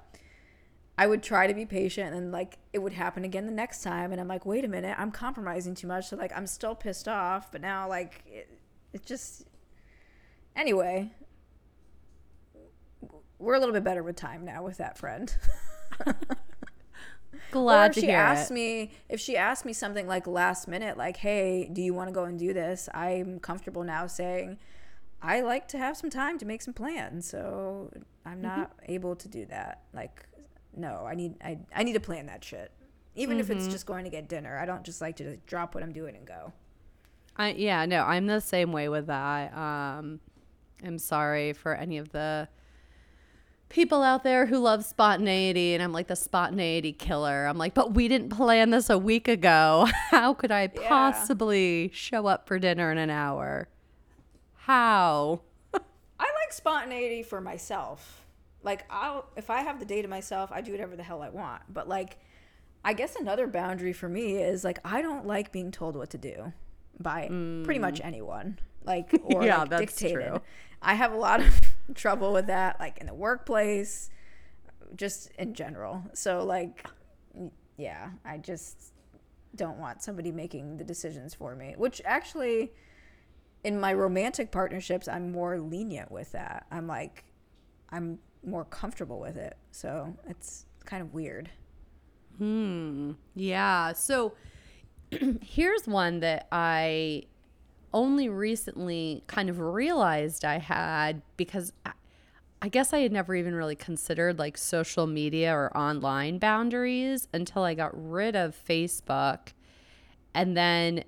I 0.98 1.08
would 1.08 1.22
try 1.22 1.46
to 1.48 1.54
be 1.54 1.66
patient 1.66 2.16
and 2.16 2.32
like 2.32 2.58
it 2.72 2.80
would 2.80 2.94
happen 2.94 3.26
again 3.26 3.46
the 3.46 3.52
next 3.52 3.84
time 3.84 4.12
and 4.12 4.22
I'm 4.22 4.28
like, 4.28 4.46
wait 4.46 4.64
a 4.64 4.68
minute, 4.68 4.96
I'm 4.98 5.12
compromising 5.12 5.76
too 5.76 5.88
much. 5.88 6.10
So 6.10 6.16
like 6.16 6.32
I'm 6.36 6.48
still 6.48 6.74
pissed 6.74 7.08
off, 7.08 7.52
but 7.52 7.62
now 7.62 7.90
like 7.90 8.24
it, 8.26 8.50
it 8.94 9.06
just 9.06 9.46
anyway. 10.56 11.12
We're 13.38 13.56
a 13.56 13.60
little 13.60 13.74
bit 13.74 13.84
better 13.84 14.02
with 14.02 14.16
time 14.16 14.46
now 14.46 14.64
with 14.64 14.78
that 14.78 14.98
friend. 14.98 15.36
Glad 17.52 17.84
or 17.84 17.90
if 17.90 17.94
to 17.96 18.00
she 18.00 18.08
hear 18.08 18.18
asked 18.18 18.52
it. 18.52 18.54
me 18.54 18.92
if 19.10 19.20
she 19.20 19.36
asked 19.36 19.66
me 19.66 19.74
something 19.74 20.08
like 20.08 20.26
last 20.26 20.70
minute, 20.70 20.98
like, 20.98 21.18
hey, 21.18 21.70
do 21.72 21.82
you 21.82 21.94
want 21.94 22.08
to 22.08 22.14
go 22.14 22.24
and 22.24 22.40
do 22.40 22.54
this? 22.54 22.88
I'm 22.94 23.40
comfortable 23.40 23.84
now 23.84 24.08
saying 24.08 24.58
I 25.22 25.42
like 25.42 25.68
to 25.70 25.78
have 25.78 25.98
some 25.98 26.10
time 26.10 26.38
to 26.40 26.46
make 26.46 26.62
some 26.62 26.74
plans. 26.74 27.28
So 27.30 27.92
I'm 28.26 28.36
mm-hmm. 28.36 28.42
not 28.44 28.78
mm-hmm. 28.78 28.92
able 28.92 29.16
to 29.18 29.28
do 29.28 29.46
that. 29.48 29.82
Like 29.94 30.26
no, 30.76 31.06
I 31.06 31.16
need 31.16 31.36
I, 31.44 31.60
I 31.76 31.84
need 31.84 31.94
to 31.94 32.00
plan 32.00 32.26
that 32.28 32.44
shit. 32.44 32.72
Even 33.16 33.38
mm-hmm. 33.38 33.42
if 33.42 33.50
it's 33.50 33.64
mm-hmm. 33.64 33.72
just 33.72 33.86
going 33.86 34.04
to 34.04 34.10
get 34.10 34.28
dinner. 34.28 34.58
I 34.58 34.66
don't 34.66 34.84
just 34.84 35.02
like 35.02 35.16
to 35.18 35.24
just 35.24 35.46
drop 35.46 35.74
what 35.74 35.84
I'm 35.84 35.94
doing 35.94 36.16
and 36.16 36.26
go. 36.26 36.54
I 37.38 37.52
yeah, 37.52 37.86
no, 37.86 38.04
I'm 38.04 38.28
the 38.28 38.42
same 38.42 38.72
way 38.72 38.90
with 38.90 39.08
that. 39.08 39.56
Um 39.56 40.20
I'm 40.84 41.00
sorry 41.00 41.54
for 41.54 41.74
any 41.74 41.98
of 41.98 42.12
the 42.12 42.48
people 43.70 44.04
out 44.04 44.24
there 44.24 44.46
who 44.46 44.60
love 44.60 44.86
spontaneity 44.86 45.74
and 45.74 45.82
I'm 45.82 45.92
like 45.92 46.08
the 46.08 46.16
spontaneity 46.16 46.94
killer. 46.94 47.46
I'm 47.46 47.58
like, 47.58 47.74
but 47.74 47.94
we 47.94 48.08
didn't 48.08 48.30
plan 48.30 48.70
this 48.70 48.90
a 48.90 48.98
week 48.98 49.28
ago. 49.28 49.88
How 50.12 50.34
could 50.34 50.52
I 50.52 50.70
Yeah. 50.74 50.88
possibly 50.88 51.92
show 51.94 52.28
up 52.28 52.48
for 52.48 52.60
dinner 52.60 52.92
in 52.92 52.98
an 52.98 53.10
hour? 53.10 53.68
How? 54.54 55.42
I 55.74 55.80
like 56.24 56.54
spontaneity 56.54 57.24
for 57.24 57.42
myself. 57.42 58.25
Like 58.66 58.84
I'll 58.90 59.28
if 59.38 59.50
I 59.50 59.62
have 59.62 59.80
the 59.80 59.86
day 59.86 60.02
to 60.02 60.08
myself, 60.08 60.52
I 60.52 60.60
do 60.62 60.72
whatever 60.72 60.96
the 60.98 61.04
hell 61.04 61.22
I 61.22 61.30
want. 61.30 61.62
But 61.70 61.88
like 61.88 62.18
I 62.84 62.94
guess 62.94 63.16
another 63.16 63.48
boundary 63.48 63.94
for 63.94 64.10
me 64.10 64.38
is 64.38 64.64
like 64.64 64.80
I 64.84 65.02
don't 65.02 65.26
like 65.26 65.52
being 65.52 65.72
told 65.72 65.96
what 65.96 66.10
to 66.10 66.18
do 66.18 66.52
by 67.00 67.28
pretty 67.64 67.80
much 67.80 68.02
anyone. 68.04 68.60
Like 68.84 69.14
or 69.24 69.42
Mm. 69.42 69.46
Yeah, 69.46 69.60
like, 69.60 69.70
that's 69.70 69.96
dictated. 69.96 70.28
true. 70.28 70.42
I 70.82 70.96
have 70.96 71.14
a 71.14 71.18
lot 71.18 71.40
of 71.42 71.60
trouble 71.96 72.34
with 72.34 72.48
that 72.48 72.80
like 72.80 72.98
in 72.98 73.08
the 73.08 73.14
workplace, 73.14 74.10
just 74.96 75.32
in 75.38 75.54
general. 75.54 76.04
So 76.14 76.44
like 76.44 76.86
yeah, 77.78 78.10
I 78.26 78.38
just 78.38 78.94
don't 79.56 79.78
want 79.78 80.02
somebody 80.02 80.32
making 80.32 80.78
the 80.78 80.84
decisions 80.84 81.34
for 81.34 81.56
me, 81.56 81.76
which 81.78 82.02
actually 82.06 82.72
in 83.64 83.80
my 83.80 83.94
romantic 83.94 84.52
partnerships, 84.52 85.08
I'm 85.08 85.32
more 85.32 85.60
lenient 85.60 86.12
with 86.12 86.32
that. 86.34 86.66
I'm 86.72 86.88
like, 86.88 87.24
I'm 87.90 88.20
more 88.44 88.66
comfortable 88.66 89.20
with 89.20 89.38
it. 89.38 89.58
So 89.72 90.16
it's 90.30 90.66
kind 90.86 91.02
of 91.02 91.14
weird. 91.14 91.50
Hmm. 92.38 93.12
Yeah. 93.34 93.94
So 93.94 94.34
here's 95.42 95.88
one 95.88 96.20
that 96.20 96.48
I 96.52 97.24
only 97.94 98.28
recently 98.28 99.24
kind 99.28 99.50
of 99.50 99.60
realized 99.60 100.44
I 100.44 100.58
had 100.58 101.22
because 101.38 101.72
I, 101.86 101.92
I 102.62 102.68
guess 102.68 102.94
I 102.94 103.00
had 103.00 103.12
never 103.12 103.36
even 103.36 103.56
really 103.56 103.76
considered 103.76 104.38
like 104.38 104.58
social 104.58 105.08
media 105.08 105.56
or 105.56 105.76
online 105.78 106.40
boundaries 106.40 107.28
until 107.34 107.64
I 107.64 107.74
got 107.74 107.92
rid 107.94 108.36
of 108.36 108.56
Facebook. 108.68 109.54
And 110.34 110.58
then 110.58 111.04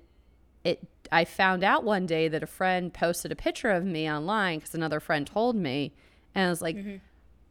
it 0.64 0.86
I 1.10 1.24
found 1.24 1.64
out 1.64 1.84
one 1.84 2.06
day 2.06 2.28
that 2.28 2.42
a 2.42 2.46
friend 2.46 2.92
posted 2.92 3.32
a 3.32 3.36
picture 3.36 3.70
of 3.70 3.84
me 3.84 4.10
online 4.10 4.60
cuz 4.60 4.74
another 4.74 5.00
friend 5.00 5.26
told 5.26 5.56
me 5.56 5.92
and 6.34 6.46
I 6.46 6.50
was 6.50 6.62
like 6.62 6.76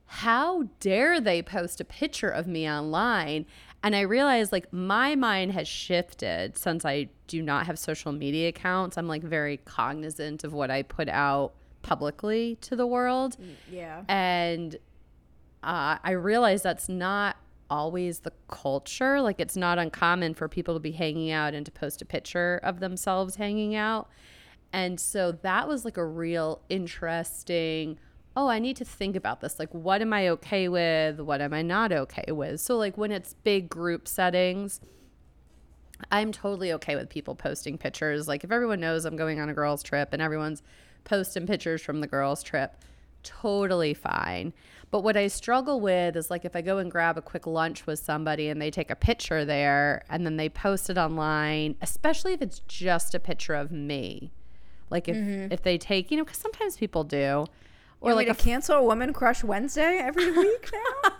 how 0.08 0.64
dare 0.80 1.20
they 1.20 1.42
post 1.42 1.82
a 1.82 1.86
picture 1.86 2.30
of 2.30 2.48
me 2.48 2.70
online? 2.70 3.46
And 3.84 3.96
I 3.96 4.02
realized 4.02 4.52
like 4.52 4.72
my 4.72 5.16
mind 5.16 5.52
has 5.52 5.68
shifted 5.68 6.58
since 6.58 6.86
I 6.86 7.10
do 7.28 7.42
not 7.42 7.66
have 7.66 7.78
social 7.78 8.12
media 8.14 8.50
accounts. 8.50 8.98
I'm 8.98 9.08
like 9.08 9.22
very 9.22 9.58
cognizant 9.58 10.44
of 10.44 10.54
what 10.54 10.72
I 10.72 10.84
put 10.84 11.10
out 11.10 11.54
publicly 11.82 12.58
to 12.62 12.76
the 12.76 12.88
world. 12.88 13.38
Yeah. 13.70 14.04
And 14.08 14.78
uh, 15.62 15.98
I 16.02 16.12
realize 16.12 16.64
that's 16.64 16.90
not 16.90 17.36
always 17.70 18.20
the 18.20 18.32
culture. 18.48 19.22
Like, 19.22 19.40
it's 19.40 19.58
not 19.58 19.78
uncommon 19.78 20.34
for 20.34 20.48
people 20.48 20.74
to 20.74 20.80
be 20.80 20.92
hanging 20.92 21.32
out 21.32 21.54
and 21.54 21.66
to 21.66 21.72
post 21.72 22.02
a 22.02 22.06
picture 22.06 22.60
of 22.64 22.80
themselves 22.80 23.36
hanging 23.36 23.76
out. 23.76 24.10
And 24.72 25.00
so 25.00 25.32
that 25.32 25.68
was 25.68 25.86
like 25.86 25.98
a 25.98 26.06
real 26.06 26.62
interesting, 26.70 28.00
oh, 28.38 28.48
I 28.48 28.60
need 28.60 28.78
to 28.78 28.86
think 28.86 29.16
about 29.16 29.42
this. 29.42 29.58
Like, 29.58 29.74
what 29.74 30.02
am 30.02 30.14
I 30.14 30.30
okay 30.30 30.70
with? 30.70 31.20
What 31.20 31.42
am 31.42 31.54
I 31.54 31.64
not 31.64 31.92
okay 31.92 32.32
with? 32.32 32.62
So, 32.62 32.78
like, 32.78 32.96
when 32.96 33.12
it's 33.12 33.34
big 33.34 33.68
group 33.68 34.08
settings, 34.08 34.80
I'm 36.12 36.32
totally 36.32 36.72
okay 36.74 36.96
with 36.96 37.10
people 37.10 37.36
posting 37.36 37.78
pictures. 37.78 38.28
Like 38.28 38.44
if 38.44 38.52
everyone 38.52 38.80
knows 38.80 39.06
I'm 39.06 39.16
going 39.16 39.40
on 39.40 39.50
a 39.50 39.54
girls 39.54 39.84
trip 39.84 40.10
and 40.14 40.22
everyone's 40.22 40.62
posting 41.04 41.48
pictures 41.48 41.82
from 41.82 42.02
the 42.02 42.08
girls 42.08 42.44
trip, 42.44 42.76
totally 43.24 43.94
fine. 43.94 44.54
But 44.90 45.02
what 45.02 45.18
I 45.18 45.28
struggle 45.28 45.82
with 45.82 46.16
is 46.16 46.30
like 46.30 46.46
if 46.46 46.56
I 46.56 46.62
go 46.62 46.78
and 46.78 46.90
grab 46.90 47.18
a 47.18 47.22
quick 47.22 47.46
lunch 47.46 47.86
with 47.86 48.00
somebody 48.00 48.48
and 48.48 48.62
they 48.62 48.72
take 48.72 48.90
a 48.90 48.96
picture 48.96 49.44
there 49.44 50.06
and 50.10 50.26
then 50.26 50.38
they 50.38 50.50
post 50.50 50.90
it 50.90 50.98
online, 50.98 51.76
especially 51.82 52.34
if 52.34 52.42
it's 52.42 52.60
just 52.68 53.14
a 53.14 53.20
picture 53.20 53.56
of 53.56 53.72
me. 53.72 54.32
Like 54.90 55.10
if 55.10 55.18
mm-hmm. 55.18 55.52
if 55.52 55.64
they 55.64 55.78
take, 55.78 56.12
you 56.12 56.18
know, 56.18 56.26
cuz 56.26 56.38
sometimes 56.38 56.78
people 56.78 57.04
do. 57.04 57.48
Or 58.00 58.14
like 58.14 58.28
a 58.30 58.36
cancel 58.36 58.86
Women 58.86 59.12
Crush 59.12 59.44
Wednesday 59.44 60.00
every 60.02 60.32
week 60.38 60.70
now? 60.72 61.12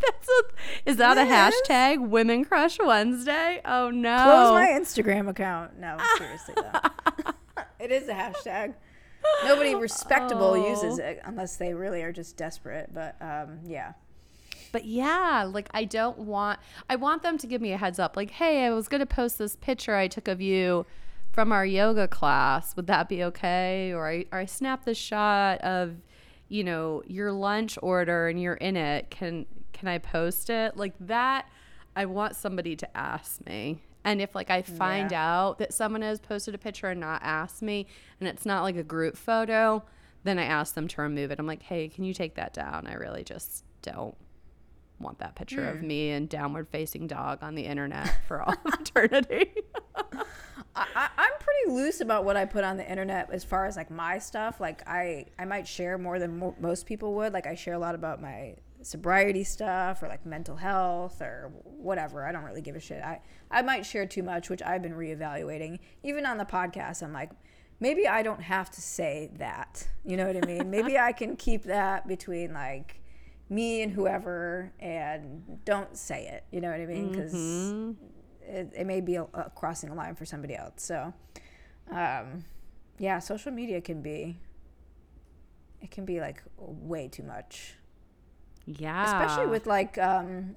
That's 0.00 0.28
a, 0.28 0.42
is 0.90 0.96
that 0.96 1.16
a 1.18 1.20
hashtag 1.22 2.08
Women 2.08 2.44
Crush 2.44 2.78
Wednesday? 2.82 3.60
Oh 3.64 3.90
no. 3.90 4.16
Close 4.22 4.52
my 4.52 4.68
Instagram 4.68 5.28
account. 5.28 5.78
No, 5.78 5.96
seriously 6.16 6.54
though. 6.56 7.32
it 7.80 7.90
is 7.92 8.08
a 8.08 8.14
hashtag. 8.14 8.74
Nobody 9.44 9.74
respectable 9.74 10.52
Oh. 10.54 10.68
uses 10.70 10.98
it 10.98 11.20
unless 11.24 11.56
they 11.56 11.72
really 11.74 12.02
are 12.02 12.12
just 12.12 12.36
desperate. 12.36 12.90
But 12.92 13.16
um, 13.20 13.60
yeah. 13.66 13.92
But 14.72 14.84
yeah, 14.86 15.48
like 15.50 15.68
I 15.72 15.84
don't 15.84 16.18
want 16.18 16.58
I 16.90 16.96
want 16.96 17.22
them 17.22 17.38
to 17.38 17.46
give 17.46 17.60
me 17.62 17.72
a 17.72 17.76
heads 17.78 17.98
up 17.98 18.16
like, 18.16 18.30
"Hey, 18.30 18.64
I 18.66 18.70
was 18.70 18.88
going 18.88 19.00
to 19.00 19.06
post 19.06 19.38
this 19.38 19.56
picture 19.56 19.94
I 19.94 20.08
took 20.08 20.26
of 20.28 20.40
you 20.40 20.84
from 21.32 21.52
our 21.52 21.64
yoga 21.64 22.08
class. 22.08 22.74
Would 22.76 22.86
that 22.88 23.08
be 23.08 23.22
okay?" 23.24 23.92
Or 23.92 24.08
I 24.08 24.24
or 24.32 24.38
I 24.40 24.46
snapped 24.46 24.84
this 24.84 24.98
shot 24.98 25.60
of, 25.60 25.96
you 26.54 26.62
know, 26.62 27.02
your 27.08 27.32
lunch 27.32 27.76
order 27.82 28.28
and 28.28 28.40
you're 28.40 28.54
in 28.54 28.76
it. 28.76 29.10
Can 29.10 29.44
can 29.72 29.88
I 29.88 29.98
post 29.98 30.50
it? 30.50 30.76
Like 30.76 30.94
that 31.00 31.48
I 31.96 32.06
want 32.06 32.36
somebody 32.36 32.76
to 32.76 32.96
ask 32.96 33.44
me. 33.44 33.82
And 34.04 34.22
if 34.22 34.36
like 34.36 34.50
I 34.50 34.62
find 34.62 35.10
Yeah. 35.10 35.34
out 35.34 35.58
that 35.58 35.74
someone 35.74 36.02
has 36.02 36.20
posted 36.20 36.54
a 36.54 36.58
picture 36.58 36.86
and 36.86 37.00
not 37.00 37.20
asked 37.24 37.60
me 37.60 37.88
and 38.20 38.28
it's 38.28 38.46
not 38.46 38.62
like 38.62 38.76
a 38.76 38.84
group 38.84 39.16
photo, 39.16 39.82
then 40.22 40.38
I 40.38 40.44
ask 40.44 40.76
them 40.76 40.86
to 40.86 41.02
remove 41.02 41.32
it. 41.32 41.40
I'm 41.40 41.46
like, 41.46 41.64
"Hey, 41.64 41.88
can 41.88 42.04
you 42.04 42.14
take 42.14 42.36
that 42.36 42.54
down? 42.54 42.86
I 42.86 42.94
really 42.94 43.24
just 43.24 43.64
don't 43.82 44.16
want 45.00 45.18
that 45.18 45.34
picture 45.34 45.68
of 45.68 45.80
hmm. 45.80 45.88
me 45.88 46.10
and 46.10 46.28
downward 46.28 46.68
facing 46.68 47.08
dog 47.08 47.42
on 47.42 47.56
the 47.56 47.64
internet 47.64 48.14
for 48.28 48.40
all 48.42 48.54
of 48.64 48.74
eternity. 48.80 49.50
I, 50.76 50.86
I, 50.94 51.08
I'm 51.16 51.32
pretty 51.38 51.76
loose 51.80 52.00
about 52.00 52.24
what 52.24 52.36
I 52.36 52.44
put 52.44 52.64
on 52.64 52.76
the 52.76 52.88
internet 52.88 53.30
as 53.30 53.44
far 53.44 53.66
as 53.66 53.76
like 53.76 53.90
my 53.90 54.18
stuff. 54.18 54.60
Like 54.60 54.82
I, 54.88 55.26
I 55.38 55.44
might 55.44 55.66
share 55.66 55.98
more 55.98 56.18
than 56.18 56.38
mo- 56.38 56.56
most 56.60 56.86
people 56.86 57.14
would. 57.14 57.32
Like 57.32 57.46
I 57.46 57.54
share 57.54 57.74
a 57.74 57.78
lot 57.78 57.94
about 57.94 58.20
my 58.20 58.56
sobriety 58.82 59.44
stuff 59.44 60.02
or 60.02 60.08
like 60.08 60.24
mental 60.26 60.56
health 60.56 61.20
or 61.20 61.52
whatever. 61.64 62.26
I 62.26 62.32
don't 62.32 62.44
really 62.44 62.60
give 62.60 62.76
a 62.76 62.80
shit. 62.80 63.02
I, 63.02 63.20
I 63.50 63.62
might 63.62 63.86
share 63.86 64.06
too 64.06 64.22
much, 64.22 64.50
which 64.50 64.62
I've 64.62 64.82
been 64.82 64.94
reevaluating. 64.94 65.78
Even 66.02 66.26
on 66.26 66.38
the 66.38 66.44
podcast, 66.44 67.02
I'm 67.02 67.12
like, 67.12 67.30
maybe 67.80 68.06
I 68.06 68.22
don't 68.22 68.42
have 68.42 68.70
to 68.72 68.80
say 68.80 69.30
that. 69.38 69.88
You 70.04 70.16
know 70.16 70.26
what 70.26 70.36
I 70.36 70.46
mean? 70.46 70.70
maybe 70.70 70.98
I 70.98 71.12
can 71.12 71.36
keep 71.36 71.64
that 71.64 72.06
between 72.06 72.52
like 72.52 73.00
me 73.48 73.82
and 73.82 73.92
whoever 73.92 74.72
and 74.80 75.64
don't 75.64 75.96
say 75.96 76.28
it. 76.28 76.44
You 76.50 76.60
know 76.60 76.70
what 76.70 76.80
I 76.80 76.86
mean? 76.86 77.10
Because 77.10 77.34
mm-hmm. 77.34 77.92
It, 78.46 78.72
it 78.76 78.86
may 78.86 79.00
be 79.00 79.16
a, 79.16 79.24
a 79.34 79.50
crossing 79.54 79.90
a 79.90 79.94
line 79.94 80.14
for 80.14 80.24
somebody 80.24 80.54
else. 80.54 80.74
So, 80.76 81.12
um, 81.90 82.44
yeah, 82.98 83.18
social 83.18 83.52
media 83.52 83.80
can 83.80 84.02
be, 84.02 84.38
it 85.80 85.90
can 85.90 86.04
be 86.04 86.20
like 86.20 86.42
way 86.58 87.08
too 87.08 87.22
much, 87.22 87.74
yeah. 88.66 89.04
especially 89.04 89.46
with 89.46 89.66
like, 89.66 89.98
um, 89.98 90.56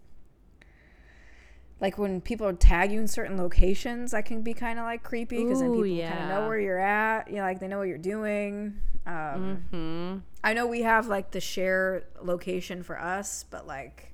like 1.80 1.98
when 1.98 2.22
people 2.22 2.52
tag 2.54 2.92
you 2.92 3.00
in 3.00 3.08
certain 3.08 3.38
locations, 3.38 4.12
that 4.12 4.26
can 4.26 4.42
be 4.42 4.54
kind 4.54 4.80
of 4.80 4.86
like 4.86 5.04
creepy 5.04 5.44
because 5.44 5.60
then 5.60 5.72
people 5.72 6.08
kind 6.08 6.24
of 6.24 6.30
know 6.30 6.48
where 6.48 6.60
you're 6.60 6.80
at. 6.80 7.30
You 7.30 7.36
know, 7.36 7.42
like 7.44 7.60
they 7.60 7.68
know 7.68 7.78
what 7.78 7.88
you're 7.88 8.00
doing. 8.00 8.80
Um, 9.06 9.64
hmm 9.72 10.18
I 10.44 10.54
know 10.54 10.66
we 10.66 10.82
have 10.82 11.08
like 11.08 11.32
the 11.32 11.40
share 11.40 12.06
location 12.22 12.82
for 12.82 13.00
us, 13.00 13.46
but 13.50 13.68
like 13.68 14.12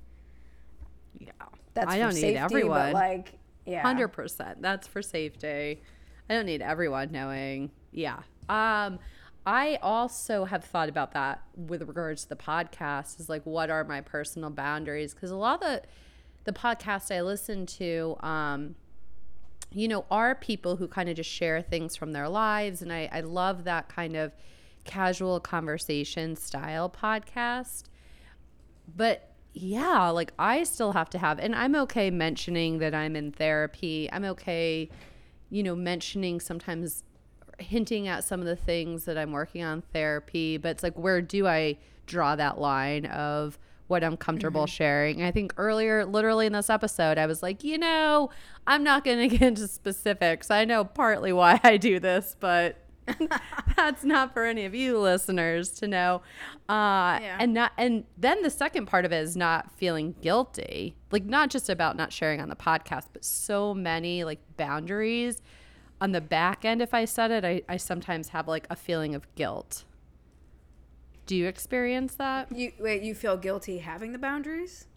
Yeah. 1.20 1.32
that's 1.74 1.88
I 1.88 1.98
for 1.98 2.00
don't 2.00 2.16
need 2.16 2.22
safety, 2.22 2.38
everyone. 2.38 2.92
But 2.92 2.94
like, 2.94 3.34
yeah, 3.66 3.82
Hundred 3.82 4.10
percent. 4.10 4.62
That's 4.62 4.88
for 4.88 5.02
safety. 5.02 5.82
I 6.30 6.34
don't 6.34 6.46
need 6.46 6.62
everyone 6.62 7.12
knowing. 7.12 7.72
Yeah. 7.92 8.20
Um, 8.50 9.00
I 9.46 9.78
also 9.82 10.46
have 10.46 10.64
thought 10.64 10.90
about 10.90 11.14
that 11.14 11.44
with 11.56 11.82
regards 11.84 12.24
to 12.24 12.30
the 12.30 12.36
podcast. 12.36 13.20
Is 13.20 13.30
like, 13.30 13.46
what 13.46 13.70
are 13.70 13.84
my 13.84 14.02
personal 14.02 14.50
boundaries? 14.50 15.14
Because 15.14 15.32
a 15.32 15.36
lot 15.36 15.56
of 15.56 15.60
the 15.62 15.82
the 16.46 16.54
podcasts 16.54 17.14
I 17.14 17.22
listen 17.22 17.66
to, 17.66 18.18
um, 18.20 18.76
you 19.72 19.88
know, 19.88 20.06
are 20.12 20.36
people 20.36 20.76
who 20.76 20.88
kind 20.88 21.08
of 21.08 21.16
just 21.16 21.30
share 21.30 21.62
things 21.62 21.96
from 21.96 22.12
their 22.12 22.30
lives, 22.30 22.82
and 22.82 22.92
I 22.92 23.10
I 23.12 23.22
love 23.22 23.64
that 23.66 23.90
kind 23.90 24.16
of 24.16 24.34
casual 24.86 25.40
conversation 25.40 26.36
style 26.36 26.90
podcast 26.90 27.84
but 28.96 29.33
yeah, 29.54 30.10
like 30.10 30.34
I 30.40 30.64
still 30.64 30.94
have 30.94 31.10
to 31.12 31.18
have, 31.18 31.40
and 31.40 31.56
I'm 31.56 31.76
okay 31.76 32.10
mentioning 32.10 32.80
that 32.80 32.94
I'm 32.94 33.16
in 33.16 33.32
therapy. 33.32 34.10
I'm 34.12 34.26
okay, 34.26 34.90
you 35.50 35.64
know, 35.64 35.76
mentioning 35.76 36.40
sometimes 36.40 37.04
hinting 37.60 38.08
at 38.08 38.24
some 38.24 38.40
of 38.40 38.46
the 38.46 38.56
things 38.56 39.06
that 39.06 39.18
I'm 39.18 39.32
working 39.32 39.64
on 39.64 39.82
therapy, 39.94 40.58
but 40.58 40.70
it's 40.70 40.84
like, 40.84 40.98
where 40.98 41.22
do 41.22 41.48
I 41.48 41.78
draw 42.06 42.36
that 42.36 42.60
line 42.60 43.06
of 43.06 43.58
what 43.88 44.04
I'm 44.04 44.18
comfortable 44.18 44.64
mm-hmm. 44.64 44.72
sharing. 44.72 45.18
And 45.20 45.28
I 45.28 45.32
think 45.32 45.54
earlier, 45.58 46.06
literally 46.06 46.46
in 46.46 46.54
this 46.54 46.70
episode, 46.70 47.18
I 47.18 47.26
was 47.26 47.44
like, 47.44 47.64
you 47.64 47.78
know, 47.78 48.30
I'm 48.66 48.84
not 48.84 49.04
going 49.04 49.18
to 49.30 49.38
get 49.38 49.48
into 49.48 49.68
specifics. 49.68 50.50
I 50.50 50.66
know 50.66 50.84
partly 50.84 51.34
why 51.34 51.60
I 51.64 51.78
do 51.78 52.00
this, 52.00 52.36
but 52.40 52.78
that's 53.76 54.04
not 54.04 54.34
for 54.34 54.46
any 54.46 54.66
of 54.66 54.74
you 54.74 54.98
listeners 55.00 55.70
to 55.70 55.88
know. 55.88 56.22
Uh, 56.70 57.20
Yeah. 57.22 57.38
And 57.40 57.54
not, 57.54 57.72
and 57.78 58.06
then 58.18 58.42
the 58.42 58.50
second 58.50 58.86
part 58.86 59.06
of 59.06 59.12
it 59.12 59.18
is 59.18 59.36
not 59.36 59.72
feeling 59.72 60.16
guilty, 60.22 60.96
like 61.12 61.26
not 61.26 61.50
just 61.50 61.70
about 61.70 61.96
not 61.96 62.12
sharing 62.14 62.40
on 62.42 62.50
the 62.50 62.56
podcast, 62.56 63.08
but 63.14 63.24
so 63.26 63.74
many 63.74 64.24
like 64.24 64.40
boundaries 64.58 65.42
on 66.02 66.12
the 66.12 66.22
back 66.22 66.66
end. 66.66 66.82
If 66.82 66.94
I 66.94 67.06
said 67.06 67.32
it, 67.32 67.46
I, 67.46 67.62
I 67.68 67.78
sometimes 67.78 68.30
have 68.30 68.48
like 68.48 68.68
a 68.70 68.76
feeling 68.76 69.16
of 69.16 69.34
guilt. 69.36 69.84
Do 71.26 71.36
you 71.36 71.48
experience 71.48 72.16
that? 72.16 72.52
You 72.56 72.74
wait. 72.80 73.02
You 73.04 73.16
feel 73.16 73.38
guilty 73.38 73.78
having 73.78 74.12
the 74.12 74.18
boundaries? 74.20 74.88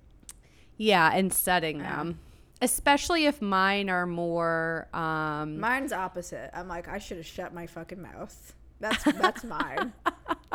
Yeah, 0.77 1.11
and 1.15 1.33
setting 1.33 1.79
them, 1.79 2.19
especially 2.63 3.27
if 3.27 3.43
mine 3.43 3.91
are 3.91 4.07
more. 4.07 4.89
Um, 4.93 5.61
Mine's 5.61 5.93
opposite. 5.93 6.51
I'm 6.55 6.69
like, 6.69 6.89
I 6.89 6.99
should 6.99 7.19
have 7.19 7.27
shut 7.27 7.53
my 7.55 7.67
fucking 7.67 8.01
mouth. 8.01 8.55
That's 8.81 9.05
that's 9.05 9.45
mine. 9.45 9.93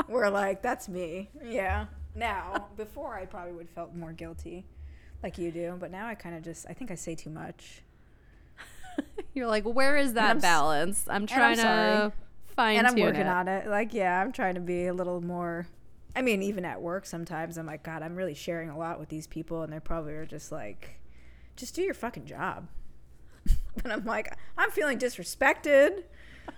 We're 0.07 0.29
like, 0.29 0.61
that's 0.61 0.89
me. 0.89 1.29
Yeah. 1.43 1.85
Now, 2.15 2.67
before 2.75 3.15
I 3.15 3.25
probably 3.25 3.53
would 3.53 3.67
have 3.67 3.75
felt 3.75 3.95
more 3.95 4.11
guilty, 4.11 4.65
like 5.23 5.37
you 5.37 5.51
do, 5.51 5.77
but 5.79 5.91
now 5.91 6.07
I 6.07 6.15
kind 6.15 6.35
of 6.35 6.43
just, 6.43 6.65
I 6.69 6.73
think 6.73 6.91
I 6.91 6.95
say 6.95 7.15
too 7.15 7.29
much. 7.29 7.83
you're 9.33 9.47
like, 9.47 9.63
where 9.63 9.95
is 9.95 10.13
that 10.13 10.31
I'm 10.31 10.39
balance? 10.39 11.05
I'm 11.07 11.21
I'm 11.21 11.27
trying 11.27 11.55
to 11.57 11.61
sorry. 11.61 12.11
fine 12.55 12.77
and 12.77 12.87
I'm 12.87 12.95
working 12.99 13.21
it. 13.21 13.27
on 13.27 13.47
it. 13.47 13.67
Like, 13.67 13.93
yeah, 13.93 14.19
I'm 14.19 14.31
trying 14.31 14.55
to 14.55 14.61
be 14.61 14.87
a 14.87 14.93
little 14.93 15.21
more. 15.21 15.67
I 16.15 16.21
mean, 16.21 16.41
even 16.43 16.65
at 16.65 16.81
work, 16.81 17.05
sometimes 17.05 17.57
I'm 17.57 17.65
like, 17.65 17.83
God, 17.83 18.03
I'm 18.03 18.15
really 18.15 18.33
sharing 18.33 18.69
a 18.69 18.77
lot 18.77 18.99
with 18.99 19.07
these 19.07 19.27
people, 19.27 19.61
and 19.61 19.71
they 19.71 19.79
probably 19.79 20.13
are 20.13 20.25
just 20.25 20.51
like, 20.51 21.00
just 21.61 21.75
do 21.75 21.83
your 21.83 21.93
fucking 21.93 22.25
job. 22.25 22.67
and 23.83 23.93
I'm 23.93 24.03
like, 24.03 24.35
I'm 24.57 24.71
feeling 24.71 24.97
disrespected. 24.97 26.03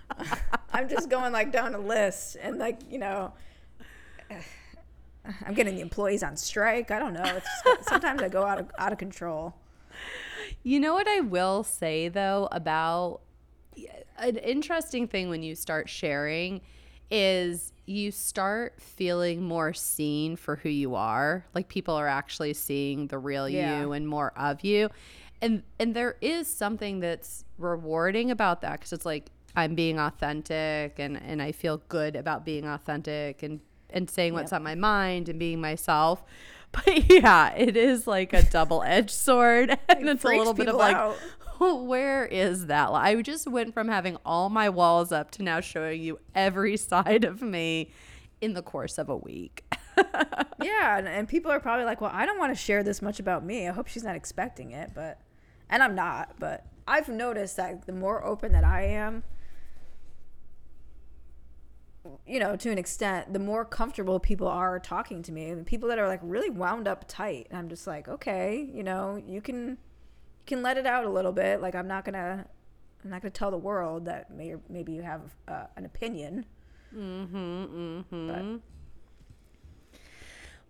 I'm 0.72 0.88
just 0.88 1.10
going 1.10 1.30
like 1.30 1.52
down 1.52 1.74
a 1.74 1.78
list, 1.78 2.36
and 2.40 2.58
like, 2.58 2.80
you 2.90 2.98
know, 2.98 3.32
I'm 5.46 5.54
getting 5.54 5.76
the 5.76 5.82
employees 5.82 6.22
on 6.22 6.36
strike. 6.36 6.90
I 6.90 6.98
don't 6.98 7.12
know. 7.12 7.22
It's 7.22 7.46
just, 7.64 7.88
sometimes 7.88 8.22
I 8.22 8.28
go 8.28 8.44
out 8.44 8.58
of 8.58 8.70
out 8.78 8.92
of 8.92 8.98
control. 8.98 9.54
You 10.62 10.80
know 10.80 10.94
what 10.94 11.06
I 11.06 11.20
will 11.20 11.62
say 11.62 12.08
though 12.08 12.48
about 12.50 13.20
an 14.18 14.36
interesting 14.38 15.06
thing 15.06 15.28
when 15.28 15.42
you 15.42 15.54
start 15.54 15.88
sharing 15.88 16.62
is 17.10 17.72
you 17.86 18.10
start 18.10 18.80
feeling 18.80 19.42
more 19.42 19.72
seen 19.74 20.36
for 20.36 20.56
who 20.56 20.68
you 20.68 20.94
are. 20.94 21.44
Like 21.54 21.68
people 21.68 21.94
are 21.94 22.08
actually 22.08 22.54
seeing 22.54 23.08
the 23.08 23.18
real 23.18 23.48
Yeah. 23.48 23.80
you 23.80 23.92
and 23.92 24.08
more 24.08 24.32
of 24.36 24.64
you. 24.64 24.88
And 25.42 25.62
and 25.78 25.94
there 25.94 26.16
is 26.20 26.48
something 26.48 27.00
that's 27.00 27.44
rewarding 27.58 28.30
about 28.30 28.62
that 28.62 28.80
cuz 28.80 28.92
it's 28.92 29.04
like 29.06 29.30
I'm 29.56 29.74
being 29.74 29.98
authentic 29.98 30.98
and 30.98 31.20
and 31.22 31.42
I 31.42 31.52
feel 31.52 31.82
good 31.88 32.16
about 32.16 32.44
being 32.44 32.64
authentic 32.66 33.42
and 33.42 33.60
and 33.90 34.10
saying 34.10 34.32
what's 34.32 34.52
on 34.52 34.62
my 34.62 34.74
mind 34.74 35.28
and 35.28 35.38
being 35.38 35.60
myself. 35.60 36.24
But 36.74 37.08
yeah, 37.08 37.54
it 37.54 37.76
is 37.76 38.08
like 38.08 38.32
a 38.32 38.42
double-edged 38.42 39.12
sword 39.12 39.78
and 39.88 40.08
it's 40.08 40.24
a 40.24 40.28
little 40.28 40.54
bit 40.54 40.66
of 40.68 40.74
like 40.74 40.96
out. 40.96 41.16
Where 41.72 42.26
is 42.26 42.66
that? 42.66 42.90
I 42.90 43.20
just 43.22 43.46
went 43.46 43.72
from 43.74 43.88
having 43.88 44.16
all 44.24 44.50
my 44.50 44.68
walls 44.68 45.12
up 45.12 45.30
to 45.32 45.42
now 45.42 45.60
showing 45.60 46.02
you 46.02 46.18
every 46.34 46.76
side 46.90 47.24
of 47.24 47.42
me 47.42 47.92
in 48.40 48.54
the 48.54 48.62
course 48.62 48.98
of 48.98 49.08
a 49.08 49.16
week. 49.16 49.64
Yeah, 50.62 50.96
and, 50.96 51.06
and 51.06 51.28
people 51.28 51.50
are 51.50 51.60
probably 51.60 51.84
like, 51.84 52.00
"Well, 52.00 52.10
I 52.12 52.24
don't 52.24 52.38
want 52.38 52.56
to 52.56 52.60
share 52.60 52.82
this 52.82 53.02
much 53.02 53.20
about 53.20 53.44
me. 53.44 53.68
I 53.68 53.72
hope 53.72 53.86
she's 53.86 54.04
not 54.04 54.16
expecting 54.16 54.70
it." 54.70 54.92
But, 54.94 55.20
and 55.68 55.82
I'm 55.82 55.94
not. 55.94 56.36
But 56.38 56.64
I've 56.86 57.08
noticed 57.08 57.56
that 57.56 57.86
the 57.86 57.92
more 57.92 58.24
open 58.24 58.52
that 58.52 58.64
I 58.64 58.82
am, 58.84 59.24
you 62.26 62.38
know, 62.38 62.56
to 62.56 62.70
an 62.70 62.78
extent, 62.78 63.32
the 63.32 63.38
more 63.38 63.64
comfortable 63.64 64.20
people 64.20 64.46
are 64.46 64.78
talking 64.78 65.22
to 65.22 65.32
me. 65.32 65.48
And 65.48 65.66
people 65.66 65.88
that 65.88 65.98
are 65.98 66.08
like 66.08 66.20
really 66.22 66.50
wound 66.50 66.86
up 66.86 67.04
tight, 67.08 67.46
and 67.50 67.58
I'm 67.58 67.68
just 67.68 67.86
like, 67.86 68.08
okay, 68.08 68.68
you 68.72 68.82
know, 68.82 69.22
you 69.26 69.40
can, 69.40 69.78
can 70.46 70.62
let 70.62 70.76
it 70.76 70.86
out 70.86 71.04
a 71.04 71.08
little 71.10 71.32
bit. 71.32 71.60
Like 71.60 71.74
I'm 71.74 71.88
not 71.88 72.04
gonna, 72.04 72.44
I'm 73.04 73.10
not 73.10 73.22
gonna 73.22 73.30
tell 73.30 73.50
the 73.50 73.56
world 73.58 74.04
that 74.06 74.30
may, 74.30 74.54
maybe 74.68 74.92
you 74.92 75.02
have 75.02 75.22
uh, 75.48 75.66
an 75.76 75.84
opinion. 75.84 76.44
Mm-hmm. 76.94 78.56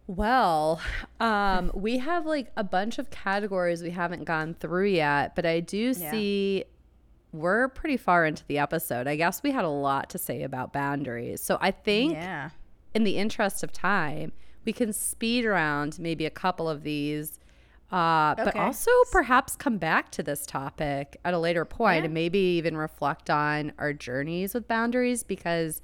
Well, 0.06 0.80
um, 1.18 1.70
we 1.74 1.98
have 1.98 2.26
like 2.26 2.50
a 2.56 2.64
bunch 2.64 2.98
of 2.98 3.10
categories 3.10 3.82
we 3.82 3.90
haven't 3.90 4.24
gone 4.24 4.54
through 4.54 4.88
yet, 4.88 5.34
but 5.34 5.46
I 5.46 5.60
do 5.60 5.94
Yeah. 5.96 6.10
see 6.10 6.64
we're 7.32 7.66
pretty 7.68 7.96
far 7.96 8.24
into 8.26 8.44
the 8.46 8.58
episode. 8.58 9.08
I 9.08 9.16
guess 9.16 9.42
we 9.42 9.50
had 9.50 9.64
a 9.64 9.68
lot 9.68 10.08
to 10.10 10.18
say 10.18 10.42
about 10.44 10.72
boundaries. 10.72 11.40
So 11.42 11.58
I 11.60 11.72
think 11.72 12.12
Yeah. 12.12 12.50
in 12.94 13.02
the 13.02 13.16
interest 13.16 13.64
of 13.64 13.72
time, 13.72 14.30
we 14.64 14.72
can 14.72 14.92
speed 14.92 15.44
around 15.44 15.98
maybe 15.98 16.26
a 16.26 16.30
couple 16.30 16.68
of 16.68 16.84
these, 16.84 17.40
uh, 17.92 18.34
but 18.34 18.56
also 18.56 18.90
perhaps 19.12 19.54
come 19.56 19.78
back 19.78 20.10
to 20.12 20.22
this 20.22 20.44
topic 20.46 21.16
at 21.24 21.32
a 21.34 21.38
later 21.38 21.64
point 21.64 21.98
Yeah. 22.00 22.04
and 22.06 22.14
maybe 22.14 22.38
even 22.38 22.76
reflect 22.76 23.30
on 23.30 23.72
our 23.78 23.92
journeys 23.92 24.54
with 24.54 24.66
boundaries 24.66 25.22
because, 25.22 25.80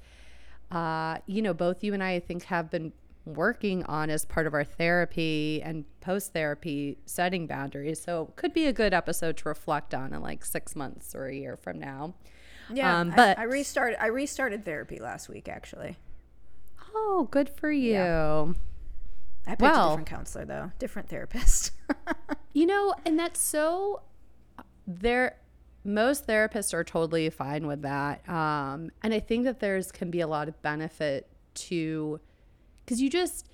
uh, 0.73 1.19
you 1.27 1.41
know, 1.43 1.55
both 1.55 1.85
you 1.85 1.95
and 1.95 2.03
I, 2.03 2.15
I 2.15 2.21
think, 2.21 2.45
have 2.45 2.71
been 2.71 2.93
working 3.27 3.85
on 3.85 4.09
as 4.11 4.25
part 4.25 4.47
of 4.47 4.55
our 4.55 4.65
therapy 4.65 5.61
and 5.63 5.85
post 6.01 6.33
therapy 6.33 6.97
setting 7.05 7.47
boundaries. 7.47 8.01
So 8.03 8.23
it 8.31 8.37
could 8.37 8.55
be 8.55 8.67
a 8.67 8.73
good 8.73 8.95
episode 8.95 9.37
to 9.39 9.49
reflect 9.49 9.95
on 9.95 10.13
in 10.15 10.21
like 10.23 10.45
six 10.45 10.75
months 10.75 11.15
or 11.15 11.27
a 11.27 11.35
year 11.35 11.57
from 11.57 11.79
now. 11.79 12.15
Yeah, 12.73 12.99
Um, 12.99 13.11
I- 13.13 13.17
but- 13.17 13.39
I, 13.39 13.43
restarted. 13.45 13.99
I 14.01 14.07
restarted 14.07 14.65
therapy 14.65 14.99
last 14.99 15.29
week. 15.29 15.49
Actually, 15.49 15.97
Oh, 16.93 17.29
good 17.31 17.49
for 17.49 17.71
you. 17.71 17.93
Yeah. 17.93 18.53
I 19.47 19.51
picked 19.51 19.63
Well- 19.63 19.87
a 19.87 19.91
different 19.93 20.09
counselor 20.09 20.45
though, 20.45 20.73
different 20.79 21.09
therapist. 21.09 21.73
You 22.53 22.67
know, 22.67 22.95
and 23.07 23.17
that's 23.17 23.39
so 23.41 24.03
there 24.89 25.37
most 25.85 26.27
therapists 26.27 26.75
are 26.75 26.83
totally 26.83 27.31
fine 27.31 27.67
with 27.69 27.83
that. 27.83 28.29
Um, 28.29 28.91
and 29.05 29.15
I 29.15 29.21
think 29.21 29.45
that 29.45 29.61
there's 29.61 29.93
can 29.93 30.11
be 30.11 30.21
a 30.21 30.27
lot 30.27 30.49
of 30.49 30.61
benefit 30.61 31.29
to 31.55 32.19
because 32.85 33.01
you 33.01 33.09
just 33.09 33.47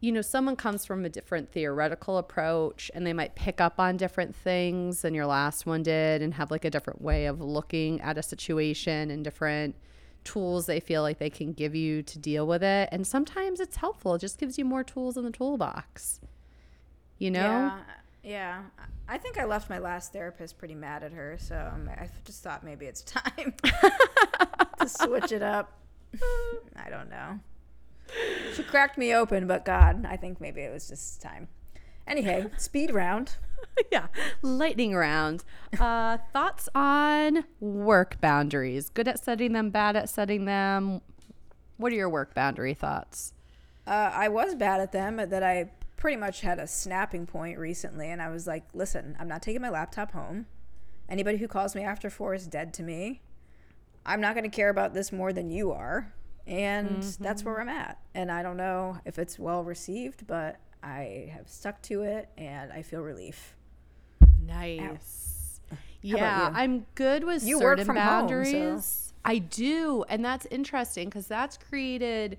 you 0.00 0.10
know 0.12 0.22
someone 0.22 0.56
comes 0.56 0.86
from 0.86 1.04
a 1.04 1.10
different 1.10 1.52
theoretical 1.52 2.16
approach 2.16 2.90
and 2.94 3.06
they 3.06 3.12
might 3.12 3.34
pick 3.34 3.60
up 3.60 3.78
on 3.78 3.98
different 3.98 4.34
things 4.34 5.02
than 5.02 5.12
your 5.12 5.26
last 5.26 5.66
one 5.66 5.82
did 5.82 6.22
and 6.22 6.32
have 6.34 6.50
like 6.50 6.64
a 6.64 6.70
different 6.70 7.02
way 7.02 7.26
of 7.26 7.42
looking 7.42 8.00
at 8.00 8.16
a 8.16 8.22
situation 8.22 9.10
and 9.10 9.24
different 9.24 9.74
tools 10.32 10.66
they 10.66 10.80
feel 10.80 11.02
like 11.02 11.18
they 11.18 11.30
can 11.30 11.52
give 11.52 11.74
you 11.74 12.02
to 12.02 12.18
deal 12.18 12.46
with 12.46 12.62
it 12.62 12.88
and 12.92 13.06
sometimes 13.06 13.60
it's 13.60 13.76
helpful 13.76 14.14
it 14.14 14.20
just 14.20 14.38
gives 14.38 14.58
you 14.58 14.64
more 14.64 14.84
tools 14.84 15.16
in 15.16 15.24
the 15.24 15.30
toolbox 15.30 16.20
you 17.18 17.30
know 17.30 17.40
Yeah, 17.40 17.80
yeah. 18.22 18.62
I 19.08 19.16
think 19.16 19.38
I 19.38 19.44
left 19.46 19.70
my 19.70 19.78
last 19.78 20.12
therapist 20.12 20.58
pretty 20.58 20.74
mad 20.74 21.02
at 21.02 21.12
her, 21.12 21.36
so 21.40 21.56
I 21.88 22.08
just 22.26 22.42
thought 22.42 22.62
maybe 22.62 22.84
it's 22.84 23.00
time 23.02 23.54
to 24.80 24.86
switch 24.86 25.32
it 25.32 25.42
up. 25.42 25.72
I 26.76 26.90
don't 26.90 27.08
know. 27.08 27.40
She 28.54 28.62
cracked 28.64 28.98
me 28.98 29.14
open, 29.14 29.46
but 29.46 29.64
God, 29.64 30.04
I 30.04 30.16
think 30.18 30.42
maybe 30.42 30.60
it 30.60 30.70
was 30.72 30.88
just 30.88 31.22
time. 31.22 31.48
Anyway, 32.08 32.46
speed 32.56 32.92
round. 32.92 33.36
yeah, 33.92 34.06
lightning 34.42 34.94
round. 34.94 35.44
Uh, 35.78 36.18
thoughts 36.32 36.68
on 36.74 37.44
work 37.60 38.20
boundaries? 38.20 38.88
Good 38.88 39.06
at 39.06 39.22
setting 39.22 39.52
them, 39.52 39.70
bad 39.70 39.94
at 39.94 40.08
setting 40.08 40.46
them. 40.46 41.02
What 41.76 41.92
are 41.92 41.96
your 41.96 42.08
work 42.08 42.34
boundary 42.34 42.74
thoughts? 42.74 43.34
Uh, 43.86 44.10
I 44.12 44.28
was 44.28 44.54
bad 44.54 44.80
at 44.80 44.92
them, 44.92 45.16
that 45.16 45.42
I 45.42 45.70
pretty 45.96 46.16
much 46.16 46.40
had 46.40 46.58
a 46.58 46.66
snapping 46.66 47.26
point 47.26 47.58
recently, 47.58 48.08
and 48.08 48.22
I 48.22 48.30
was 48.30 48.46
like, 48.46 48.64
"Listen, 48.72 49.16
I'm 49.18 49.28
not 49.28 49.42
taking 49.42 49.62
my 49.62 49.70
laptop 49.70 50.12
home. 50.12 50.46
Anybody 51.08 51.38
who 51.38 51.48
calls 51.48 51.74
me 51.74 51.82
after 51.82 52.10
four 52.10 52.34
is 52.34 52.46
dead 52.46 52.72
to 52.74 52.82
me. 52.82 53.20
I'm 54.06 54.20
not 54.20 54.34
going 54.34 54.48
to 54.48 54.54
care 54.54 54.70
about 54.70 54.94
this 54.94 55.12
more 55.12 55.32
than 55.32 55.50
you 55.50 55.72
are." 55.72 56.12
And 56.46 57.02
that's 57.20 57.44
where 57.44 57.60
I'm 57.60 57.68
at. 57.68 57.98
And 58.14 58.32
I 58.32 58.42
don't 58.42 58.56
know 58.56 58.98
if 59.04 59.18
it's 59.18 59.38
well 59.38 59.62
received, 59.62 60.26
but 60.26 60.58
I 60.82 61.30
have 61.34 61.48
stuck 61.48 61.82
to 61.82 62.02
it, 62.02 62.28
and 62.36 62.72
I 62.72 62.82
feel 62.82 63.00
relief. 63.00 63.54
Nice. 64.46 65.60
about 65.70 65.80
Yeah. 66.02 66.52
I'm 66.54 66.86
good 66.94 67.24
with 67.24 67.44
You 67.44 67.58
work 67.58 67.78
certain 67.78 67.86
from 67.86 67.96
home, 67.96 68.04
so- 68.04 68.10
boundaries. 68.10 69.04
I 69.24 69.38
do, 69.38 70.04
and 70.08 70.24
that's 70.24 70.46
interesting 70.46 71.08
because 71.08 71.26
that's 71.26 71.58
created 71.58 72.38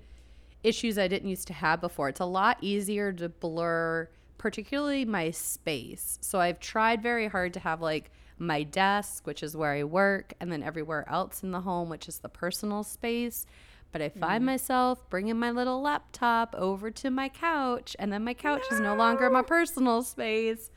issues 0.62 0.98
I 0.98 1.08
didn't 1.08 1.28
used 1.28 1.46
to 1.48 1.52
have 1.52 1.80
before. 1.80 2.08
It's 2.08 2.20
a 2.20 2.24
lot 2.24 2.58
easier 2.60 3.12
to 3.12 3.28
blur, 3.28 4.08
particularly 4.38 5.04
my 5.04 5.30
space. 5.30 6.18
So 6.20 6.40
I've 6.40 6.58
tried 6.58 7.02
very 7.02 7.28
hard 7.28 7.54
to 7.54 7.60
have 7.60 7.80
like 7.80 8.10
my 8.38 8.62
desk, 8.62 9.26
which 9.26 9.42
is 9.42 9.56
where 9.56 9.72
I 9.72 9.84
work, 9.84 10.32
and 10.40 10.50
then 10.50 10.62
everywhere 10.62 11.08
else 11.08 11.42
in 11.42 11.50
the 11.50 11.60
home, 11.60 11.90
which 11.90 12.08
is 12.08 12.18
the 12.18 12.28
personal 12.28 12.82
space. 12.82 13.46
But 13.92 14.02
I 14.02 14.08
find 14.08 14.46
myself 14.46 15.08
bringing 15.10 15.38
my 15.38 15.50
little 15.50 15.80
laptop 15.82 16.54
over 16.56 16.90
to 16.92 17.10
my 17.10 17.28
couch, 17.28 17.96
and 17.98 18.12
then 18.12 18.24
my 18.24 18.34
couch 18.34 18.62
is 18.70 18.78
no 18.80 18.94
longer 18.94 19.28
my 19.30 19.42
personal 19.42 20.02
space. 20.02 20.70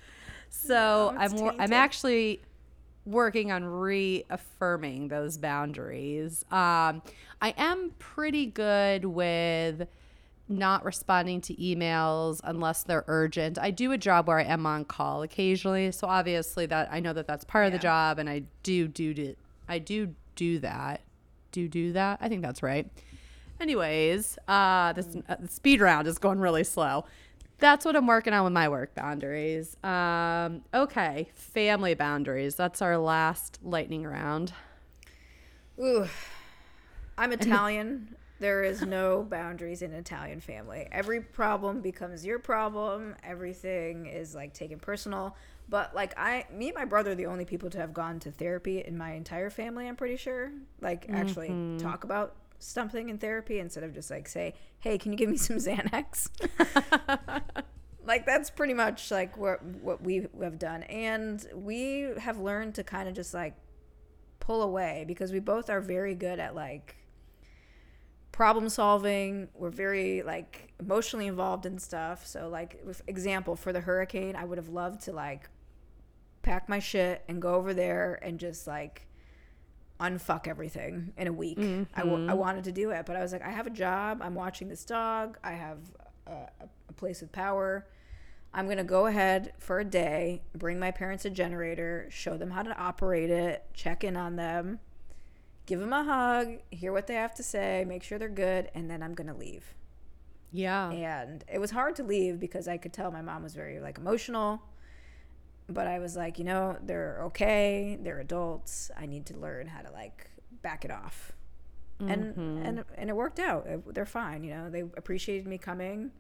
So 0.49 1.11
No, 1.13 1.19
I'm 1.19 1.31
wor- 1.35 1.55
I'm 1.59 1.73
actually 1.73 2.41
working 3.05 3.51
on 3.51 3.65
reaffirming 3.65 5.09
those 5.09 5.37
boundaries. 5.37 6.43
Um, 6.51 7.01
I 7.41 7.53
am 7.57 7.91
pretty 7.99 8.45
good 8.45 9.05
with 9.05 9.87
not 10.49 10.83
responding 10.85 11.41
to 11.41 11.55
emails 11.55 12.39
unless 12.43 12.83
they're 12.83 13.03
urgent. 13.07 13.57
I 13.57 13.71
do 13.71 13.91
a 13.91 13.97
job 13.97 14.27
where 14.27 14.39
I 14.39 14.43
am 14.43 14.65
on 14.65 14.85
call 14.85 15.21
occasionally, 15.23 15.91
so 15.91 16.07
obviously 16.07 16.65
that 16.67 16.89
I 16.91 16.99
know 16.99 17.13
that 17.13 17.27
that's 17.27 17.45
part 17.45 17.65
of 17.65 17.71
the 17.73 17.79
job, 17.79 18.19
and 18.19 18.29
I 18.29 18.43
do 18.63 18.87
do 18.87 19.13
do 19.13 19.35
I 19.67 19.79
do 19.79 20.15
do 20.35 20.59
that. 20.59 21.01
Do 21.53 21.69
do 21.69 21.93
that? 21.93 22.17
I 22.19 22.27
think 22.27 22.41
that's 22.41 22.61
right. 22.61 22.89
Anyways, 23.61 24.37
uh, 24.47 24.91
this 24.93 25.15
uh, 25.29 25.35
the 25.39 25.47
speed 25.47 25.79
round 25.79 26.07
is 26.07 26.17
going 26.17 26.39
really 26.39 26.65
slow. 26.65 27.05
That's 27.59 27.85
what 27.85 27.95
I'm 27.95 28.07
working 28.07 28.33
on 28.33 28.43
with 28.43 28.51
my 28.51 28.67
work 28.67 28.93
boundaries. 28.93 29.77
Um, 29.83 30.63
okay, 30.73 31.29
family 31.35 31.93
boundaries. 31.93 32.55
That's 32.55 32.81
our 32.81 32.97
last 32.97 33.59
lightning 33.63 34.03
round. 34.03 34.51
Ooh, 35.79 36.07
I'm 37.17 37.31
Italian. 37.39 38.15
There 38.39 38.63
is 38.63 38.81
no 38.81 39.23
boundaries 39.23 39.81
in 39.81 39.91
an 39.91 39.99
Italian 39.99 40.41
family. 40.41 40.87
Every 40.91 41.21
problem 41.21 41.79
becomes 41.79 42.25
your 42.25 42.39
problem. 42.39 43.15
Everything 43.23 44.07
is 44.07 44.35
like 44.35 44.53
taken 44.53 44.79
personal. 44.79 45.37
But 45.69 45.95
like 45.95 46.13
I, 46.17 46.45
me 46.51 46.67
and 46.67 46.75
my 46.75 46.85
brother 46.85 47.11
are 47.11 47.15
the 47.15 47.25
only 47.25 47.45
people 47.45 47.69
to 47.71 47.77
have 47.77 47.93
gone 47.93 48.19
to 48.21 48.31
therapy 48.31 48.79
in 48.79 48.97
my 48.97 49.13
entire 49.13 49.49
family. 49.49 49.87
I'm 49.87 49.95
pretty 49.95 50.17
sure. 50.17 50.51
Like 50.81 51.05
actually 51.09 51.49
mm-hmm. 51.49 51.77
talk 51.77 52.03
about 52.03 52.35
something 52.59 53.09
in 53.09 53.17
therapy 53.17 53.59
instead 53.59 53.83
of 53.83 53.93
just 53.93 54.11
like 54.11 54.27
say, 54.27 54.53
"Hey, 54.79 54.97
can 54.97 55.11
you 55.11 55.17
give 55.17 55.29
me 55.29 55.37
some 55.37 55.57
Xanax?" 55.57 56.29
like 58.05 58.25
that's 58.25 58.49
pretty 58.49 58.73
much 58.73 59.09
like 59.11 59.37
what 59.37 59.63
what 59.63 60.01
we 60.01 60.27
have 60.41 60.59
done, 60.59 60.83
and 60.83 61.45
we 61.53 62.09
have 62.17 62.37
learned 62.37 62.75
to 62.75 62.83
kind 62.83 63.07
of 63.07 63.15
just 63.15 63.33
like 63.33 63.55
pull 64.39 64.61
away 64.61 65.05
because 65.07 65.31
we 65.31 65.39
both 65.39 65.69
are 65.69 65.79
very 65.79 66.13
good 66.13 66.37
at 66.37 66.53
like 66.53 66.97
problem 68.33 68.67
solving 68.67 69.47
we're 69.53 69.69
very 69.69 70.21
like 70.23 70.73
emotionally 70.79 71.27
involved 71.27 71.65
in 71.67 71.77
stuff 71.77 72.25
so 72.25 72.49
like 72.49 72.83
example 73.07 73.55
for 73.55 73.71
the 73.71 73.79
hurricane 73.79 74.35
i 74.35 74.43
would 74.43 74.57
have 74.57 74.69
loved 74.69 74.99
to 74.99 75.13
like 75.13 75.49
pack 76.43 76.69
my 76.69 76.79
shit 76.79 77.23
and 77.27 77.41
go 77.41 77.55
over 77.55 77.73
there 77.73 78.19
and 78.21 78.39
just 78.39 78.67
like 78.67 79.07
unfuck 79.99 80.47
everything 80.47 81.13
in 81.17 81.27
a 81.27 81.33
week 81.33 81.57
I, 81.57 81.63
w- 81.63 81.87
I 81.95 82.31
mm-hmm. 82.31 82.35
wanted 82.37 82.65
to 82.65 82.71
do 82.71 82.91
it 82.91 83.05
but 83.05 83.15
i 83.15 83.21
was 83.21 83.31
like 83.31 83.43
i 83.43 83.49
have 83.49 83.67
a 83.67 83.71
job 83.71 84.19
i'm 84.21 84.35
watching 84.35 84.67
this 84.67 84.83
dog 84.85 85.37
i 85.43 85.53
have 85.53 85.79
a, 86.27 86.49
a 86.89 86.93
place 86.93 87.21
with 87.21 87.31
power 87.31 87.87
i'm 88.53 88.65
going 88.65 88.77
to 88.77 88.83
go 88.83 89.07
ahead 89.07 89.53
for 89.59 89.79
a 89.79 89.85
day 89.85 90.41
bring 90.55 90.77
my 90.77 90.91
parents 90.91 91.25
a 91.25 91.29
generator 91.29 92.07
show 92.09 92.37
them 92.37 92.51
how 92.51 92.61
to 92.61 92.77
operate 92.77 93.29
it 93.29 93.65
check 93.73 94.03
in 94.03 94.17
on 94.17 94.35
them 94.35 94.79
give 95.65 95.79
them 95.79 95.93
a 95.93 96.03
hug, 96.03 96.59
hear 96.71 96.91
what 96.91 97.07
they 97.07 97.15
have 97.15 97.33
to 97.35 97.43
say, 97.43 97.85
make 97.87 98.03
sure 98.03 98.19
they're 98.19 98.29
good, 98.29 98.69
and 98.73 98.89
then 98.89 99.01
I'm 99.01 99.13
gonna 99.13 99.35
leave. 99.35 99.73
Yeah. 100.51 100.91
And 100.91 101.43
it 101.51 101.59
was 101.59 101.71
hard 101.71 101.95
to 101.95 102.03
leave 102.03 102.39
because 102.39 102.67
I 102.67 102.77
could 102.77 102.93
tell 102.93 103.11
my 103.11 103.21
mom 103.21 103.43
was 103.43 103.55
very 103.55 103.79
like 103.79 103.97
emotional. 103.97 104.61
But 105.69 105.87
I 105.87 105.99
was 105.99 106.15
like, 106.15 106.37
you 106.39 106.43
know, 106.45 106.77
they're 106.83 107.19
okay, 107.25 107.97
they're 108.01 108.19
adults. 108.19 108.91
I 108.97 109.05
need 109.05 109.25
to 109.27 109.37
learn 109.37 109.67
how 109.67 109.81
to 109.81 109.91
like 109.91 110.29
back 110.61 110.83
it 110.85 110.91
off. 110.91 111.31
And 111.99 112.35
and 112.65 112.83
and 112.95 113.09
it 113.09 113.15
worked 113.15 113.39
out. 113.39 113.65
It- 113.65 113.93
they're 113.95 114.05
fine, 114.05 114.43
you 114.43 114.51
know. 114.53 114.69
They 114.69 114.81
appreciated 114.81 115.47
me 115.47 115.57
coming 115.57 116.11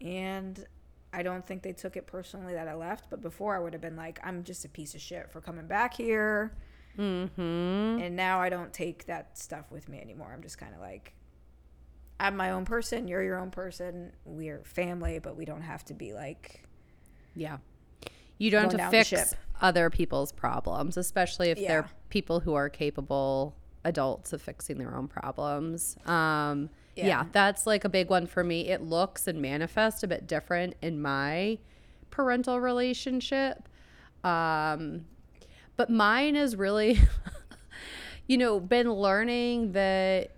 and 0.00 0.64
I 1.12 1.22
don't 1.22 1.44
think 1.46 1.62
they 1.62 1.72
took 1.72 1.96
it 1.96 2.06
personally 2.06 2.52
that 2.52 2.68
I 2.68 2.74
left, 2.74 3.08
but 3.10 3.22
before 3.22 3.56
I 3.56 3.58
would 3.58 3.72
have 3.72 3.80
been 3.82 3.96
like, 3.96 4.20
I'm 4.22 4.44
just 4.44 4.64
a 4.64 4.68
piece 4.68 4.94
of 4.94 5.00
shit 5.00 5.30
for 5.32 5.40
coming 5.40 5.66
back 5.66 5.94
here. 5.94 6.52
Mm-hmm. 6.98 7.40
And 8.02 8.14
now 8.16 8.40
I 8.40 8.48
don't 8.50 8.72
take 8.72 9.06
that 9.06 9.36
stuff 9.38 9.70
with 9.72 9.88
me 9.88 10.00
anymore. 10.00 10.30
I'm 10.34 10.42
just 10.42 10.58
kind 10.58 10.74
of 10.74 10.80
like, 10.80 11.14
I'm 12.20 12.36
my 12.36 12.50
own 12.50 12.64
person. 12.64 13.08
You're 13.08 13.22
your 13.22 13.38
own 13.38 13.50
person. 13.50 14.12
We're 14.24 14.62
family, 14.64 15.18
but 15.18 15.36
we 15.36 15.44
don't 15.44 15.62
have 15.62 15.84
to 15.86 15.94
be 15.94 16.12
like, 16.12 16.62
Yeah. 17.34 17.58
You 18.38 18.50
don't 18.50 18.72
have 18.78 18.90
to 18.90 19.04
fix 19.04 19.34
other 19.60 19.90
people's 19.90 20.32
problems, 20.32 20.96
especially 20.96 21.50
if 21.50 21.58
they're 21.58 21.88
people 22.10 22.40
who 22.40 22.54
are 22.54 22.68
capable 22.68 23.56
adults 23.84 24.32
of 24.32 24.42
fixing 24.42 24.78
their 24.78 24.94
own 24.94 25.08
problems. 25.08 25.96
Um, 26.06 26.70
yeah. 26.94 27.06
Yeah. 27.06 27.24
that's 27.32 27.66
like 27.66 27.84
a 27.84 27.88
big 27.88 28.08
one 28.10 28.26
for 28.26 28.42
me. 28.42 28.68
It 28.68 28.82
looks 28.82 29.26
and 29.26 29.40
manifests 29.40 30.02
a 30.02 30.08
bit 30.08 30.26
different 30.26 30.74
in 30.82 31.00
my 31.00 31.58
parental 32.10 32.60
relationship. 32.60 33.68
Um, 34.24 35.04
but 35.76 35.90
mine 35.90 36.36
is 36.36 36.56
really, 36.56 36.98
you 38.26 38.38
know, 38.38 38.58
been 38.58 38.90
learning 38.92 39.72
that 39.72 40.30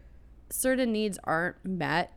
certain 0.51 0.93
needs 0.93 1.19
aren't 1.25 1.65
met 1.65 2.13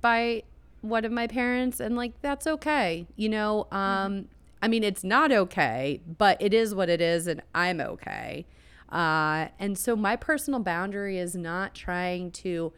by 0.00 0.42
one 0.82 1.04
of 1.04 1.10
my 1.10 1.26
parents 1.26 1.80
and 1.80 1.96
like 1.96 2.12
that's 2.20 2.46
okay 2.46 3.06
you 3.16 3.26
know 3.26 3.66
um 3.72 4.28
i 4.64 4.68
mean 4.68 4.82
it's 4.82 5.04
not 5.04 5.30
okay 5.30 6.00
but 6.18 6.40
it 6.40 6.54
is 6.54 6.74
what 6.74 6.88
it 6.88 7.00
is 7.00 7.26
and 7.26 7.42
i'm 7.54 7.80
okay. 7.80 8.46
Uh 8.90 9.48
and 9.58 9.76
so 9.76 9.94
my 9.94 10.16
personal 10.16 10.60
boundary 10.60 11.18
is 11.18 11.34
not 11.34 11.74
trying 11.74 12.30
to 12.30 12.72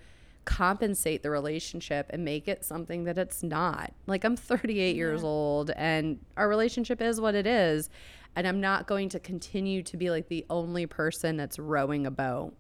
compensate 0.45 1.23
the 1.23 1.31
relationship 1.31 2.07
and 2.11 2.25
make 2.25 2.47
it 2.49 2.65
something 2.65 3.05
that 3.05 3.19
it's 3.19 3.43
not. 3.43 3.93
Like 4.07 4.25
i'm 4.25 4.37
38 4.37 4.97
years 4.97 5.23
old 5.23 5.71
and 5.71 6.19
our 6.37 6.49
relationship 6.49 7.01
is 7.01 7.21
what 7.21 7.35
it 7.35 7.47
is 7.47 7.89
and 8.35 8.47
i'm 8.47 8.61
not 8.61 8.87
going 8.87 9.09
to 9.11 9.21
continue 9.21 9.83
to 9.83 9.97
be 9.97 10.11
like 10.11 10.29
the 10.29 10.45
only 10.51 10.87
person 10.87 11.37
that's 11.37 11.59
rowing 11.59 12.07
a 12.07 12.11
boat 12.11 12.53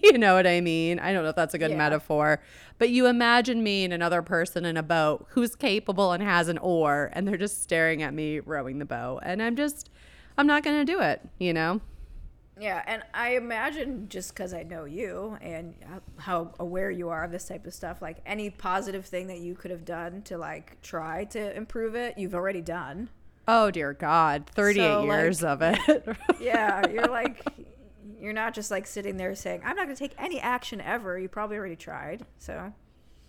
you 0.12 0.18
know 0.18 0.34
what 0.34 0.46
I 0.46 0.60
mean? 0.60 0.98
I 0.98 1.12
don't 1.12 1.22
know 1.22 1.30
if 1.30 1.36
that's 1.36 1.54
a 1.54 1.58
good 1.58 1.70
Yeah. 1.72 1.76
metaphor, 1.78 2.40
but 2.78 2.90
you 2.90 3.06
imagine 3.06 3.62
me 3.62 3.84
and 3.84 3.92
another 3.92 4.22
person 4.22 4.64
in 4.64 4.76
a 4.76 4.82
boat 4.82 5.26
who's 5.30 5.54
capable 5.56 6.12
and 6.12 6.22
has 6.22 6.48
an 6.48 6.58
oar, 6.58 7.10
and 7.12 7.26
they're 7.28 7.36
just 7.36 7.62
staring 7.62 8.02
at 8.02 8.14
me 8.14 8.40
rowing 8.40 8.78
the 8.78 8.84
boat, 8.84 9.20
and 9.22 9.42
I'm 9.42 9.56
just, 9.56 9.90
I'm 10.38 10.46
not 10.46 10.62
going 10.62 10.78
to 10.84 10.90
do 10.90 11.00
it, 11.00 11.20
you 11.38 11.52
know? 11.52 11.80
yeah. 12.58 12.82
And 12.86 13.02
I 13.14 13.36
imagine 13.36 14.06
just 14.10 14.34
because 14.34 14.52
I 14.52 14.64
know 14.64 14.84
you 14.84 15.38
and 15.40 15.74
how 16.18 16.52
aware 16.60 16.90
you 16.90 17.08
are 17.08 17.24
of 17.24 17.30
this 17.32 17.48
type 17.48 17.66
of 17.66 17.72
stuff, 17.72 18.02
like 18.02 18.18
any 18.26 18.50
positive 18.50 19.06
thing 19.06 19.28
that 19.28 19.38
you 19.38 19.54
could 19.54 19.70
have 19.70 19.86
done 19.86 20.20
to 20.22 20.36
like 20.36 20.78
try 20.82 21.24
to 21.26 21.56
improve 21.56 21.94
it, 21.94 22.18
you've 22.18 22.34
already 22.34 22.60
done. 22.60 23.08
Oh 23.48 23.70
dear 23.70 23.94
God, 23.94 24.44
38 24.54 24.76
So, 24.76 24.98
like- 25.04 25.06
years 25.06 25.42
of 25.42 25.62
it. 25.62 25.78
Yeah. 26.38 26.86
You're 26.90 27.06
like, 27.06 27.42
you're 28.18 28.32
not 28.32 28.54
just 28.54 28.70
like 28.70 28.86
sitting 28.86 29.16
there 29.16 29.34
saying, 29.34 29.62
I'm 29.64 29.76
not 29.76 29.84
going 29.84 29.96
to 29.96 29.98
take 29.98 30.14
any 30.18 30.40
action 30.40 30.80
ever. 30.80 31.18
You 31.18 31.28
probably 31.28 31.56
already 31.56 31.76
tried. 31.76 32.24
So, 32.38 32.72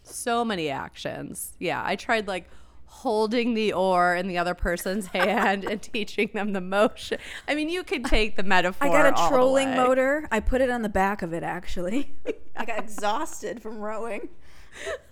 so 0.04 0.46
many 0.46 0.70
actions. 0.70 1.54
Yeah, 1.60 1.82
I 1.86 1.96
tried 1.96 2.28
like 2.28 2.50
holding 2.86 3.54
the 3.54 3.72
oar 3.72 4.16
in 4.16 4.28
the 4.28 4.38
other 4.38 4.54
person's 4.54 5.08
hand 5.16 5.64
and 5.64 5.82
teaching 5.82 6.30
them 6.34 6.52
the 6.52 6.62
motion. 6.62 7.18
I 7.48 7.56
mean, 7.56 7.70
you 7.70 7.84
could 7.84 8.06
take 8.06 8.36
the 8.36 8.44
metaphor. 8.44 8.88
I 8.88 8.92
got 8.92 9.06
a 9.06 9.30
trolling 9.30 9.76
motor. 9.76 10.28
I 10.30 10.42
put 10.42 10.62
it 10.62 10.70
on 10.70 10.82
the 10.82 10.90
back 10.90 11.22
of 11.22 11.34
it 11.34 11.42
actually. 11.42 12.14
I 12.58 12.66
got 12.66 12.80
exhausted 12.80 13.62
from 13.62 13.80
rowing. 13.80 14.30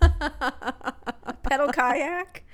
Pedal 0.00 1.72
kayak. 1.72 2.44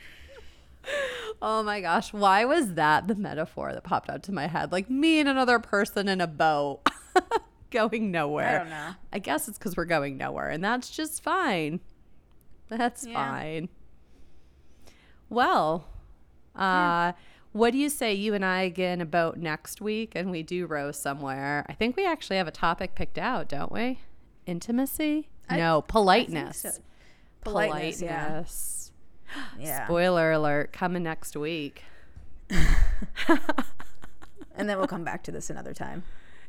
Oh 1.43 1.62
my 1.62 1.80
gosh, 1.80 2.12
why 2.12 2.45
was 2.45 2.74
that 2.74 3.09
the 3.09 3.14
metaphor 3.14 3.72
that 3.72 3.84
popped 3.84 4.09
out 4.09 4.22
to 4.24 4.32
my 4.32 4.47
head? 4.47 4.72
Like 4.72 4.89
me 4.89 5.20
and 5.20 5.28
another 5.28 5.59
person 5.59 6.09
in 6.09 6.20
a 6.20 6.26
boat 6.26 6.80
going 7.70 8.11
nowhere. 8.11 8.49
I 8.49 8.59
don't 8.59 8.70
know. 8.70 8.91
I 9.12 9.18
guess 9.18 9.49
it's 9.49 9.59
because 9.59 9.76
we're 9.76 9.84
going 9.84 10.16
nowhere, 10.16 10.49
and 10.49 10.62
that's 10.64 10.89
just 10.91 11.22
fine. 11.22 11.80
That's 12.68 13.07
Yeah. 13.07 13.14
fine. 13.14 13.68
Well, 15.28 15.87
uh, 16.55 17.12
what 17.53 17.72
do 17.72 17.78
you 17.78 17.89
say 17.89 18.14
you 18.14 18.34
and 18.34 18.45
I 18.45 18.68
get 18.68 18.93
in 18.93 19.01
a 19.01 19.07
boat 19.07 19.37
next 19.37 19.80
week 19.80 20.12
and 20.14 20.30
we 20.30 20.43
do 20.43 20.66
row 20.66 20.93
somewhere? 20.93 21.64
I 21.68 21.72
think 21.74 21.97
we 21.97 22.07
actually 22.07 22.37
have 22.37 22.49
a 22.49 22.53
topic 22.53 22.95
picked 22.95 23.18
out, 23.18 23.49
don't 23.49 23.72
we? 23.72 24.01
Intimacy? 24.47 25.28
I- 25.49 25.57
no, 25.57 25.82
politeness. 25.82 26.59
so. 26.59 26.70
Politeness. 27.41 27.99
Politeness. 28.01 28.03
Yeah. 28.03 28.43
Spoiler 29.85 30.33
alert, 30.33 30.72
coming 30.72 31.03
next 31.03 31.37
week. 31.37 31.85
And 34.57 34.68
then 34.68 34.79
we'll 34.79 34.87
come 34.87 35.05
back 35.05 35.22
to 35.24 35.31
this 35.31 35.51
another 35.51 35.74
time. 35.74 36.03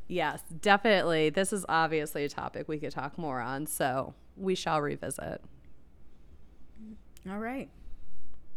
Yes, 0.08 0.42
definitely. 0.62 1.30
This 1.30 1.52
is 1.52 1.66
obviously 1.68 2.24
a 2.24 2.30
topic 2.30 2.68
we 2.68 2.78
could 2.78 2.92
talk 2.92 3.18
more 3.18 3.42
on, 3.42 3.68
so 3.68 4.14
we 4.38 4.56
shall 4.56 4.82
revisit. 4.82 5.42
All 7.30 7.40
right. 7.40 7.70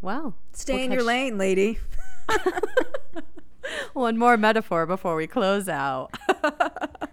Well, 0.01 0.37
Stay 0.53 0.75
we'll 0.75 0.85
in 0.85 0.93
your 0.93 1.03
lane, 1.03 1.37
lady. 1.37 1.81
One 3.93 4.17
more 4.17 4.37
metaphor 4.37 4.87
before 4.87 5.17
we 5.17 5.27
close 5.27 5.69
out. 5.69 6.15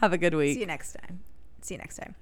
Have 0.00 0.14
a 0.14 0.18
good 0.18 0.34
week. 0.34 0.54
See 0.54 0.60
you 0.60 0.66
next 0.66 0.94
time. 0.94 1.20
See 1.60 1.74
you 1.74 1.78
next 1.78 1.96
time. 1.96 2.14